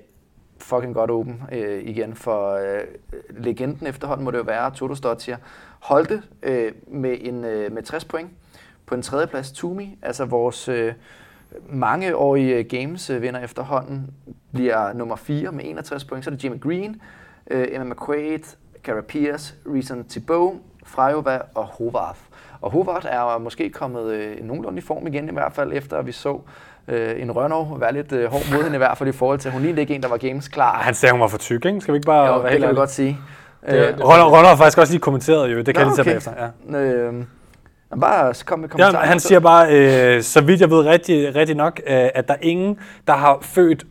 [0.60, 2.82] fucking godt åben øh, igen for øh,
[3.30, 5.36] legenden efterhånden må det jo være, Todosdottir.
[5.80, 8.30] Holdte øh, med, en, øh, med 60 point.
[8.86, 10.94] På en tredjeplads Tumi, altså vores øh,
[11.70, 14.10] mangeårige Games-vinder øh, efterhånden,
[14.54, 16.26] bliver nummer 4 med 61 point.
[16.26, 17.02] Så er det Jimmy Green,
[17.52, 22.20] øh, Emma McQuaid, Cara Pierce, Reason Thibault, Frejova og Hovarth.
[22.62, 26.06] Og Hovarth er måske kommet øh, nogenlunde i form igen, i hvert fald efter at
[26.06, 26.40] vi så
[26.90, 29.48] øh, en Rønnow være lidt øh, hård mod hende, i hvert fald i forhold til,
[29.50, 30.74] at hun lignede ikke en, der var games klar.
[30.82, 31.82] Han sagde, hun var for tyk, ikke?
[31.82, 32.80] Skal vi ikke bare Jo, det helt kan vi ærlige?
[32.80, 33.18] godt sige.
[33.70, 35.58] Det, Øh, det, Ronald har faktisk også lige kommenteret, jo.
[35.58, 36.12] Det kan Nå, jeg lige tage okay.
[36.12, 36.78] bagefter.
[36.80, 36.80] Ja.
[36.80, 37.14] Øh,
[38.02, 39.06] bare så kom med Ja, kommentarer.
[39.06, 39.68] han siger bare,
[40.16, 43.38] øh, så vidt jeg ved rigtig, rigtig nok, øh, at der er ingen, der har
[43.42, 43.84] født,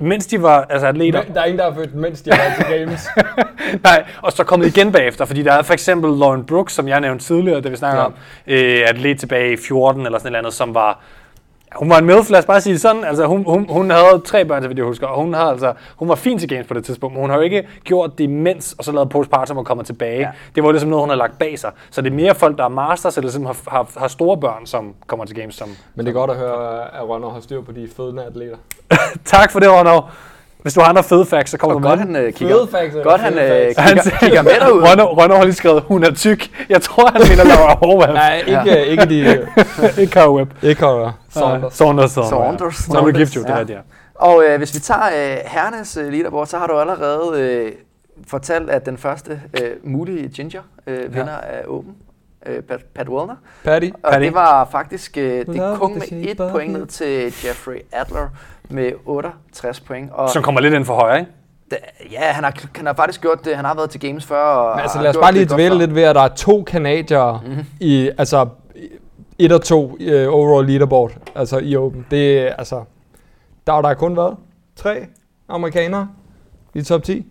[0.00, 1.22] mens de var altså atleter.
[1.26, 3.08] Men Der er ingen, der har født, mens de været til games.
[3.84, 7.00] Nej, og så kommet igen bagefter, fordi der er for eksempel Lauren Brooks, som jeg
[7.00, 8.06] nævnte tidligere, da vi snakkede Ja.
[8.06, 8.14] om,
[8.46, 11.00] øh, atlet tilbage i 14 eller sådan et eller andet, som var
[11.78, 13.04] hun var en MILF, lad os bare sige sådan.
[13.04, 15.72] Altså, hun, hun, hun havde tre børn, så vidt jeg husker, og hun, havde, altså,
[15.96, 18.24] hun var fin til games på det tidspunkt, men hun har jo ikke gjort det
[18.24, 20.20] imens, og så lavet postpartum og kommet tilbage.
[20.20, 20.30] Ja.
[20.54, 21.70] Det var ligesom noget, hun har lagt bag sig.
[21.90, 24.66] Så det er mere folk, der er masters, eller som har, har, har store børn,
[24.66, 25.54] som kommer til games.
[25.54, 28.56] Som, Men det er godt at høre, at Ronald har styr på de fødende atleter.
[29.24, 30.02] tak for det, Ronald.
[30.66, 32.06] Hvis du har andre fede facts, så kommer du godt, med.
[32.06, 34.02] han øh, kigger, Fede facts, godt, han øh, facts?
[34.02, 34.90] kigger, kigger med derude.
[34.90, 36.66] Ronald, Ronald har lige skrevet, hun er tyk.
[36.68, 38.12] Jeg tror, han mener Laura Horvath.
[38.12, 38.74] Nej, ikke, Ja.
[38.74, 39.46] ikke de...
[40.00, 40.50] ikke Kyle Webb.
[40.62, 41.74] Ikke Saunders.
[41.74, 42.10] Saunders.
[42.10, 42.74] Saunders.
[42.74, 43.06] Saunders.
[43.06, 43.54] Vil gift jo, det Ja.
[43.54, 43.78] er det, ja.
[44.14, 47.72] Og øh, hvis vi tager øh, herrenes øh, leaderboard, så har du allerede øh,
[48.28, 51.92] fortalt, at den første øh, mulige ginger øh, vinder af Open,
[52.48, 53.34] øh, Pat, Pat Wellner.
[53.64, 53.88] Patty.
[54.02, 54.24] Og Patty.
[54.24, 58.28] det var faktisk øh, det kun med et point ned til Jeffrey Adler
[58.70, 60.10] med 68 point.
[60.12, 61.30] Og Som kommer lidt ind for højre, ikke?
[61.70, 61.76] da,
[62.12, 63.56] ja, han har, han har faktisk gjort det.
[63.56, 64.42] Han har været til Games før.
[64.42, 67.40] Og Men altså lad os bare lige dvæle lidt ved, at der er to kanadiere
[67.46, 67.64] Mhm.
[67.80, 68.46] i, altså,
[69.38, 72.06] et og to uh, overall leaderboard, altså i Open.
[72.10, 72.84] Det er, altså,
[73.66, 74.36] der har der kun været
[74.76, 75.06] tre
[75.48, 76.08] amerikanere
[76.74, 77.26] i top 10.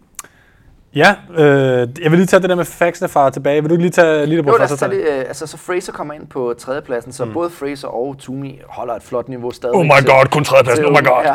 [0.96, 3.62] Ja, øh, jeg vil lige tage det der med faxene fra tilbage.
[3.62, 4.74] Vil du lige tage Jo, leaderboard lad først?
[4.84, 7.34] os tage det, øh, altså, så Fraser kommer ind på tredjepladsen, så mm.
[7.34, 9.76] både Fraser og Toomey holder et flot niveau stadig.
[9.76, 11.22] Oh my god, kun tredjepladsen, oh my god.
[11.26, 11.34] Ja,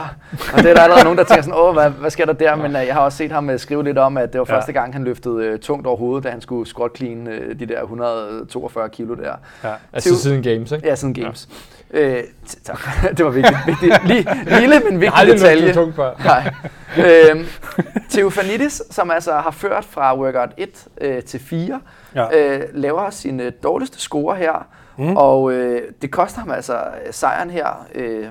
[0.52, 2.56] og det er der allerede nogen, der tænker sådan, åh, hvad, hvad sker der der?
[2.56, 4.56] Men uh, jeg har også set ham uh, skrive lidt om, at det var Ja.
[4.56, 7.66] første gang, han løftede uh, tungt over hovedet, da han skulle squat clean uh, de
[7.66, 9.32] der 142 kilo der.
[9.64, 9.68] Ja.
[9.92, 10.88] Altså Til- siden games, ikke?
[10.88, 11.48] Ja, sådan games.
[11.50, 11.54] Ja.
[11.92, 12.22] Øh,
[12.64, 12.78] tak.
[13.16, 13.56] det var vigtigt.
[13.66, 14.06] vigtigt.
[14.06, 14.26] Lige,
[14.60, 15.60] lille, men Jeg vigtig har aldrig detalje.
[15.60, 16.12] løftet tungt før.
[16.24, 16.52] Nej.
[17.30, 17.44] øhm,
[18.10, 21.80] Theofanidis, som altså har ført fra workout 1 øh, til 4,
[22.14, 22.56] Ja.
[22.58, 24.66] øh, laver sin øh, dårligste score her.
[24.98, 25.16] Mm.
[25.16, 28.26] Og øh, det koster ham altså øh, sejren her øh,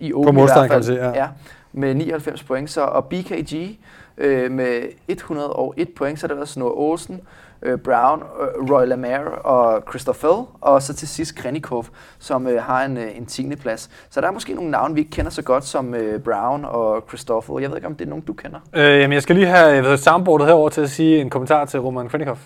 [0.00, 1.10] i Open i modstand, kan man sige, ja.
[1.14, 1.26] ja.
[1.72, 2.70] Med 99 point.
[2.70, 3.78] Så, og BKG
[4.18, 7.20] øh, med 101 point, så er der også Noah Olsen,
[7.64, 11.86] øh, Brown, øh, Roy Lamaire og Christopher, og så til sidst Krenikov,
[12.18, 13.56] som øh, har en, øh, en 10.
[13.56, 13.90] plads.
[14.10, 17.04] Så der er måske nogle navne, vi ikke kender så godt som øh, Brown og
[17.08, 17.58] Christopher.
[17.58, 18.58] Jeg ved ikke, om det er nogen, du kender.
[18.72, 21.64] Øh, jamen, jeg skal lige have jeg ved, soundboardet herover til at sige en kommentar
[21.64, 22.38] til Roman Krennikov.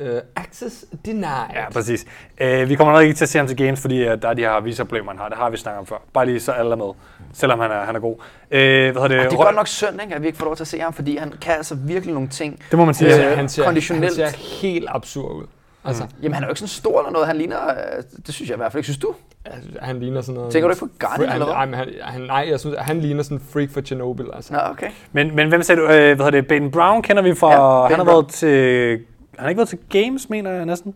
[0.00, 0.06] Uh,
[0.36, 1.24] access denied.
[1.54, 2.06] Ja, præcis.
[2.40, 4.34] Øh, vi kommer nok ikke til at se ham til games, fordi uh, der er
[4.34, 5.28] de her visaproblemer, han har.
[5.28, 5.96] Det har vi snakket om før.
[6.12, 6.90] Bare lige så alle er med,
[7.34, 8.16] selvom han er, han er god.
[8.50, 9.10] Øh, hvad hedder det?
[9.10, 10.78] Det er Rø- godt nok synd, ikke, at vi ikke får lov til at se
[10.80, 12.58] ham, fordi han kan altså virkelig nogle ting.
[12.70, 13.10] Det må man sige.
[13.10, 14.14] Han Øh, ser, han, ser, han konditionelt.
[14.14, 14.28] ser
[14.62, 15.44] helt absurd ud.
[15.84, 17.26] Altså, Jamen, han er jo ikke sådan stor eller noget.
[17.26, 18.84] Han ligner, øh, det synes jeg i hvert fald ikke.
[18.86, 19.14] Synes du?
[19.44, 20.52] altså, han ligner sådan noget...
[20.52, 21.54] Tænker du ikke på Garnet, han, eller hvad?
[21.54, 24.52] nej, men han, han, nej, jeg synes, han ligner sådan en freak for Chernobyl, altså.
[24.52, 24.88] Nå, okay.
[25.12, 25.86] Men, men hvem sagde du?
[25.86, 26.46] Øh, hvad hedder det?
[26.46, 27.52] Ben Brown kender vi fra...
[27.52, 28.14] Ja, Ja, Ben han har Brown.
[28.24, 28.90] været til...
[29.36, 30.94] Han har ikke været til games, mener jeg næsten.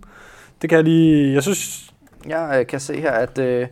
[0.63, 1.35] Det kan jeg lige...
[1.35, 1.91] Jeg synes...
[2.29, 3.67] Jeg øh, kan se her, at, øh,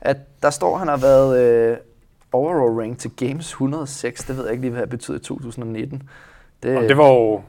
[0.00, 1.76] at der står, at han har været øh,
[2.32, 4.24] overall rank til Games 106.
[4.24, 6.02] Det ved jeg ikke lige, hvad det betyder i 2019.
[6.62, 7.42] Det, det var jo...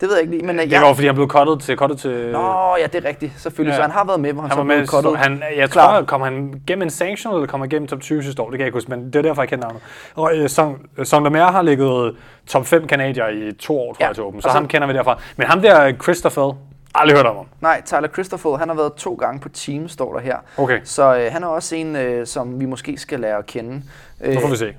[0.00, 1.76] det ved jeg ikke lige, men øh, Det var jo, fordi han blev cuttet til...
[1.76, 3.32] Cuttet til Nå, ja, det er rigtigt.
[3.36, 3.72] Selvfølgelig.
[3.72, 3.76] Ja.
[3.76, 5.16] Så han har været med, hvor han, han så blev cuttet.
[5.18, 5.98] han, jeg Klart.
[5.98, 8.46] tror, kom han gennem en sanction, eller kom han gennem top 20 sidste år?
[8.50, 9.82] Det kan jeg ikke huske, men det er derfor, jeg kender navnet.
[10.14, 13.96] Og øh, Song, øh, Song Lemaire har ligget top 5 kanadier i to år, tror
[14.00, 14.06] Ja.
[14.06, 14.42] jeg, til Open.
[14.42, 15.18] Så Og så- ham kender vi derfra.
[15.36, 16.56] Men ham der, Christopher,
[17.00, 17.46] aldrig hørt om ham.
[17.60, 20.36] Nej, Tyler Christopher, han har været to gange på team, står der her.
[20.56, 23.82] Okay, Så øh, han er også en, øh, som vi måske skal lære at kende.
[24.20, 24.74] Øh, så får vi se.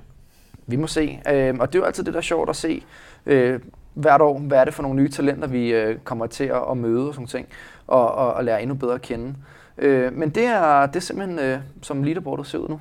[0.67, 1.19] Vi må se.
[1.29, 2.83] Øh, og det er jo altid det, der er sjovt at se
[3.25, 3.59] øh,
[3.93, 6.77] hvert år, hvad er det for nogle nye talenter, vi øh, kommer til at, at
[6.77, 7.47] møde og sådan ting,
[7.87, 9.35] og, og, og lære endnu bedre at kende.
[9.77, 12.79] Øh, men det er, det er simpelthen, øh, som leaderboardet ser ud nu.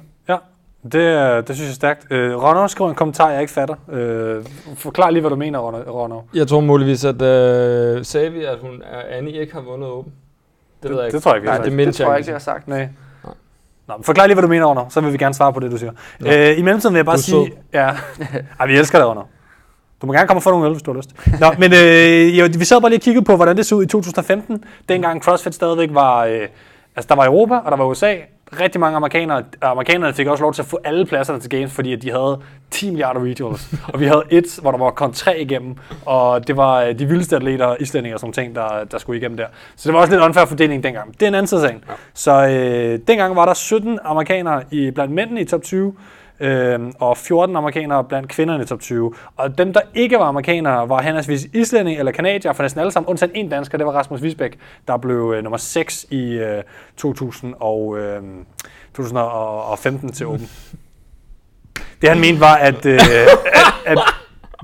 [0.95, 2.07] Ja, det, er- det synes jeg er stærkt.
[2.13, 3.75] Øh, Ronner skriver en kommentar, jeg ikke fatter.
[3.93, 4.45] Øh,
[4.77, 5.79] forklar lige, hvad du mener, Ronner.
[5.81, 6.21] Ronner.
[6.35, 10.13] Jeg tror muligvis, at øh, sagde vi, at hun, at Annie ikke har vundet åben.
[10.13, 11.15] Det, Det- ved jeg ikke.
[11.15, 12.69] det tror jeg ikke, Nej, det, mindst det tror jeg ikke, det har sagt.
[12.69, 12.89] Nej.
[13.89, 14.89] Nå, men forklar lige, hvad du mener, Ronner.
[14.89, 15.93] Så vil vi gerne svare på det, du siger.
[16.27, 17.53] Øh, I mellemtiden vil jeg bare Du sige...
[17.73, 17.91] Ja.
[18.61, 19.23] Ej, vi elsker dig, Ronner.
[20.03, 21.11] Du må gerne komme og få nogle øl, hvis du har lyst.
[21.41, 23.83] Nå, men øh, jo, vi sad bare lige og kiggede på, hvordan det så ud
[23.83, 26.25] i 2015, dengang CrossFit stadigvæk var...
[26.25, 26.41] Øh,
[26.97, 28.15] altså, der var Europa, og der var USA.
[28.61, 29.45] Rigtig mange amerikanere.
[29.63, 32.41] Amerikanerne fik også lov til at få alle pladserne til Games, fordi at de havde
[32.71, 33.75] 10 milliarder regionals.
[33.93, 35.77] og vi havde et, hvor der var kun tre igennem,
[36.07, 39.37] og det var øh, de vildeste atleter, islændinge og sådan ting, der, der skulle igennem
[39.37, 39.47] der.
[39.77, 41.13] Så det var også lidt unfair fordeling dengang.
[41.13, 41.85] Det er en anden side af sagen.
[41.89, 41.93] Ja.
[42.15, 45.95] Så øh, dengang var der 17 amerikanere i, blandt mændene i top 20,
[46.41, 49.13] øh, og 14 amerikanere blandt kvinderne i top 20.
[49.37, 53.09] Og dem, der ikke var amerikanere, var henholdsvis islænding eller kanadier, for næsten alle sammen,
[53.11, 54.59] undtagen en dansker, det var Rasmus Wisbæk,
[54.89, 56.63] der blev øh, nummer 6 i øh,
[56.97, 58.23] 2000 og, øh,
[58.97, 60.49] 2015 til Open.
[62.01, 63.99] Det han mente var, at, øh, at, at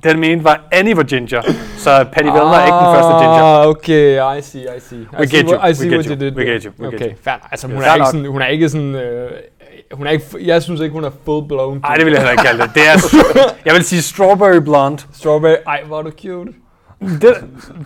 [0.02, 1.42] det han mente var, Annie var ginger,
[1.76, 3.60] så Patty Vellner er ikke den første ginger.
[3.60, 4.98] Ah, okay, I see, I see.
[5.00, 6.62] I We see, get you, what- I see we get you you, did we get
[6.62, 7.16] you, we get Okay, you.
[7.22, 7.48] fair.
[7.50, 8.94] Altså, hun Fair er, ikke sådan, hun er ikke sådan...
[8.94, 9.30] Øh,
[9.94, 11.78] hun er ikke, jeg synes ikke, hun er full blown.
[11.78, 12.70] Nej, det vil jeg heller ikke kalde det.
[12.74, 12.96] det er,
[13.66, 15.02] jeg vil sige strawberry blonde.
[15.14, 16.52] Strawberry, ej, hvor er du cute.
[17.00, 17.34] Det,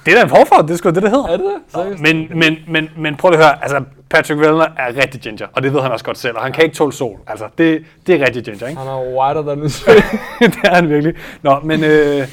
[0.06, 1.26] det er da en forfarve, det er sgu det, det hedder.
[1.26, 2.00] Er det det?
[2.00, 5.62] Men, men, men, men prøv lige at høre, altså Patrick Vellner er rigtig ginger, og
[5.62, 7.18] det ved han også godt selv, og han kan ikke tåle sol.
[7.26, 8.80] Altså, det, det er rigtig ginger, ikke?
[8.80, 9.84] Han er whiter than his
[10.40, 11.14] det er han virkelig.
[11.42, 12.28] Nå, men øh,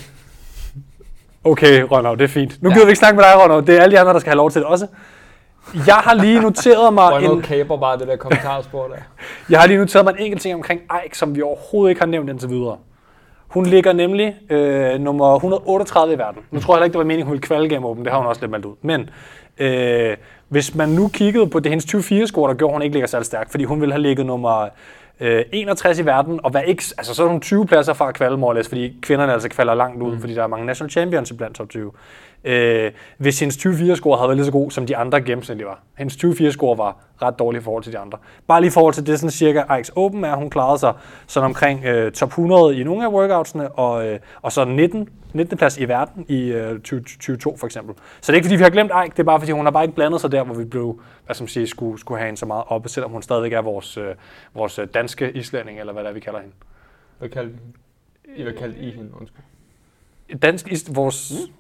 [1.44, 2.62] okay, Ronald, det er fint.
[2.62, 3.66] Nu gider vi ikke snakke med dig, Ronald.
[3.66, 4.88] Det er alle de andre, der skal have lov til det også.
[5.74, 8.96] Jeg har lige noteret mig Ronald en, kaber bare det der kommentarspor der.
[9.50, 12.08] jeg har lige noteret mig en enkelt ting omkring Ike, som vi overhovedet ikke har
[12.08, 12.78] nævnt indtil videre.
[13.48, 16.42] Hun ligger nemlig øh, nummer 138 i verden.
[16.52, 18.04] Nu tror jeg heller ikke, det var meningen, hun ville kvalde gennem åben.
[18.06, 18.76] Det har hun også lidt meldt ud.
[18.82, 19.10] Men
[19.58, 20.18] øh,
[20.50, 23.52] hvis man nu kiggede på det hendes 24-score, der gjorde, hun ikke ligger særlig stærkt,
[23.52, 24.68] fordi hun ville have ligget nummer
[25.20, 28.16] øh, 61 i verden, og hvad ikke, altså så er hun 20 pladser fra at
[28.16, 30.20] kvalde, fordi kvinderne altså kvalder langt ud, mm.
[30.20, 31.92] fordi der er mange national champions blandt top 20.
[32.46, 35.80] Øh, hvis hendes 24-score havde været lige så god, som de andre gennemsnitlige var.
[35.98, 38.18] Hendes 24-score var ret dårlig i forhold til de andre.
[38.48, 40.94] Bare lige i forhold til det, sådan cirka Ike's Open er, hun klarede sig
[41.28, 45.58] sådan omkring øh, top 100 i nogle af workoutsene, og, øh, og så 19, 19.
[45.58, 47.96] plads i verden i øh, 2022 for eksempel.
[48.22, 49.72] Så det er ikke fordi, vi har glemt Ike, det er bare fordi, hun har
[49.72, 52.40] bare ikke blandet sig der, hvor vi blev, hvad som siger, skulle, skulle have hende
[52.40, 54.16] så meget oppe, selvom hun stadigvæk er vores, øh,
[54.54, 56.56] vores øh, danske islænding, eller hvad det er, vi kalder hende.
[57.20, 57.54] Hvad kaldte
[58.26, 58.40] I?
[58.40, 59.10] I hvad kaldte I hende?
[59.20, 59.44] Undskyld.
[60.42, 61.34] Dansk is, vores...
[61.48, 61.54] Mm.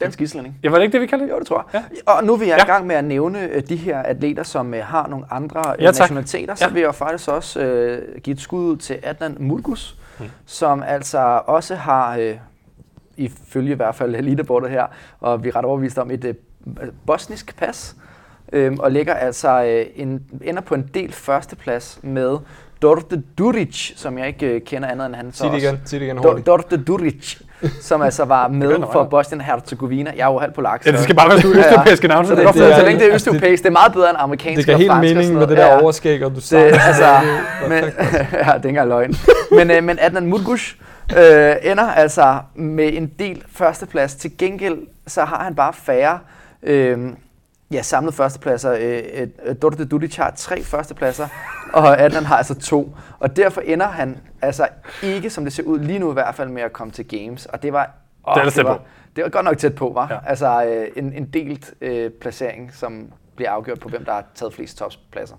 [0.00, 0.58] Dansk islænding.
[0.62, 1.40] Ja, var det ikke det, vi kaldte Jo, hende?
[1.40, 1.82] det tror jeg.
[2.06, 2.12] Ja.
[2.12, 2.64] Og nu vil jeg Ja.
[2.64, 5.82] i gang med at nævne øh, de her atleter, som øh, har nogle andre øh,
[5.82, 6.00] Ja, tak.
[6.00, 6.54] nationaliteter.
[6.54, 6.72] Så Ja.
[6.72, 10.24] vil jeg faktisk også øh, give et skud ud til Adnan Murgus, mm.
[10.46, 12.36] som altså også har, øh,
[13.16, 14.86] ifølge i hvert fald leaderboardet her,
[15.20, 16.34] og vi er ret overbevist om, et øh,
[17.06, 17.96] bosnisk pas,
[18.52, 22.36] øh, og ligger altså øh, en, ender på en del førsteplads med
[22.82, 25.32] Dorte Duric, som jeg ikke øh, kender andet end han.
[25.32, 26.46] så Sig det igen, sig det igen hurtigt.
[26.46, 27.36] Dorte Duric,
[27.80, 29.08] som altså var med for meget.
[29.10, 30.12] Bosnien-Herzegovina.
[30.16, 30.86] Jeg er jo halvt polak.
[30.86, 32.84] Ja, det skal bare være sådan østeuropæiske navne, Så det, det det, er det, så
[32.84, 35.46] længe det er østeuropæisk, det er meget bedre end amerikansk Det og helt mening med
[35.46, 37.20] det der overskæg, og du Det, sagde altså,
[37.68, 37.84] men,
[38.32, 39.14] ja, det er ikke løgn.
[39.50, 40.76] Men, øh, men Adnan Mudgush
[41.18, 44.14] øh, ender altså med en del førsteplads.
[44.14, 46.18] Til gengæld så har han bare færre
[46.62, 46.98] øh,
[47.70, 48.72] ja, samlet førstepladser.
[48.72, 51.28] Øh, øh, Dorte Dudic har tre førstepladser,
[51.72, 52.96] og Adnan har altså to.
[53.18, 54.68] Og derfor ender han altså
[55.02, 57.46] ikke, som det ser ud lige nu i hvert fald, med at komme til Games.
[57.46, 57.90] Og det var...
[58.28, 58.82] Åh, Det er tæt var, på.
[59.16, 60.08] det var godt nok tæt på, var.
[60.10, 60.18] Ja.
[60.26, 64.54] Altså øh, en, en delt øh, placering, som bliver afgjort på, hvem der har taget
[64.54, 65.36] flest toppladser.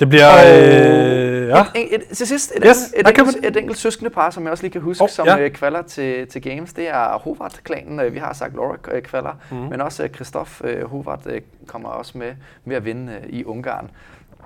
[0.00, 0.28] Det bliver...
[0.30, 1.64] Øh, ja.
[1.74, 4.50] Et, et, til sidst, et, Yes, yes, et, enkelt, et enkelt søskende par, som jeg
[4.52, 5.36] også lige kan huske, Oh, som ja.
[5.36, 5.48] ja.
[5.48, 8.00] kvalder til, til Games, det er Hovart-klanen.
[8.00, 9.60] Øh, Vi har sagt Laura øh, kvalder, Mhm.
[9.60, 9.68] mm.
[9.68, 12.32] men også øh, Christoph øh, Hovart øh, kommer også med
[12.64, 13.90] ved at vinde øh, i Ungarn.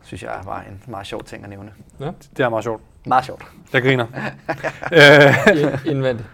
[0.02, 1.70] Synes jeg var en meget sjov ting at nævne.
[2.36, 2.82] Det er meget sjovt.
[3.06, 3.42] Meget sjovt.
[3.72, 4.06] Jeg griner.
[4.92, 6.28] øh, In- Indvendigt.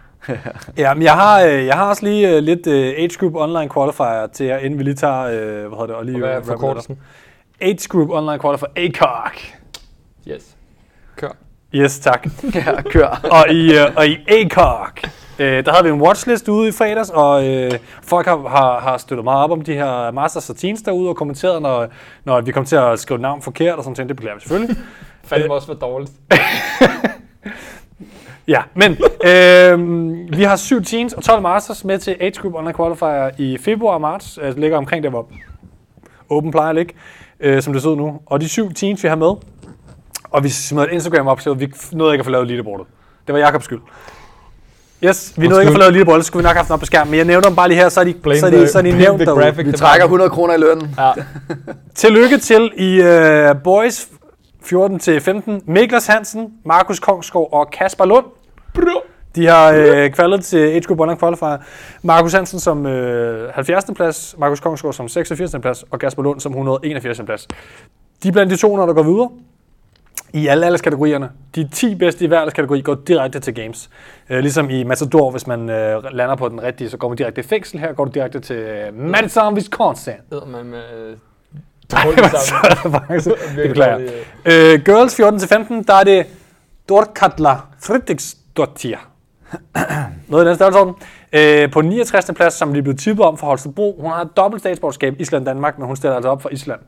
[0.77, 3.69] ja, men jeg har, øh, jeg har også lige øh, lidt øh, Age Group Online
[3.75, 6.31] Qualifier til jer, inden vi lige tager, øh, hvad hedder det, og lige Og hvad
[6.31, 6.99] er forkortelsen?
[7.61, 9.33] Age Group Online Qualifier, ACOG.
[10.29, 10.57] Yes.
[11.17, 11.37] Kør.
[11.75, 12.27] Yes, tak.
[12.55, 13.21] Ja, kør.
[13.39, 14.99] og i, øh, og i ACOG,
[15.39, 17.73] øh, der havde vi en watchlist ude i fredags, og øh,
[18.03, 21.17] folk har, har, har støttet meget op om de her Masters og Teens derude, og
[21.17, 21.89] kommenteret, når,
[22.25, 24.09] når vi kom til at skrive navn forkert og sådan ting.
[24.09, 24.77] Det beklager vi selvfølgelig.
[25.25, 26.13] Fandme også var dårligt.
[28.49, 28.93] Ja, men
[29.25, 29.79] øh,
[30.39, 33.95] vi har syv teens og 12 masters med til Age Group Online Qualifier i februar
[33.95, 34.39] og marts.
[34.39, 35.29] Altså ligger omkring der, hvor
[36.31, 36.95] Open plejer at ligge,
[37.41, 38.21] øh, som det ser ud nu.
[38.27, 39.33] Og de syv teens, vi har med,
[40.31, 42.87] og vi smed et Instagram op, så vi nåede ikke at få lavet leaderboardet.
[43.27, 43.81] Det var Jakobs skyld.
[45.05, 46.69] Yes, vi nåede ikke at få lavet lille bolle, så skulle vi nok have haft
[46.69, 47.11] den op på skærmen.
[47.11, 48.69] Men jeg nævner dem bare lige her, så er de, Blame så er de, the-
[48.73, 49.43] så er de nævnt derude.
[49.45, 50.95] graphic Vi trækker 100 kroner i lønnen.
[50.99, 51.13] Ja.
[51.95, 54.09] Tillykke til i uh, Boys
[54.65, 55.51] 14-15.
[55.67, 58.25] Miklas Hansen, Markus Kongsgaard og Kasper Lund.
[59.35, 61.59] De har øh, kvalet til Group Online Qualifier.
[62.03, 63.85] Markus Hansen som øh, 70.
[63.97, 65.55] plads, Markus Kongsgaard som 86.
[65.63, 67.21] plads og Kasper Lund som 181.
[67.27, 67.49] plads.
[68.23, 69.31] De er blandt de 200, der går videre
[70.33, 71.31] i alle alderskategorierne.
[71.55, 73.91] De 10 bedste i hver alderskategori går direkte til games.
[74.31, 77.41] Øh, ligesom i Matador, hvis man øh, lander på den rigtige, så går man direkte
[77.41, 77.81] i fængsel.
[77.81, 80.13] Her går du direkte til øh, Madison, Wisconsin.
[80.33, 80.79] Hedder man med...
[80.79, 81.17] øh,
[81.93, 82.77] Ej, dårligt hvor sammen.
[82.77, 83.27] så- faktisk.
[83.57, 84.75] Det beklager jeg.
[84.75, 86.27] Øh, girls 14-15, der er det
[86.89, 88.97] Dorkatla Fritiksdottir.
[90.29, 90.95] Noget i den størrelsesorden.
[91.33, 92.31] Øh, på 69.
[92.37, 93.97] plads, som de er blevet tippet om for Holstebro.
[94.01, 96.81] Hun har et dobbelt statsborgerskab, Island-Danmark, men hun stiller altså op for Island.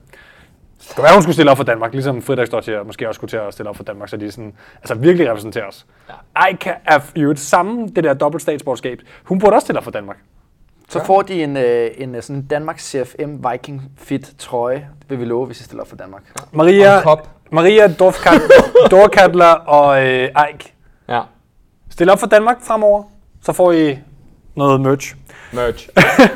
[0.89, 3.37] Det kan være, hun skulle stille op for Danmark, ligesom Frederiksdottir måske også skulle til
[3.37, 5.87] at stille op for Danmark, så de sådan, altså virkelig repræsenterer os.
[6.37, 6.47] Ja.
[6.53, 8.99] Ika er jo et samme, det der dobbelt statsborgerskab.
[9.25, 10.17] Hun burde også stille op for Danmark.
[10.89, 14.89] Så får de en, øh, en øh, sådan Danmark CFM Viking Fit trøje.
[15.01, 16.23] Det vil vi love, hvis I stiller op for Danmark.
[16.53, 17.01] Maria.
[17.51, 20.75] Maria Dorfkat- Dorkatler og øh, Eik.
[21.09, 21.21] Ja.
[21.93, 23.03] Stil op for Danmark fremover,
[23.43, 23.99] så får I
[24.57, 25.15] noget merch.
[25.53, 25.89] Merch.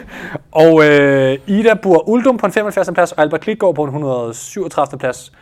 [0.62, 2.91] Og øh, Ida Bur Uldum på en 75.
[2.95, 4.99] plads, og Albert Klitgaard på en 137.
[4.99, 5.33] plads.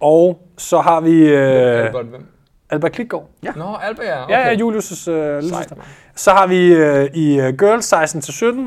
[0.00, 2.26] Og så har vi øh, Albert, hvem?
[2.70, 3.28] Albert Klitgaard.
[3.42, 3.52] Ja.
[3.56, 4.24] Nå, Albert, ja.
[4.24, 4.34] Okay.
[4.34, 5.76] Ja, ja, Julius' øh, lillesøster.
[6.16, 7.92] Så har vi øh, i øh, Girls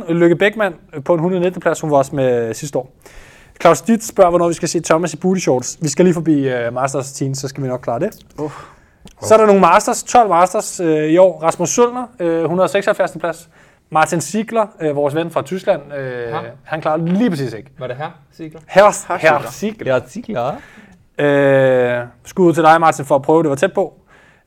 [0.07, 0.73] 16-17, Lykke Bækman
[1.05, 1.61] på en 119.
[1.61, 2.93] plads, hun var også med sidste år.
[3.61, 5.77] Claus Ditt spørger, hvornår vi skal se Thomas i booty shorts.
[5.81, 8.09] Vi skal lige forbi øh, Masters 10, så skal vi nok klare det.
[8.39, 8.51] Uh.
[9.21, 11.39] Så er der nogle Masters, 12 Masters øh, i år.
[11.43, 13.17] Rasmus Sølner, øh, 176.
[13.19, 13.49] plads.
[13.89, 16.39] Martin Ziegler, øh, vores ven fra Tyskland, øh, Ja.
[16.63, 17.69] han klarer lige præcis ikke.
[17.79, 18.59] Var det her, Sigler?
[18.67, 19.93] Herr, Herr Ziegler.
[19.93, 20.55] Ja, Sigler.
[21.19, 23.93] Øh, skud ud til dig, Martin, for at prøve, det var tæt på.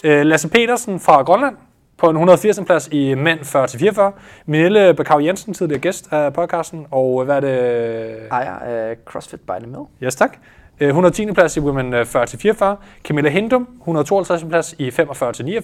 [0.04, 1.56] Øh, Lasse Petersen fra Grønland
[1.98, 2.60] på en 180.
[2.66, 4.12] plads i mænd 40-44.
[4.46, 6.86] Minelle Bakav Jensen, tidligere gæst af podcasten.
[6.90, 8.16] Og hvad er det?
[8.30, 9.82] Ejer af CrossFit by the Mill.
[10.02, 10.36] Yes, tak.
[10.80, 11.32] Øh, 110.
[11.32, 12.64] plads i Women øh, 40-44.
[13.04, 14.44] Camilla Hindum, 152.
[14.48, 15.02] plads i 45-49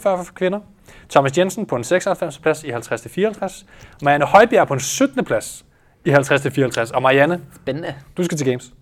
[0.02, 0.60] for kvinder.
[1.10, 2.38] Thomas Jensen på en 96.
[2.38, 3.64] plads i 50-54.
[4.02, 5.24] Marianne Højbjerg på en 17.
[5.24, 5.64] plads
[6.04, 6.94] i 50-54.
[6.94, 7.94] Og Marianne, Spændende.
[8.16, 8.72] du skal til Games.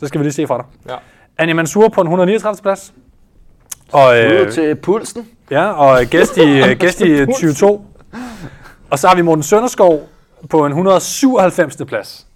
[0.00, 0.64] Det skal vi lige se fra dig.
[0.92, 0.96] Ja.
[1.38, 2.62] Anja Mansour på en 139.
[2.62, 2.92] plads.
[3.92, 4.40] Og, Øh.
[4.40, 5.28] øh, til pulsen.
[5.50, 7.84] ja, og gæst i, øh, gæst i 22.
[8.90, 10.08] Og så har vi Morten Sønderskov
[10.50, 11.76] på en 197.
[11.88, 12.26] plads.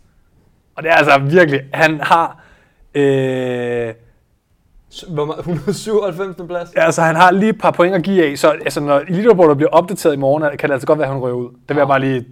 [0.77, 2.39] Og det er altså virkelig, han har...
[2.95, 3.95] Øh,
[5.09, 5.39] Hvor meget?
[5.47, 6.37] 197.
[6.49, 6.69] plads?
[6.77, 9.35] ja, altså, han har lige et par point at give af, så altså, når Elite
[9.35, 11.49] bliver opdateret i morgen, kan det altså godt være, at han rører ud.
[11.49, 12.27] Det vil jeg bare lige...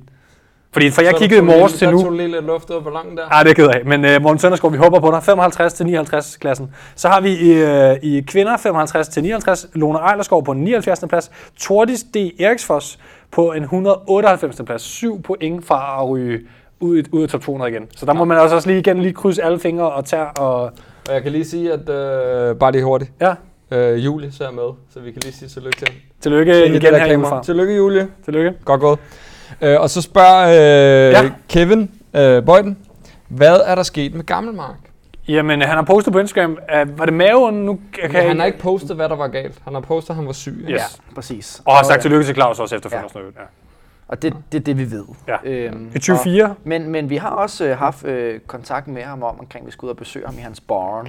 [0.73, 2.05] Fordi for jeg kiggede i morges til der nu...
[2.05, 3.29] du lige lidt luft ud af ballonen der.
[3.29, 3.85] Nej, det er af.
[3.85, 5.23] Men uh, Morten Sønderskov, vi håber på dig.
[5.23, 6.75] 55 til 59 klassen.
[6.95, 9.67] Så har vi i, uh, i kvinder 55 til 59.
[9.75, 11.05] Lone Ejlerskov på en 79.
[11.09, 11.31] plads.
[11.59, 12.17] Tordis D.
[12.41, 12.99] Eriksfors
[13.31, 14.61] på en 198.
[14.67, 14.83] plads.
[14.83, 16.41] 7 point fra at ryge
[16.81, 17.89] ud, ud af top 200 igen.
[17.97, 20.63] Så der må man altså også lige igen lige krydse alle fingre og tage og...
[21.09, 23.11] Og jeg kan lige sige, at øh, bare lige hurtigt.
[23.21, 23.35] Ja,
[23.73, 24.63] Øh, Julie ser med,
[24.93, 25.97] så vi kan lige sige tillykke til ham.
[26.21, 27.43] tillykke igen her hjemmefra.
[27.43, 28.09] Tillykke, Julie.
[28.25, 28.53] Tillykke.
[28.65, 28.99] Godt gået.
[29.61, 31.31] Øh, og så spørger øh, Ja.
[31.49, 32.79] Kevin øh, Bøjden,
[33.29, 34.77] hvad er der sket med Gammelmark?
[35.29, 36.51] Jamen, han har postet på Instagram.
[36.51, 37.55] Uh, var det maven?
[37.55, 39.55] Nu kan Okay, jeg han har ikke postet, hvad der var galt.
[39.65, 40.57] Han har postet, at han var syg.
[40.69, 40.71] Yes.
[40.71, 40.83] Ja,
[41.15, 41.63] præcis.
[41.65, 43.19] Og har sagt tillykke til Claus også efterfølgende.
[43.37, 43.41] Ja.
[43.41, 43.47] Ja.
[44.11, 45.05] Og det, det er det, vi ved.
[45.29, 45.37] Ja.
[45.45, 46.45] Øhm, I 24.
[46.45, 49.71] Og, men, men vi har også øh, haft øh, kontakt med ham om, omkring vi
[49.71, 51.09] skal ud og besøge ham i hans barn.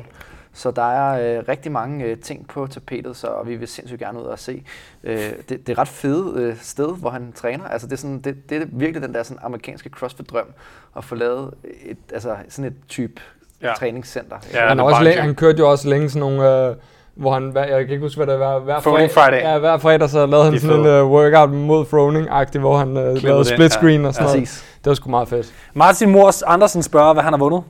[0.53, 3.99] Så der er øh, rigtig mange øh, ting på tapetet, så og vi vil sindssygt
[3.99, 4.63] gerne ud og se.
[5.03, 7.67] Øh, det, det er et ret fedt øh, sted, hvor han træner.
[7.67, 10.53] Altså, det, er sådan, det, det er virkelig den der sådan, amerikanske CrossFit-drøm
[10.97, 11.53] at få lavet
[11.85, 13.21] et, altså, sådan et type
[13.63, 13.73] Ja.
[13.77, 14.37] træningscenter.
[14.53, 16.75] Ja, han, det har er også en han kørte jo også længe sådan nogle, øh,
[17.21, 19.41] hvor han, jeg kan ikke huske, hvad det var, hver fredag, Friday.
[19.41, 21.03] Ja, hver fredag så lavede han sådan en fede.
[21.03, 24.39] uh, workout mod throwing-agtig, hvor han uh, lavede split screen og sådan noget.
[24.39, 24.65] Præcis.
[24.83, 25.47] Det var sgu meget fedt.
[25.73, 27.63] Martin Mors Andersen spørger, hvad han har vundet.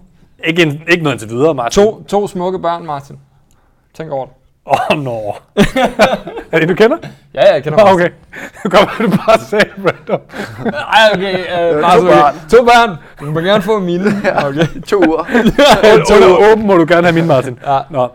[0.44, 1.84] Ikke, en, ikke noget indtil videre, Martin.
[1.84, 3.16] To, to smukke børn, Martin.
[3.98, 4.34] Tænk over det.
[4.66, 5.36] Åh, oh, nå.
[6.52, 6.98] er det, du kender?
[7.34, 7.94] Ja, ja, jeg kender Martin.
[7.94, 8.10] okay.
[8.64, 10.20] Du kommer du bare sagde random.
[10.98, 11.36] Ej, okay.
[11.36, 12.36] Uh, to børn.
[12.50, 12.98] To børn.
[13.20, 14.04] Du må gerne få mine.
[14.48, 14.82] Okay.
[14.88, 15.26] To uger.
[16.16, 17.60] Under åben må du gerne have min, Martin.
[17.68, 17.80] Ja.
[17.90, 18.08] Nå.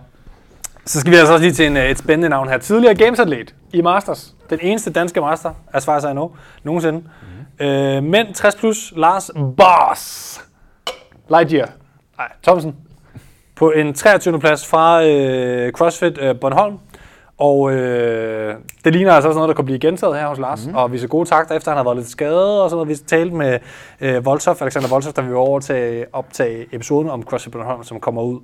[0.86, 2.58] Så skal vi altså også lige til en, øh, et spændende navn her.
[2.58, 4.34] Tidligere gamesatlet i Masters.
[4.50, 6.30] Den eneste danske master, as far as I know,
[6.64, 6.98] nogensinde.
[6.98, 7.66] Mm-hmm.
[7.66, 10.40] Øh, mænd 60 plus, Lars Boss.
[11.30, 11.68] Lightyear.
[12.18, 12.76] Nej, Thomsen.
[13.56, 14.40] På en 23.
[14.40, 16.78] plads fra øh, CrossFit øh, Bornholm.
[17.38, 18.54] Og øh,
[18.84, 20.66] det ligner altså også noget, der kunne blive gentaget her hos Lars.
[20.66, 20.74] Mm.
[20.74, 22.88] Og vi så gode takter, efter han har været lidt skadet og sådan noget.
[22.88, 23.58] Vi talte med
[24.00, 27.84] øh, Volthoff, Alexander Volthoff, da vi var over til at optage episoden om CrossFit Bornholm,
[27.84, 28.40] som kommer ud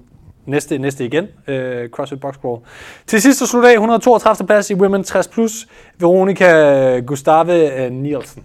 [0.46, 2.60] næste, næste igen, øh, CrossFit Box Crawl.
[3.06, 4.46] Til sidst så slutter af 132.
[4.46, 5.66] plads i Women 60+, plus,
[5.98, 8.44] Veronica Gustave øh, Nielsen.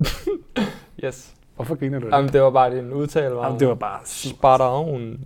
[1.04, 1.28] Yes.
[1.56, 2.06] Hvorfor griner du?
[2.12, 3.34] Jamen, det var bare din udtale.
[3.34, 5.18] Var Jamen, det var bare spot on.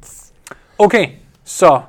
[0.79, 1.09] Okay,
[1.45, 1.81] så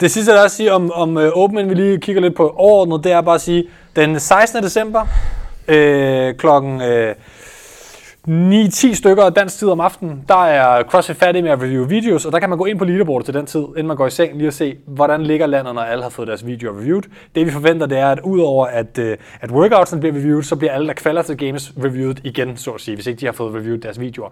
[0.00, 2.54] det sidste, der er at sige om, om uh, Open, vi lige kigger lidt på
[2.56, 4.62] overordnet, det er bare at sige, den 16.
[4.62, 5.06] december
[5.68, 7.14] øh, klokken øh,
[8.26, 12.26] 9-10 stykker af dansk tid om aftenen, der er CrossFit færdig med at review videos,
[12.26, 14.10] og der kan man gå ind på leaderboardet til den tid, inden man går i
[14.10, 17.02] seng, lige at se, hvordan ligger landet, når alle har fået deres video reviewed.
[17.34, 20.72] Det vi forventer, det er, at udover at, øh, at workoutsene bliver reviewed, så bliver
[20.72, 23.54] alle, der kvalder til games, reviewed igen, så at sige, hvis ikke de har fået
[23.54, 24.28] reviewed deres videoer.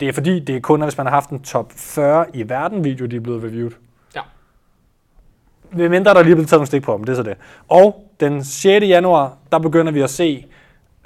[0.00, 2.84] Det er fordi, det er kun, hvis man har haft en top 40 i verden
[2.84, 3.72] video, de er blevet reviewed.
[4.16, 4.20] Ja.
[5.72, 7.36] Ved mindre der lige er blevet taget nogle stik på dem, det er så det.
[7.68, 8.86] Og den 6.
[8.86, 10.46] januar, der begynder vi at se,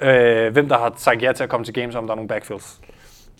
[0.01, 2.27] øh, hvem der har sagt ja til at komme til games, om der er nogle
[2.27, 2.79] backfills.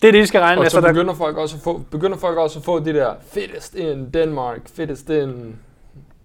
[0.02, 0.66] Det er det, I skal regne med.
[0.66, 3.14] Og så der, begynder folk også at få, begynder folk også at få de der
[3.32, 5.56] fittest in Denmark, fittest in...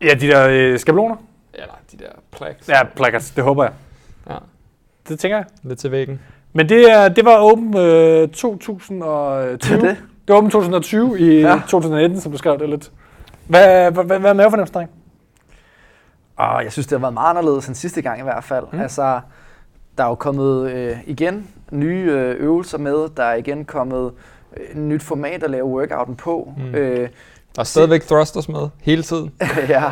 [0.01, 1.15] ja, de der øh, skabeloner.
[1.53, 2.69] Eller de der plaques.
[2.69, 3.73] Ja, placards, det håber jeg.
[4.29, 4.35] Ja.
[5.09, 5.45] Det tænker jeg.
[5.63, 6.19] Lidt til væggen.
[6.53, 8.99] Men det, er, det var Open øh, 2020.
[9.51, 9.81] Det det.
[9.81, 9.97] det
[10.27, 11.47] var Open 2020 i Ja.
[11.47, 11.61] ja.
[11.67, 12.91] 2019, som du skrev det lidt.
[13.47, 14.89] Hvad, hvad, hvad, hvad er mavefornemmelsen, dreng?
[16.37, 18.65] Og jeg synes, det har været meget anderledes end sidste gang i hvert fald.
[18.71, 18.79] Mm.
[18.79, 19.19] Altså,
[19.99, 23.09] der er jo kommet øh, igen nye øh, øvelser med.
[23.17, 24.11] Der er igen kommet
[24.57, 26.53] øh, nyt format at lave workouten på.
[26.57, 26.75] Mm.
[26.75, 27.09] Øh,
[27.55, 29.31] Der er stadigvæk thrusters med, hele tiden.
[29.69, 29.83] ja.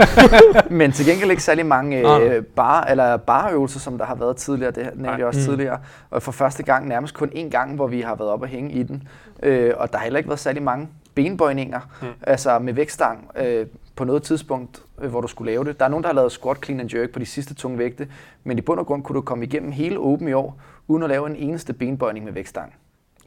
[0.69, 4.71] Men til gengæld ikke særlig mange øh, bar, eller barøvelser, som der har været tidligere.
[4.71, 5.45] Det nævnte jeg også Mm.
[5.45, 5.77] tidligere.
[6.09, 8.71] Og for første gang nærmest kun én gang, hvor vi har været op og hænge
[8.71, 9.07] i den.
[9.43, 12.07] Øh, og der har heller ikke været særlig mange benbøjninger, mm.
[12.21, 13.65] altså med vægtstang øh,
[13.97, 15.79] på noget tidspunkt, øh, hvor du skulle lave det.
[15.79, 18.07] Der er nogen, der har lavet squat, clean and jerk på de sidste tunge vægte,
[18.43, 21.09] men i bund og grund kunne du komme igennem hele åben i år, uden at
[21.09, 22.73] lave en eneste benbøjning med vægtstang.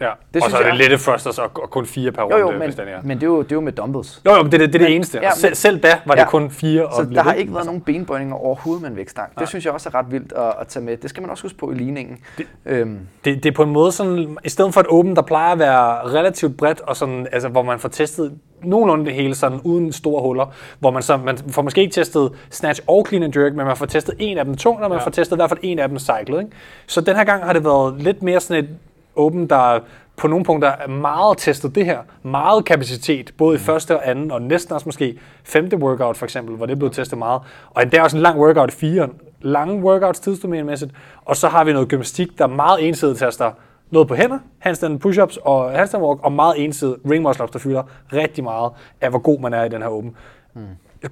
[0.00, 0.10] Ja.
[0.34, 2.38] Det og så er det jeg- lette thrusters og, og kun fire per Jo, runde,
[2.38, 2.98] jo, men, hvis den er.
[3.02, 4.22] men det, er jo, det er jo med dumbbells.
[4.26, 5.18] Jo, jo, men det, det, det er det Men- eneste.
[5.22, 6.26] ja, men- selv, da var det Ja.
[6.28, 6.88] kun fire.
[6.94, 9.38] Så og der har ikke været nogen benbøjninger overhovedet med en vægtstang.
[9.38, 10.96] Det synes jeg også er ret vildt at, at tage med.
[10.96, 12.18] Det skal man også huske på i ligningen.
[12.38, 15.22] Det- Øhm, det, det er på en måde sådan, i stedet for et åben, der
[15.22, 18.32] plejer at være relativt bredt, og sådan, altså, hvor man får testet
[18.62, 20.46] nogenlunde det hele sådan, uden store huller,
[20.78, 23.76] hvor man, så, man får måske ikke testet snatch og clean and jerk, men man
[23.76, 25.04] får testet en af dem tungt, og man ja.
[25.04, 26.38] får testet i hvert fald en af dem cyclet.
[26.40, 26.50] Ikke?
[26.86, 28.70] Så den her gang har det været lidt mere sådan et
[29.16, 29.80] åben, der
[30.16, 31.98] på nogle punkter er meget testet det her.
[32.22, 36.56] Meget kapacitet, både i første og anden, og næsten også måske femte workout for eksempel,
[36.56, 37.40] hvor det blevet testet meget.
[37.70, 39.08] Og endda også en lang workout i fire.
[39.40, 40.92] Lange workouts tidsdomænemæssigt.
[41.24, 43.50] Og så har vi noget gymnastik, der meget ensidigt tester
[43.90, 47.58] noget på hænder, handstand push-ups og handstand walk, og meget ensidigt ring muscle ups, der
[47.58, 47.82] fylder
[48.12, 50.16] rigtig meget af, hvor god man er i den her åben.
[50.54, 50.62] Mm.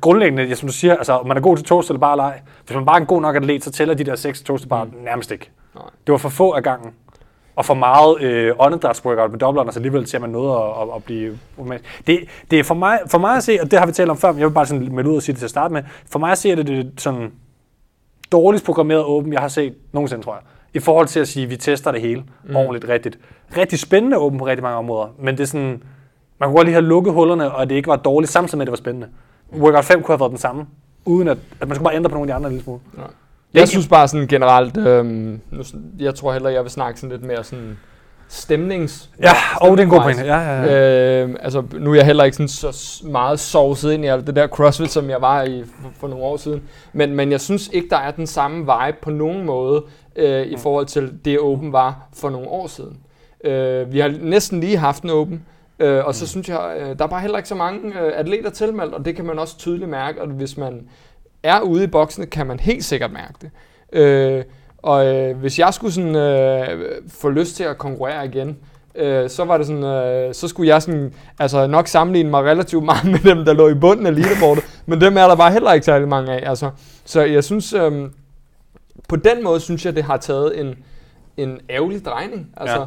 [0.01, 2.43] Grundlæggende, som du siger, altså, man er god til toast eller bare leg.
[2.66, 4.85] Hvis man bare er en god nok atlet, så tæller de der seks toast bare
[4.85, 4.91] mm.
[5.05, 5.51] nærmest ikke.
[5.75, 5.85] Nej.
[6.07, 6.93] Det var for få af gangen.
[7.59, 10.89] Og for meget øh, åndedrætsworkout med dobbelterne, så alligevel til at man nåede at, at,
[10.97, 11.39] at blive
[12.07, 12.21] det,
[12.51, 14.33] det er for mig, for mig at se, og det har vi talt om før,
[14.33, 15.83] men jeg vil bare sådan melde ud og sige det til at starte med.
[16.13, 17.33] For mig at se, er det det sådan
[18.33, 20.43] dårligst programmeret åben, jeg har set nogensinde, tror jeg.
[20.75, 22.57] I forhold til at sige, at vi tester det hele mm.
[22.57, 23.19] ordentligt, rigtigt.
[23.57, 25.83] Rigtig spændende åben på rigtig mange områder, men det er sådan,
[26.39, 28.67] man kunne godt lige have lukket hullerne, og det ikke var dårligt, samtidig med, at
[28.67, 29.09] det var spændende.
[29.53, 30.67] Workout 5 kunne have været den samme,
[31.05, 32.81] uden at, at man skulle bare ændre på nogle af de andre en lille smule.
[33.55, 35.62] Jeg synes bare sådan generelt, øhm, nu,
[35.99, 37.79] jeg tror heller, jeg vil snakke sådan lidt mere sådan
[38.29, 39.11] stemnings...
[39.23, 40.23] Ja, og det er en god pointe.
[40.23, 41.23] Ja, ja, ja.
[41.23, 44.37] Øhm, altså, nu er jeg heller ikke sådan så meget sovset ind i alt det
[44.37, 46.62] der CrossFit, som jeg var i for, for nogle år siden.
[46.93, 49.85] Men, men jeg synes ikke, der er den samme vibe på nogen måde
[50.16, 52.97] øh, i forhold til det Open var for nogle år siden.
[53.45, 55.43] Øh, vi har næsten lige haft en Open,
[55.79, 58.51] øh, og så synes jeg, øh, der er bare heller ikke så mange øh, atleter
[58.51, 60.89] tilmeldt, og det kan man også tydeligt mærke, og hvis man
[61.43, 63.51] er ude i boksene, kan man helt sikkert mærke det.
[63.93, 64.44] Øh,
[64.78, 68.56] og øh, hvis jeg skulle sådan, øh, få lyst til at konkurrere igen,
[68.94, 72.85] øh, så var det sådan, øh, så skulle jeg sådan, altså nok sammenligne mig relativt
[72.85, 75.73] meget med dem, der lå i bunden af leaderboardet, men dem er der bare heller
[75.73, 76.51] ikke særlig mange af.
[76.51, 76.70] Altså.
[77.05, 78.10] Så jeg synes, øh,
[79.09, 80.74] på den måde synes jeg, det har taget en,
[81.36, 82.51] en ærgerlig drejning.
[82.56, 82.85] Altså, Ja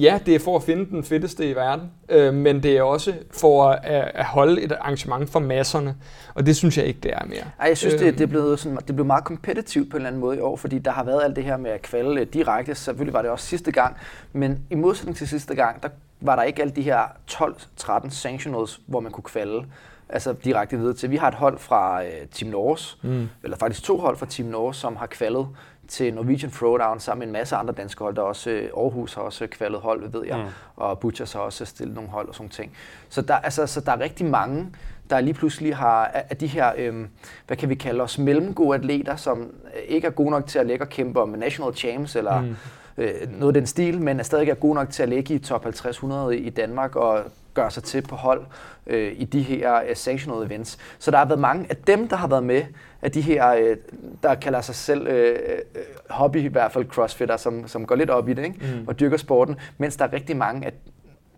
[0.00, 0.18] ja.
[0.26, 3.64] Det er for at finde den fedeste i verden, øh, men det er også for
[3.64, 5.96] at, at holde et arrangement for masserne,
[6.34, 7.44] og det synes jeg ikke, det er mere.
[7.60, 8.16] Ej, jeg synes, det, Øhm.
[8.16, 10.56] det, er blevet sådan, det blev meget kompetitivt på en eller anden måde i år,
[10.56, 12.74] fordi der har været alt det her med at kvalde øh, direkte.
[12.74, 13.96] Selvfølgelig var det også sidste gang,
[14.32, 15.88] men i modsætning til sidste gang, der
[16.20, 19.64] var der ikke alle de her 12-13 sanctionals, hvor man kunne kvalde
[20.08, 21.10] altså direkte videre til.
[21.10, 23.28] Vi har et hold fra øh, Team Norge, mm.
[23.42, 25.48] eller faktisk to hold fra Team Norge, som har kvalet
[25.88, 28.16] til Norwegian Throwdown sammen med en masse andre danske hold.
[28.16, 30.44] Der er også øh, Aarhus har også kvalet hold, ved jeg, mm.
[30.76, 32.72] og Butchers har også stillet nogle hold og sådan ting.
[33.08, 34.66] Så der, altså, så der er rigtig mange,
[35.10, 37.08] der lige pludselig har af af de her, øhm,
[37.46, 40.66] hvad kan vi kalde os, mellemgode atleter, som øh, ikke er gode nok til at
[40.66, 42.56] lægge og kæmpe om national champs eller mm.
[42.98, 45.38] øh, noget af den stil, men er stadig er gode nok til at ligge i
[45.38, 47.24] top 50-100 i Danmark og
[47.54, 48.44] gøre sig til på hold
[48.86, 50.78] øh, i de her øh, sanctioned events.
[50.98, 52.62] Så der har været mange af dem, der har været med,
[53.02, 53.76] af de her, øh,
[54.22, 55.38] der kalder sig selv øh,
[55.74, 58.76] øh, hobby, i hvert fald crossfitter, som, som går lidt op i det, ikke?
[58.80, 58.88] Mm.
[58.88, 60.72] og dyrker sporten, mens der er rigtig mange, af,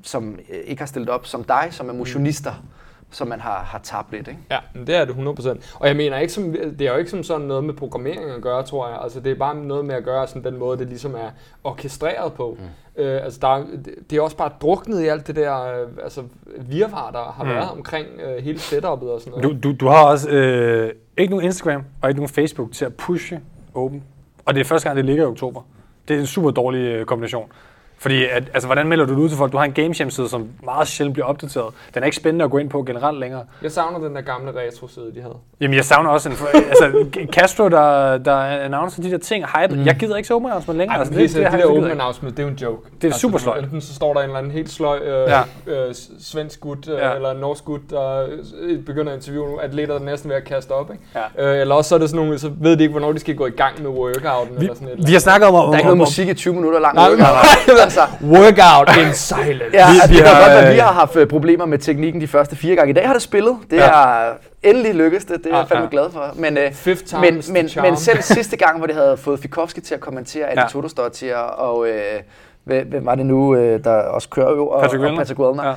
[0.02, 2.68] som øh, ikke har stillet op som dig, som er motionister, mm.
[3.10, 4.28] Som man har, har tabt lidt.
[4.28, 4.40] Ikke?
[4.50, 5.76] Ja, men det er det 100%.
[5.80, 8.42] Og jeg mener ikke som, det er jo ikke som sådan noget med programmering at
[8.42, 8.98] gøre, tror jeg.
[9.02, 11.30] Altså det er bare noget med at gøre sådan den måde, det ligesom er
[11.64, 12.56] orkestreret på.
[12.60, 13.02] Mm.
[13.02, 15.88] Øh, altså der, er- det- det er også bare druknet i alt det der øh,
[16.02, 16.22] altså,
[16.60, 17.50] virvar, der har Mm.
[17.50, 19.62] været omkring øh, hele setupet og sådan noget.
[19.62, 22.94] Du, du, du har også øh, ikke nogen Instagram og ikke nogen Facebook til at
[22.94, 23.40] pushe
[23.74, 24.02] Open.
[24.44, 25.60] Og det er første gang, det ligger i oktober.
[26.08, 27.48] Det er en super dårlig øh, kombination.
[27.98, 29.52] Fordi, at, altså, hvordan melder du det ud til folk?
[29.52, 31.74] Du har en games hjemmeside, som meget sjældent bliver opdateret.
[31.94, 33.42] Den er ikke spændende at gå ind på generelt længere.
[33.62, 35.34] Jeg savner den der gamle retro-side, de havde.
[35.60, 36.36] Jamen, jeg savner også en...
[36.54, 39.74] altså, Castro, der, der annoncer de der ting, hype.
[39.74, 39.86] Mm.
[39.86, 40.96] Jeg gider ikke så open announcement længere.
[40.96, 42.88] Ej, altså, det, det, det, det jeg der open announcement, det er jo en joke.
[43.02, 43.64] Det er super sløjt.
[43.64, 45.40] Enten så står der en eller anden helt sløj øh, Ja.
[45.66, 47.14] øh, svensk gut øh, Ja.
[47.14, 48.26] eller norsk gut, der
[48.60, 50.90] øh, begynder at interviewe nogle atleter, der er næsten ved at kaste op.
[50.92, 51.02] Ikke?
[51.38, 51.54] Ja.
[51.54, 53.34] Øh, eller også så er det sådan nogle, så ved de ikke, hvornår de skal
[53.36, 54.54] gå i gang med workouten.
[54.56, 55.54] Vi, eller sådan et eller vi har snakket om...
[55.54, 56.98] Der er ikke noget musik i 20 minutter lang.
[56.98, 57.46] Workout.
[57.86, 59.64] altså, Workout in silence.
[59.72, 61.78] Ja, Vi- altså, vi det har, godt at vi øh, har haft øh, problemer med
[61.78, 62.90] teknikken de første fire gange.
[62.90, 63.56] I dag har det spillet.
[63.70, 63.88] Det Ja.
[63.88, 64.32] er
[64.62, 65.36] endelig lykkedes det.
[65.38, 65.90] Det er Ja, jeg fandme ja.
[65.90, 66.24] glad for.
[66.34, 67.84] Men, øh, Fifth time men, men, charm.
[67.86, 70.62] men selv sidste gang, hvor de havde fået Fikowski til at kommentere, Andy Ja.
[70.62, 70.68] ja.
[70.68, 71.88] Todosdottir og...
[71.88, 72.20] Øh,
[72.64, 74.68] hvem var det nu, øh, der også kører jo?
[74.68, 75.20] Og, Patrick og Wellner.
[75.20, 75.64] Patrick Wellner.
[75.68, 75.74] Ja.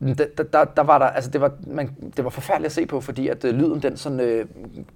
[0.00, 2.86] Der, der, der, der var der, altså det var, man, det var forfærdeligt at se
[2.86, 4.46] på, fordi at øh, lyden den sådan, øh,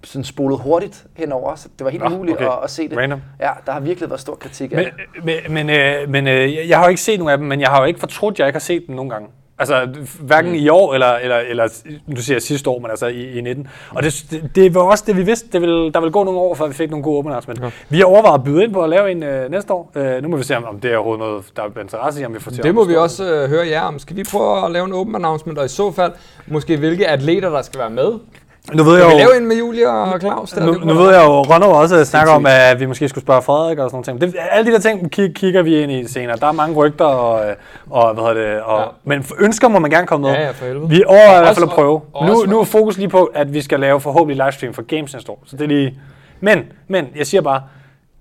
[0.05, 2.47] sådan spolede hurtigt henover, så det var helt Nå, umuligt okay.
[2.47, 2.99] at, at se det.
[2.99, 3.21] Random.
[3.41, 5.25] Ja, der har virkelig været stor kritik af Men, det.
[5.47, 7.61] men, men, øh, men øh, jeg- jeg har jo ikke set nogen af dem, men
[7.61, 9.29] jeg har jo ikke fortrudt, at jeg ikke har set dem nogen gange.
[9.61, 9.89] Altså,
[10.21, 10.57] hverken mm.
[10.57, 11.69] i år, eller, eller, eller
[12.07, 13.69] nu siger sidste år, men altså i, i 19.
[13.91, 15.49] Og det, det, det var også det, vi vidste.
[15.53, 17.63] Det ville, der ville gå nogle år, før vi fik nogle gode open announcements.
[17.63, 17.71] Ja.
[17.89, 19.91] Vi har overvejet at byde ind på at lave en øh, næste år.
[19.95, 22.25] Øh, nu må vi se, om, om det er overhovedet noget, der er interesse i,
[22.25, 23.99] om vi får til Det må vi også øh, høre jer om.
[23.99, 26.13] Skal vi prøve at lave en open announcement, og i så fald
[26.47, 28.13] måske hvilke atleter, der skal være med?
[28.73, 30.51] Nu ved jeg Kan vi jo, lave en med Julia og Claus?
[30.51, 30.67] Der?
[30.67, 33.79] nu, nu ved jeg jo, Ronno også snakker om, at vi måske skulle spørge Frederik
[33.79, 34.35] og sådan noget.
[34.35, 36.37] Det, alle de der ting kig, kigger vi ind i senere.
[36.37, 37.55] Der er mange rygter, og, øh,
[37.91, 38.85] og hvad hedder det, og, ja.
[39.05, 40.37] Men ønsker må man gerne komme med.
[40.37, 40.89] Ja, ja, for helvede.
[40.89, 42.01] Vi overvejer i hvert fald at prøve.
[42.13, 45.15] og Nu, nu er fokus lige på, at vi skal lave forhåbentlig livestream for Games
[45.15, 45.43] næste år.
[45.47, 45.99] Så det er lige...
[46.41, 47.63] Men, men, jeg siger bare,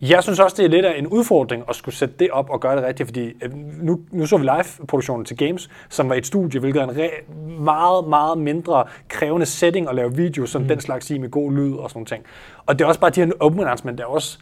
[0.02, 2.60] jeg synes også, det er lidt af en udfordring at skulle sætte det op og
[2.60, 6.26] gøre det rigtigt, fordi øh, nu, nu så vi live-produktionen til Games, som var et
[6.26, 10.68] studie, hvilket er en re- meget, meget mindre krævende setting at lave video, som mm.
[10.68, 12.24] den slags i med god lyd og sådan ting.
[12.66, 14.40] Og det er også bare de her open announcement, der er også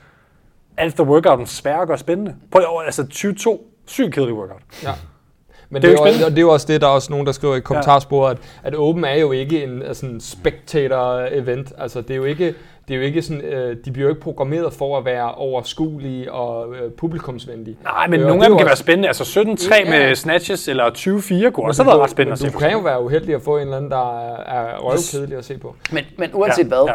[0.77, 2.35] after workouten svære at gøre spændende.
[2.51, 4.61] Prøv at, altså 22, sygt kedelig workout.
[4.83, 4.91] Ja.
[5.69, 7.11] Men Det det, er er jo og det er jo også det, der er også
[7.11, 8.37] nogen, der skriver i kommentarsporet, at,
[8.73, 11.71] at Open er jo ikke en øh, sådan spectator-event.
[11.77, 12.45] Altså, det er jo ikke,
[12.87, 16.31] det er jo ikke sådan, øh, de bliver jo ikke programmeret for at være overskuelige
[16.33, 17.77] og øh, publikumsvenlige.
[17.83, 19.07] Nej, men Øh, og nogle af er dem jo kan være også- spændende.
[19.07, 19.89] Altså 17-3 Ja.
[20.07, 22.71] med snatches eller 20-4 kunne også Men have været ret spændende at se Du kan
[22.71, 25.75] jo være uheldig at få en eller anden, der er, er røvkedelig at se på.
[25.91, 26.93] Men, men uanset ja, hvad, ja.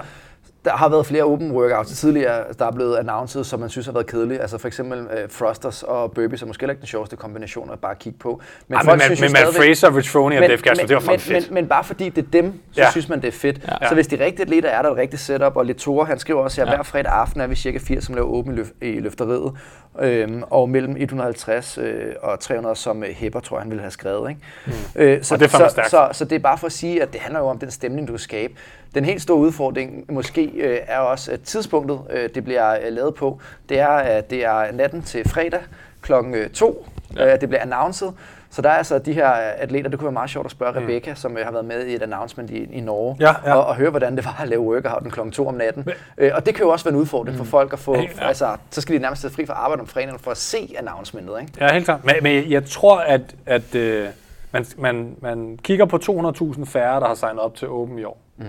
[0.65, 3.93] Der har været flere open workouts tidligere, der er blevet announced, som man synes har
[3.93, 4.41] været kedelige.
[4.41, 7.95] Altså for eksempel øh, thrusters og burpees er måske ikke den sjoveste kombination at bare
[7.95, 8.41] kigge på.
[8.69, 11.19] Men Ej, men, men, men Matt Fraser, Rich Froning og Dave Castro, det var men,
[11.19, 11.53] fucking men, fedt.
[11.55, 12.91] men, bare fordi det er dem, så Ja.
[12.91, 13.61] synes man, det er fedt.
[13.83, 13.89] Ja.
[13.89, 16.63] Så hvis de rigtige atleter er der et rigtigt setup, og Litore, han skriver også,
[16.63, 16.75] at Ja.
[16.75, 19.53] hver fredag aften er vi cirka 80, som laver åben i løfteriet.
[20.01, 24.31] Øhm, og mellem 150 øh, og 300 som øh, hæpper, tror han ville have skrevet.
[24.31, 24.40] Ikke?
[24.66, 24.73] Mm.
[24.97, 25.90] Øh, så, Og det er så, stærkt.
[25.90, 28.09] så, så det er bare for at sige, at det handler jo om den stemning,
[28.09, 28.55] du kan skabe.
[28.94, 33.14] Den helt store udfordring måske øh, er også at tidspunktet, øh, det bliver øh, lavet
[33.14, 33.40] på.
[33.69, 35.60] Det er, at det er natten til fredag
[36.02, 36.86] klokken øh, to.
[37.16, 37.35] Ja.
[37.35, 38.09] Øh, det bliver announced.
[38.53, 40.87] Så der er altså de her atleter, det kunne være meget sjovt at spørge mm.
[40.87, 43.55] Rebecca, som øh, har været med i et announcement i, i Norge, Ja, ja.
[43.55, 45.87] Og, og høre, hvordan det var at lave workouten klokken 2 om natten.
[46.19, 48.09] Øh, og det kan jo også være en udfordring for folk at få, ja.
[48.20, 51.41] altså, så skal de nærmest sidde fri fra arbejde om fredagen for at se announcementet,
[51.41, 51.53] ikke?
[51.61, 52.05] Ja, helt klart.
[52.05, 54.09] Men, men jeg tror, at, at øh,
[54.53, 58.20] man, man, man kigger på 200.000 færre, der har signet op til Open i år.
[58.37, 58.45] Mm.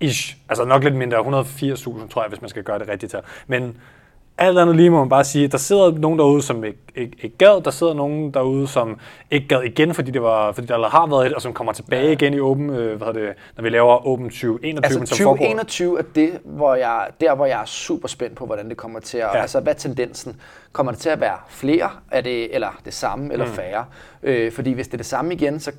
[0.00, 0.36] Ish.
[0.48, 1.18] Altså nok lidt mindre.
[1.18, 3.20] 180.000, tror jeg, hvis man skal gøre det rigtigt her.
[3.46, 3.76] Men
[4.38, 7.36] alt andet lige må man bare sige, der sidder nogen derude, som ikke, ikke, ikke
[7.36, 7.62] gad.
[7.62, 8.98] Der sidder nogen derude, som
[9.30, 11.72] ikke gad igen, fordi, det var, fordi der allerede har været et, og som kommer
[11.72, 12.10] tilbage ja.
[12.10, 15.32] igen i Open, øh, hvad det, når vi laver Open 2021, men Altså som foregår.
[15.36, 19.00] 2021 er det, hvor jeg, der, hvor jeg er super spændt på, hvordan det kommer
[19.00, 19.28] til at...
[19.34, 19.40] Ja.
[19.40, 20.36] Altså, hvad er tendensen?
[20.72, 23.52] Kommer det til at være flere, er det, eller det samme, eller Mm.
[23.52, 23.84] færre?
[24.22, 25.72] Øh, fordi hvis det er det samme igen, så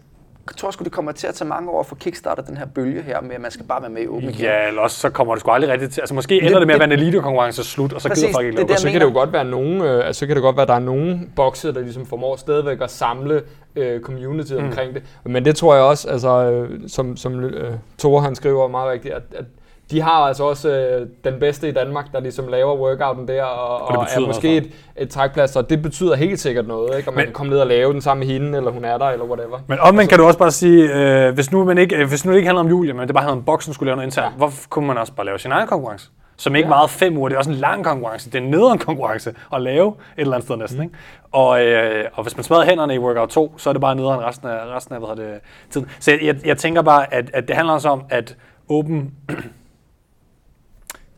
[0.58, 3.02] tror sgu, det kommer til at tage mange år at få kickstartet den her bølge
[3.02, 4.42] her med, at man skal bare være med i åben igen.
[4.42, 6.02] Ja, eller også så kommer det sgu aldrig rigtigt til.
[6.02, 8.34] Altså måske ender det, det med at være en elite-konkurrence slut, og så Præcis, gider
[8.34, 10.28] folk ikke det det, Så jeg kan det jo godt være nogen, øh, altså, så
[10.28, 13.42] kan det godt være, at der er nogen bokse, der ligesom formår stadigvæk at samle
[13.76, 14.66] øh, community mm.
[14.66, 15.04] omkring det.
[15.24, 19.14] Men det tror jeg også, altså, øh, som, som øh, Tore han skriver meget rigtigt,
[19.14, 19.46] at, at
[19.94, 23.82] de har altså også øh, den bedste i Danmark, der ligesom laver workouten der, og,
[23.82, 27.10] Og og, er noget måske et, et trækplads, og det betyder helt sikkert noget, ikke?
[27.10, 29.06] Og man kan komme ned og lave den sammen med hende, eller hun er der,
[29.06, 29.60] eller whatever.
[29.68, 32.32] Men omvendt kan du også bare sige, øh, hvis, nu man ikke, øh, hvis nu
[32.32, 34.32] det ikke handler om Julie, men det bare handler om boksen skulle lave noget internt,
[34.34, 34.38] ja.
[34.38, 36.10] hvorfor kunne man også bare lave sin egen konkurrence?
[36.38, 36.70] Som ikke Ja.
[36.70, 38.30] meget fem uger, det er også en lang konkurrence.
[38.32, 40.78] Det er en nederen konkurrence at lave et eller andet sted næsten.
[40.78, 40.84] Mm.
[40.84, 40.96] Ikke?
[41.32, 44.20] Og, øh, og hvis man smadrer hænderne i workout 2, så er det bare nederen
[44.22, 45.40] resten af, resten af hvad det,
[45.70, 45.88] tiden.
[46.00, 48.36] Så jeg, jeg, jeg tænker bare, at, at det handler også om, at
[48.70, 49.12] åben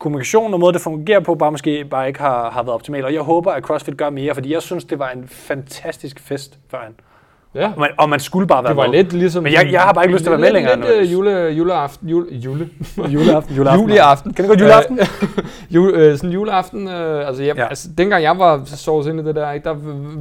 [0.05, 3.05] kommunikation og måde, det fungerer på, bare måske bare ikke har, har været optimal.
[3.05, 6.59] Og jeg håber, at CrossFit gør mere, fordi jeg synes, det var en fantastisk fest
[6.69, 6.95] førhen.
[7.55, 7.65] Ja.
[7.75, 8.91] Og man, og man skulle bare være Det var med.
[8.93, 9.43] lidt ligesom...
[9.43, 10.75] Men jeg, jeg har bare ikke lyst til at være med længere.
[10.75, 12.09] Lidt, lidt øh, jule, juleaften.
[12.09, 12.69] Jule, jule.
[13.13, 13.81] Juleaften, juleaften.
[13.89, 14.33] Juleaften.
[14.33, 14.99] Kan det godt juleaften?
[14.99, 15.07] Øh,
[15.75, 17.61] jule, øh, sådan juleaften, øh, altså, jeg, ja.
[17.61, 17.69] Ja.
[17.69, 19.75] altså dengang jeg var sovet ind i det der, ikke, der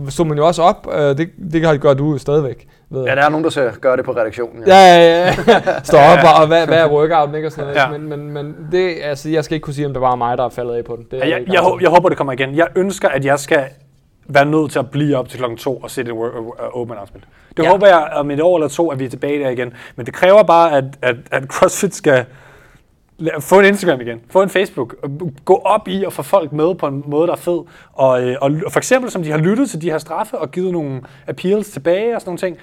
[0.09, 2.67] stod man jo også op, øh, det, det har gør du stadigvæk.
[2.91, 3.17] Ved Ja, jeg.
[3.17, 4.63] der er nogen, der gør det på redaktionen.
[4.67, 5.35] Ja, ja, ja.
[5.85, 7.49] Står op og, og hvad, hvad er workouten, ikke?
[7.49, 7.77] Og sådan noget.
[7.93, 7.99] Ja.
[7.99, 10.45] Men, men, men det, altså, jeg skal ikke kunne sige, om det var mig, der
[10.45, 11.05] er faldet af på den.
[11.11, 11.79] Det er Ja, jeg, ikke jeg, altså.
[11.81, 12.55] jeg håber, det kommer igen.
[12.57, 13.65] Jeg ønsker, at jeg skal
[14.29, 16.21] være nødt til at blive op til klokken to og se det uh,
[16.59, 17.25] open announcement.
[17.57, 17.71] Det Ja.
[17.71, 19.73] håber jeg om et år eller to, at vi er tilbage der igen.
[19.97, 22.25] Men det kræver bare, at, at, at CrossFit skal
[23.41, 24.95] få en Instagram igen, få en Facebook,
[25.45, 27.61] gå op i og få folk med på en måde, der er fed.
[27.93, 30.73] Og, øh, og, for eksempel, som de har lyttet til de her straffe og givet
[30.73, 32.57] nogle appeals tilbage og sådan nogle ting,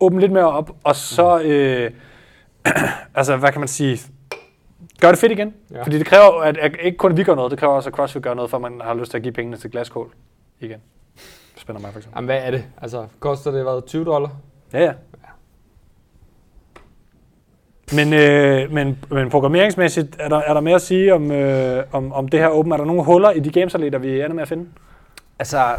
[0.00, 1.90] åbne lidt mere op, og så, øh,
[3.14, 4.00] altså hvad kan man sige,
[5.00, 5.54] gør det fedt igen.
[5.70, 5.82] Ja.
[5.82, 8.22] Fordi det kræver, at, at ikke kun vi gør noget, det kræver også, at CrossFit
[8.22, 10.10] gør noget, for at man har lyst til at give pengene til glaskål
[10.60, 10.78] igen.
[11.64, 12.16] Spænder mig for eksempel.
[12.16, 12.64] Jamen, hvad er det?
[12.82, 14.30] Altså, koster det hvad, 20 dollar?
[14.72, 14.92] Ja, ja.
[17.92, 22.12] Men, øh, men, men programmeringsmæssigt, er der, er der mere at sige om, øh, om,
[22.12, 22.72] om det her åben?
[22.72, 24.68] Er der nogle huller i de gamesatleter, vi ender med at finde?
[25.38, 25.76] Altså,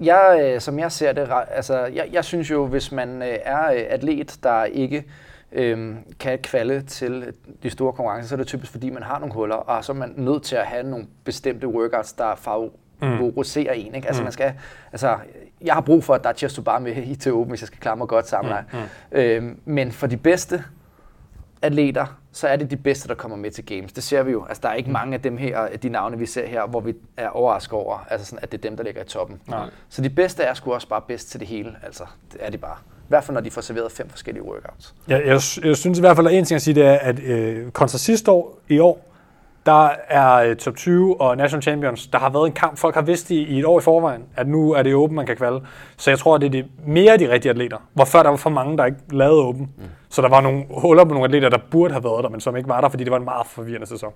[0.00, 3.72] jeg, øh, som jeg ser det, altså, jeg, jeg synes jo, hvis man øh, er
[3.72, 5.04] øh, atlet, der ikke
[5.52, 9.34] øh, kan kvalde til de store konkurrencer, så er det typisk fordi, man har nogle
[9.34, 13.94] huller, og så er man nødt til at have nogle bestemte workouts, der favoriserer en.
[13.94, 14.08] Ikke?
[14.08, 14.52] Altså, man skal,
[14.92, 15.16] altså,
[15.60, 17.66] jeg har brug for, at der er Chesto bare med i til åben, hvis jeg
[17.66, 18.54] skal klare mig godt sammen.
[18.72, 19.18] Mm.
[19.18, 20.64] Øh, men for de bedste
[21.62, 23.92] atleter, så er det de bedste, der kommer med til games.
[23.92, 24.44] Det ser vi jo.
[24.44, 26.94] Altså, der er ikke mange af dem her, de navne, vi ser her, hvor vi
[27.16, 29.40] er overrasket over, altså sådan, at det er dem, der ligger i toppen.
[29.46, 29.68] Nej.
[29.88, 31.76] Så de bedste er sgu også bare bedst til det hele.
[31.82, 32.76] Altså, det er de bare.
[32.80, 34.94] I hvert fald, når de får serveret fem forskellige workouts.
[35.08, 37.18] Jeg, jeg, jeg synes i hvert fald, at en ting at sige, det er, at
[37.18, 39.07] øh, kontra sidste år, i år,
[39.68, 43.02] der er øh, top 20 og national champions, der har været en kamp, folk har
[43.02, 45.60] vidst i, i et år i forvejen, at nu er det åben, man kan kvalde.
[45.96, 47.76] Så jeg tror, at det er det, mere de rigtige atleter.
[47.92, 49.70] Hvor før der var for mange, der ikke lavede åben.
[49.76, 49.84] Mm.
[50.08, 52.56] Så der var nogle huller på nogle atleter, der burde have været der, men som
[52.56, 54.12] ikke var der, fordi det var en meget forvirrende sæson.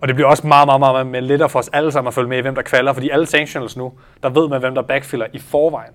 [0.00, 2.28] Og det bliver også meget, meget, meget, meget lettere for os alle sammen at følge
[2.28, 3.92] med i, hvem der kvalder, fordi alle sanctionals nu,
[4.22, 5.92] der ved man, hvem der backfiller i forvejen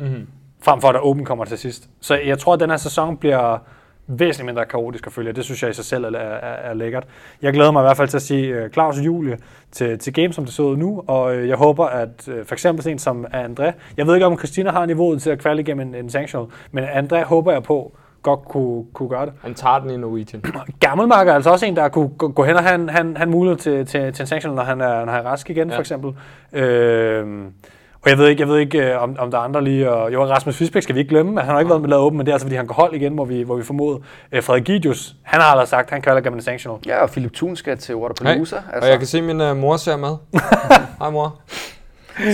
[0.00, 0.26] Mm-hmm.
[0.62, 1.88] frem for at der åben kommer til sidst.
[2.00, 3.58] Så jeg tror, at den her sæson bliver
[4.08, 5.32] væsentligt mindre kaotisk at følge.
[5.32, 7.06] Det synes jeg i sig selv er, er, er lækkert.
[7.42, 9.38] Jeg glæder mig i hvert fald til at sige uh, Claus og Julie
[9.70, 12.54] til, til Games, som det ser ud nu, og uh, jeg håber, at uh, for
[12.54, 15.62] eksempel sådan en som André, jeg ved ikke, om Christina har niveauet til at kvalde
[15.62, 19.34] igennem en, en sanctional, men André håber jeg på, godt kunne, kunne gøre det.
[19.42, 20.42] Han tager den i Norwegian.
[20.80, 23.30] Gammelmark er altså også en, der kunne gå, gå hen og have en, han, han
[23.30, 25.76] mulighed til, til, til en sanctional, når han er, når han er rask igen, ja.
[25.76, 26.12] For eksempel.
[26.52, 27.52] Øhm,
[28.02, 29.90] og jeg ved ikke, jeg ved ikke øh, om, om der er andre lige...
[29.90, 31.40] Og, jo, Rasmus Fisbæk skal vi ikke glemme.
[31.40, 32.94] Han har ikke været med lavet åben, men det er altså, fordi han går hold
[32.94, 33.98] igen, hvor vi, hvor vi formoder.
[34.32, 36.78] Øh, Frederik Gidius, han har allerede sagt, at han kalder gennem en sanctional.
[36.86, 38.56] Ja, og Philip Thun skal til Waterpalooza.
[38.56, 38.86] Hey, altså.
[38.86, 40.16] Og jeg kan se, at min uh, mor ser med.
[41.00, 41.36] Hej mor.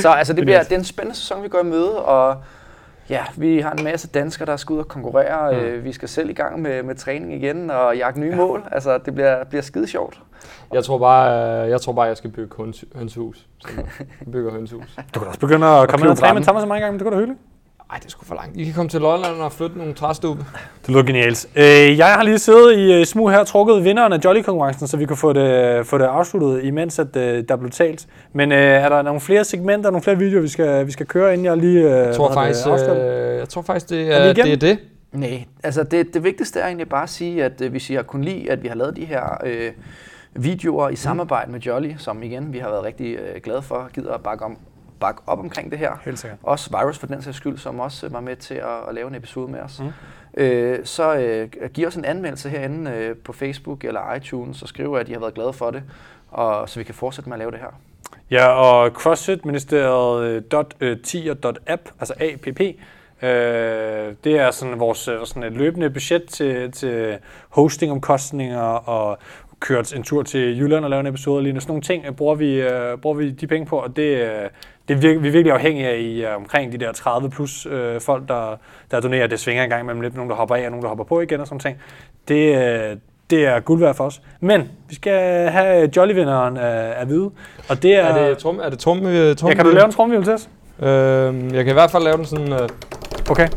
[0.01, 2.37] Så altså, det, bliver, det er en spændende sæson, vi går i møde, og
[3.11, 5.53] ja, vi har en masse danskere, der skal ud og konkurrere.
[5.53, 5.59] Mm.
[5.59, 8.63] Øh, vi skal selv i gang med, med træning igen og jagte nye mål.
[8.73, 10.21] Altså, det bliver, bliver skide sjovt.
[10.73, 12.85] Jeg tror bare, øh, jeg tror bare, jeg skal bygge høns.
[12.95, 13.09] Jeg
[14.33, 14.97] bygger hønsehus.
[15.15, 16.43] Du kan også begynde at komme ind og træne med.
[16.43, 17.41] Thomas så mange gange, men det kunne da hyggeligt.
[17.91, 18.57] Ej, det er sgu for langt.
[18.57, 20.45] I kan komme til Lolland og flytte nogle træstube.
[20.87, 21.47] Det lyder genialt.
[21.57, 24.97] Øh, jeg har lige siddet i øh, smug her og trukket vinderen af Jolly-konkurrencen, så
[24.97, 28.07] vi kunne få det, få det afsluttet, imens at, øh, der blev talt.
[28.33, 31.33] Men øh, er der nogle flere segmenter, nogle flere videoer, vi skal, vi skal køre,
[31.33, 34.33] inden jeg lige øh, Jeg tror, faktisk, det, øh, jeg tror faktisk, det Er er,
[34.33, 34.79] det, er det.
[35.13, 38.03] Nej, altså det, det vigtigste er egentlig bare at sige, at øh, hvis I har
[38.03, 39.73] kun lide, at vi har lavet de her øh,
[40.33, 44.13] videoer i samarbejde med Jolly, som igen vi har været rigtig øh, glade for, gider
[44.13, 44.59] at bakke, om,
[45.01, 45.93] bakke op omkring det her.
[46.05, 46.39] Helt sikkert.
[46.43, 49.15] Også Virus for den sags skyld, som også var med til at, at lave en
[49.15, 49.81] episode med os.
[49.81, 49.93] Mm.
[50.37, 54.95] Øh, så øh, giv os en anmeldelse herinde øh, på Facebook eller iTunes, og skriv,
[54.95, 55.83] at I har været glade for det,
[56.31, 57.81] og så vi kan fortsætte med at lave det her.
[58.31, 62.77] Ja, og CrossFit-ministeriet.10.app, altså APP, øh,
[64.25, 67.19] det er sådan vores øh, sådan et løbende budget til, til
[67.49, 69.19] hostingomkostninger og
[69.61, 71.61] kørt en tur til Jylland og lave en episode lige.
[71.61, 74.49] Sådan nogle ting øh, bruger vi, øh, bruger vi de penge på, og det, øh,
[74.89, 77.67] det er vir- vi er virkelig afhængige af i øh, omkring de der 30 plus
[77.71, 78.57] øh, folk, der,
[78.91, 79.27] der donerer.
[79.27, 81.21] Det svinger en gang imellem lidt, nogen der hopper af og nogen der hopper på
[81.21, 81.79] igen og sådan ting.
[82.29, 82.57] Det,
[82.91, 82.97] øh,
[83.31, 84.21] Det er guld værd for os.
[84.41, 87.31] Men vi skal have Jolly-vinderen af, af vide.
[87.69, 88.05] Og det er...
[88.05, 90.33] Er det trum, er det trum, øh, trum ja, kan du lave en tromvivl til
[90.33, 90.49] os?
[90.83, 92.53] Øhm, jeg kan i hvert fald lave den sådan...
[92.53, 92.69] Øh,
[93.31, 93.49] Okay.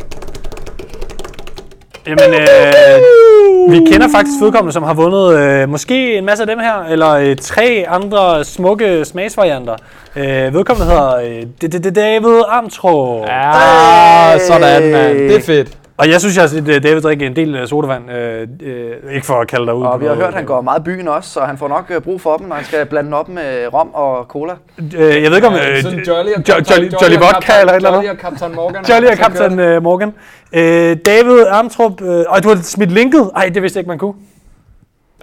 [2.07, 6.59] Jamen, øh, vi kender faktisk vedkommende, som har vundet øh, måske en masse af dem
[6.59, 9.75] her, eller øh, tre andre smukke smagsvarianter.
[10.15, 13.25] Øh, vedkommende hedder øh, David Amtro.
[13.25, 15.17] ja, ah, sådan, mand.
[15.17, 15.76] Det er fedt.
[15.98, 18.11] Og jeg synes, jeg har set øh, David drikke en del øh, sodavand.
[18.11, 20.38] Øh, øh, ikke for at kalde dig ud på Og vi har noget, hørt, at
[20.38, 22.56] han går meget i byen også, så han får nok øh, brug for dem, når
[22.56, 24.53] han skal blande den op med rom og cola.
[24.98, 25.53] Øh, jeg ved ikke om...
[25.53, 28.24] Øh, Sådan Jolly og Jolly, Jolly og Vodka Captain- eller et eller Jolly andet.
[28.24, 28.86] og Captain Morgan.
[28.90, 30.14] Jolly og Captain øh, Morgan.
[30.53, 32.02] Øh, David Amtrup.
[32.02, 33.32] Øh, og du har smidt linket.
[33.36, 34.14] Ej, det vidste jeg ikke, man kunne.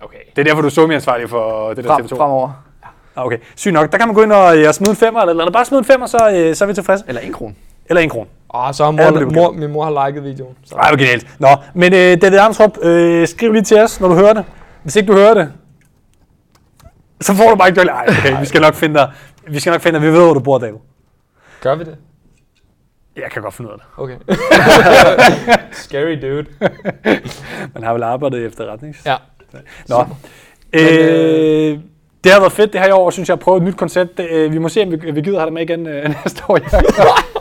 [0.03, 0.19] Okay.
[0.37, 2.17] Det er derfor, du er så ansvarlig for det der Frem, TV2.
[2.17, 2.51] fremover.
[3.17, 3.39] Ah, okay.
[3.57, 3.93] Sygt nok.
[3.93, 5.53] Der kan man gå ind og øh, smide en femmer eller eller andet.
[5.53, 7.05] Bare smide en femmer, så, øh, så er vi tilfredse.
[7.09, 7.55] Eller en krone.
[7.87, 8.27] Eller en krone.
[8.55, 10.57] Åh, så har Ja, mor, er mor, min mor har liket videoen.
[10.65, 10.75] Så.
[10.75, 11.27] Ej, hvor genialt.
[11.39, 14.45] Nå, men øh, David Amtrup, øh, skriv lige til os, når du hører det.
[14.83, 15.53] Hvis ikke du hører det,
[17.21, 17.91] så får du bare ikke Jolly.
[17.91, 19.11] Ej, okay, vi skal nok finde dig.
[19.49, 20.07] Vi skal nok finde dig.
[20.07, 20.79] Vi ved, hvor du bor, David.
[21.61, 21.97] Gør vi det?
[23.17, 23.87] Jeg kan godt finde ud af det.
[23.97, 24.17] Okay.
[25.85, 26.47] Scary dude.
[27.75, 29.07] Man har vel arbejdet i efterretnings.
[29.07, 29.17] Ja.
[29.89, 30.05] Nå.
[30.73, 31.79] Øh,
[32.25, 34.21] det har været fedt det her i år, synes jeg, at prøve et nyt koncept.
[34.21, 36.59] Øh, vi må se, om vi, vi gider have det med igen øh, næste år.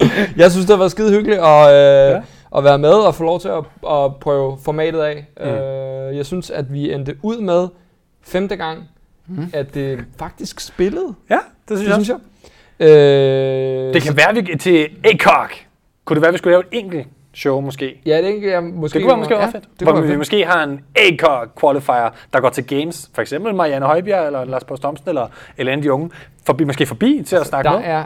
[0.36, 2.20] Jeg synes, det været skide hyggeligt at, øh, ja.
[2.56, 5.26] at være med og få lov til at, at prøve formatet af.
[5.40, 5.46] Mm.
[5.46, 7.68] Øh, jeg synes, at vi endte ud med
[8.22, 8.88] femte gang,
[9.26, 9.46] mm.
[9.52, 11.14] at det faktisk spillede.
[11.30, 11.38] ja,
[11.68, 12.04] det synes Det jeg.
[12.04, 12.08] synes
[12.80, 12.88] jeg.
[12.88, 15.48] Øh, Det kan være, vi til ACOG.
[16.04, 18.00] Kunne det være, vi skulle lave et enkelt show måske?
[18.06, 18.94] Ja, det er jeg måske.
[18.98, 19.64] Det kunne være måske være ja, fedt.
[19.80, 20.18] Det Hvor vi fedt.
[20.18, 23.10] måske har en ACOG qualifier, der går til games.
[23.14, 25.26] For eksempel Marianne Højbjerg, eller Lars Post Thomsen, eller,
[25.58, 26.10] eller en af de unge.
[26.46, 27.86] Forbi, måske forbi til at snakke Der med.
[27.88, 28.04] er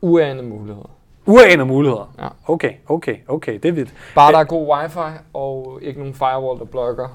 [0.00, 0.90] uanede muligheder.
[1.26, 2.14] Uanede muligheder.
[2.18, 2.28] Ja.
[2.46, 3.58] Okay, okay, okay.
[3.62, 3.90] Det er vildt.
[4.14, 4.98] Bare der er god wifi
[5.34, 7.08] og ikke nogen firewall, der blokker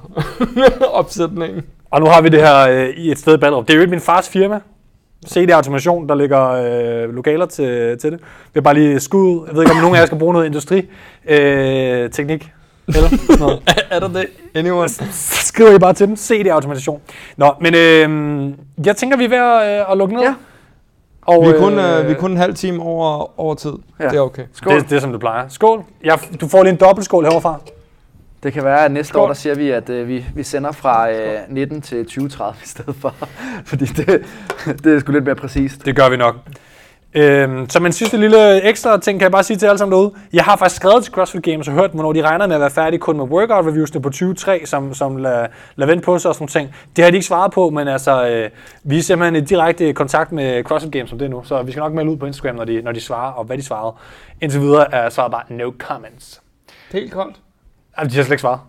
[1.00, 1.64] opsætningen.
[1.92, 3.68] Og nu har vi det her øh, i et sted i Ballerup.
[3.68, 4.60] Det er jo ikke min fars firma.
[5.28, 8.20] CD Automation, der ligger øh, lokaler til, til det.
[8.22, 9.44] Vi har bare lige skud.
[9.48, 10.90] Jeg ved ikke, om nogen af jer skal bruge noget industri.
[11.30, 12.52] Øh, teknik.
[12.88, 13.62] Eller sådan noget.
[13.92, 14.26] er der det?
[14.56, 14.90] Anyone?
[14.90, 15.04] Så
[15.46, 16.16] skriver I bare til dem.
[16.16, 17.02] CD Automation.
[17.38, 18.54] Nå, men øh,
[18.86, 20.24] jeg tænker, vi er ved at, øh, at lukke ned.
[20.24, 20.34] Ja.
[21.38, 23.74] Og, Vi er, kun, øh, vi er kun en halv time over, over tid.
[24.00, 24.10] Ja.
[24.10, 24.44] Det er okay.
[24.54, 24.80] Skål.
[24.80, 25.48] Det, det er som du plejer.
[25.50, 25.84] Skål.
[26.04, 27.58] Jeg, du får lige en dobbeltskål herovre
[28.44, 29.22] Det kan være, at næste Skål.
[29.22, 32.68] år, der siger vi, at øh, vi, vi sender fra øh, 19 til 2030 i
[32.68, 33.16] stedet for.
[33.70, 34.24] Fordi det,
[34.84, 35.86] det er sgu lidt mere præcist.
[35.86, 36.36] Det gør vi nok.
[37.14, 40.14] Øhm, som en sidste lille ekstra ting, kan jeg bare sige til alle sammen derude.
[40.34, 42.70] Jeg har faktisk skrevet til CrossFit Games og hørt, hvornår de regner med at være
[42.70, 46.36] færdige kun med workout reviewsene på 23, som, som lader lad vente på sig og
[46.36, 46.76] sådan ting.
[46.96, 48.50] Det har de ikke svaret på, men altså, øh,
[48.84, 51.82] vi er simpelthen i direkte kontakt med CrossFit Games om det nu, så vi skal
[51.82, 53.96] nok melde ud på Instagram, når de, når de svarer, og hvad de svarede.
[54.42, 56.42] Indtil videre er svaret bare no comments.
[56.92, 57.36] Helt koldt.
[57.98, 58.60] Altså, de har slet ikke svaret.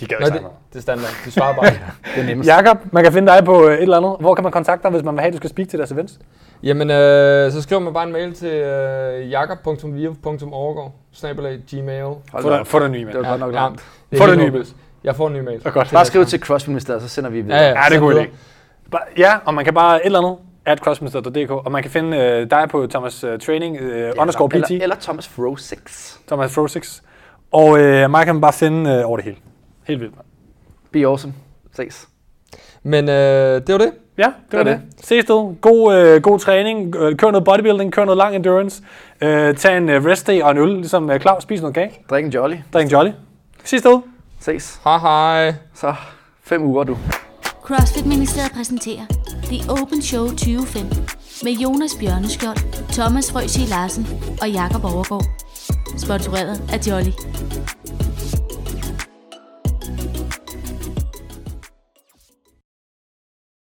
[0.00, 0.56] De gad Nå, ikke det, svare noget.
[0.72, 1.24] det er standard.
[1.24, 1.70] Vi svarer bare.
[2.14, 2.48] Det er nemmest.
[2.48, 4.16] Jakob, man kan finde dig på øh, et eller andet.
[4.20, 5.92] Hvor kan man kontakte dig, hvis man vil have, at du skal speak til deres
[5.92, 6.18] events?
[6.62, 12.02] Jamen, øh, så skriver man bare en mail til øh, jakob.virv.overgaard snabelag gmail.
[12.02, 12.66] Hold Få da dig, op.
[12.66, 13.16] få dig en ny Det mail.
[13.16, 13.84] var godt nok langt.
[14.10, 14.76] det er Få dig en ny håbløst.
[15.04, 15.62] Jeg får en ny mail.
[15.62, 15.90] Så godt.
[15.92, 17.58] Bare skriv til CrossFit Ministeriet, så sender vi videre.
[17.58, 17.82] Ja, ja.
[17.82, 18.26] Ja, det er god idé.
[19.18, 20.36] Ja, og man kan bare et eller andet
[20.66, 24.54] at crossminister.dk, og man kan finde øh, dig på Thomas uh, Training, øh, underscore PT,
[24.54, 26.20] Eller, eller Thomas Fro 6.
[26.28, 27.00] Thomas Frosix.
[27.52, 29.36] Og øh, mig kan man bare finde øh, over det hele.
[29.86, 30.26] Helt vildt, mand.
[30.92, 31.34] Be awesome.
[31.76, 32.08] Ses.
[32.82, 33.92] Men øh, det var det.
[34.18, 35.04] Ja, det var Det det.
[35.04, 35.56] Ses du.
[35.60, 36.96] God, øh, god træning.
[36.96, 38.82] Øh, Kør noget bodybuilding, kør noget lang endurance.
[39.20, 41.42] Øh, tag en øh, rest day og en øl, ligesom øh, Claus.
[41.42, 41.90] Spis noget kage.
[42.10, 42.56] Drik en jolly.
[42.72, 43.10] Drik en jolly.
[43.64, 44.02] Ses du.
[44.40, 44.80] Ses.
[44.84, 45.54] Hej hej.
[45.74, 45.94] Så
[46.44, 46.96] fem uger, du.
[47.62, 49.06] CrossFit Ministeriet præsenterer
[49.44, 51.08] The Open Show 2015
[51.44, 54.06] med Jonas Bjørneskjold, Thomas Frøsig Larsen
[54.42, 55.24] og Jakob Overgaard.
[55.98, 57.10] Sponsoreret af Jolly.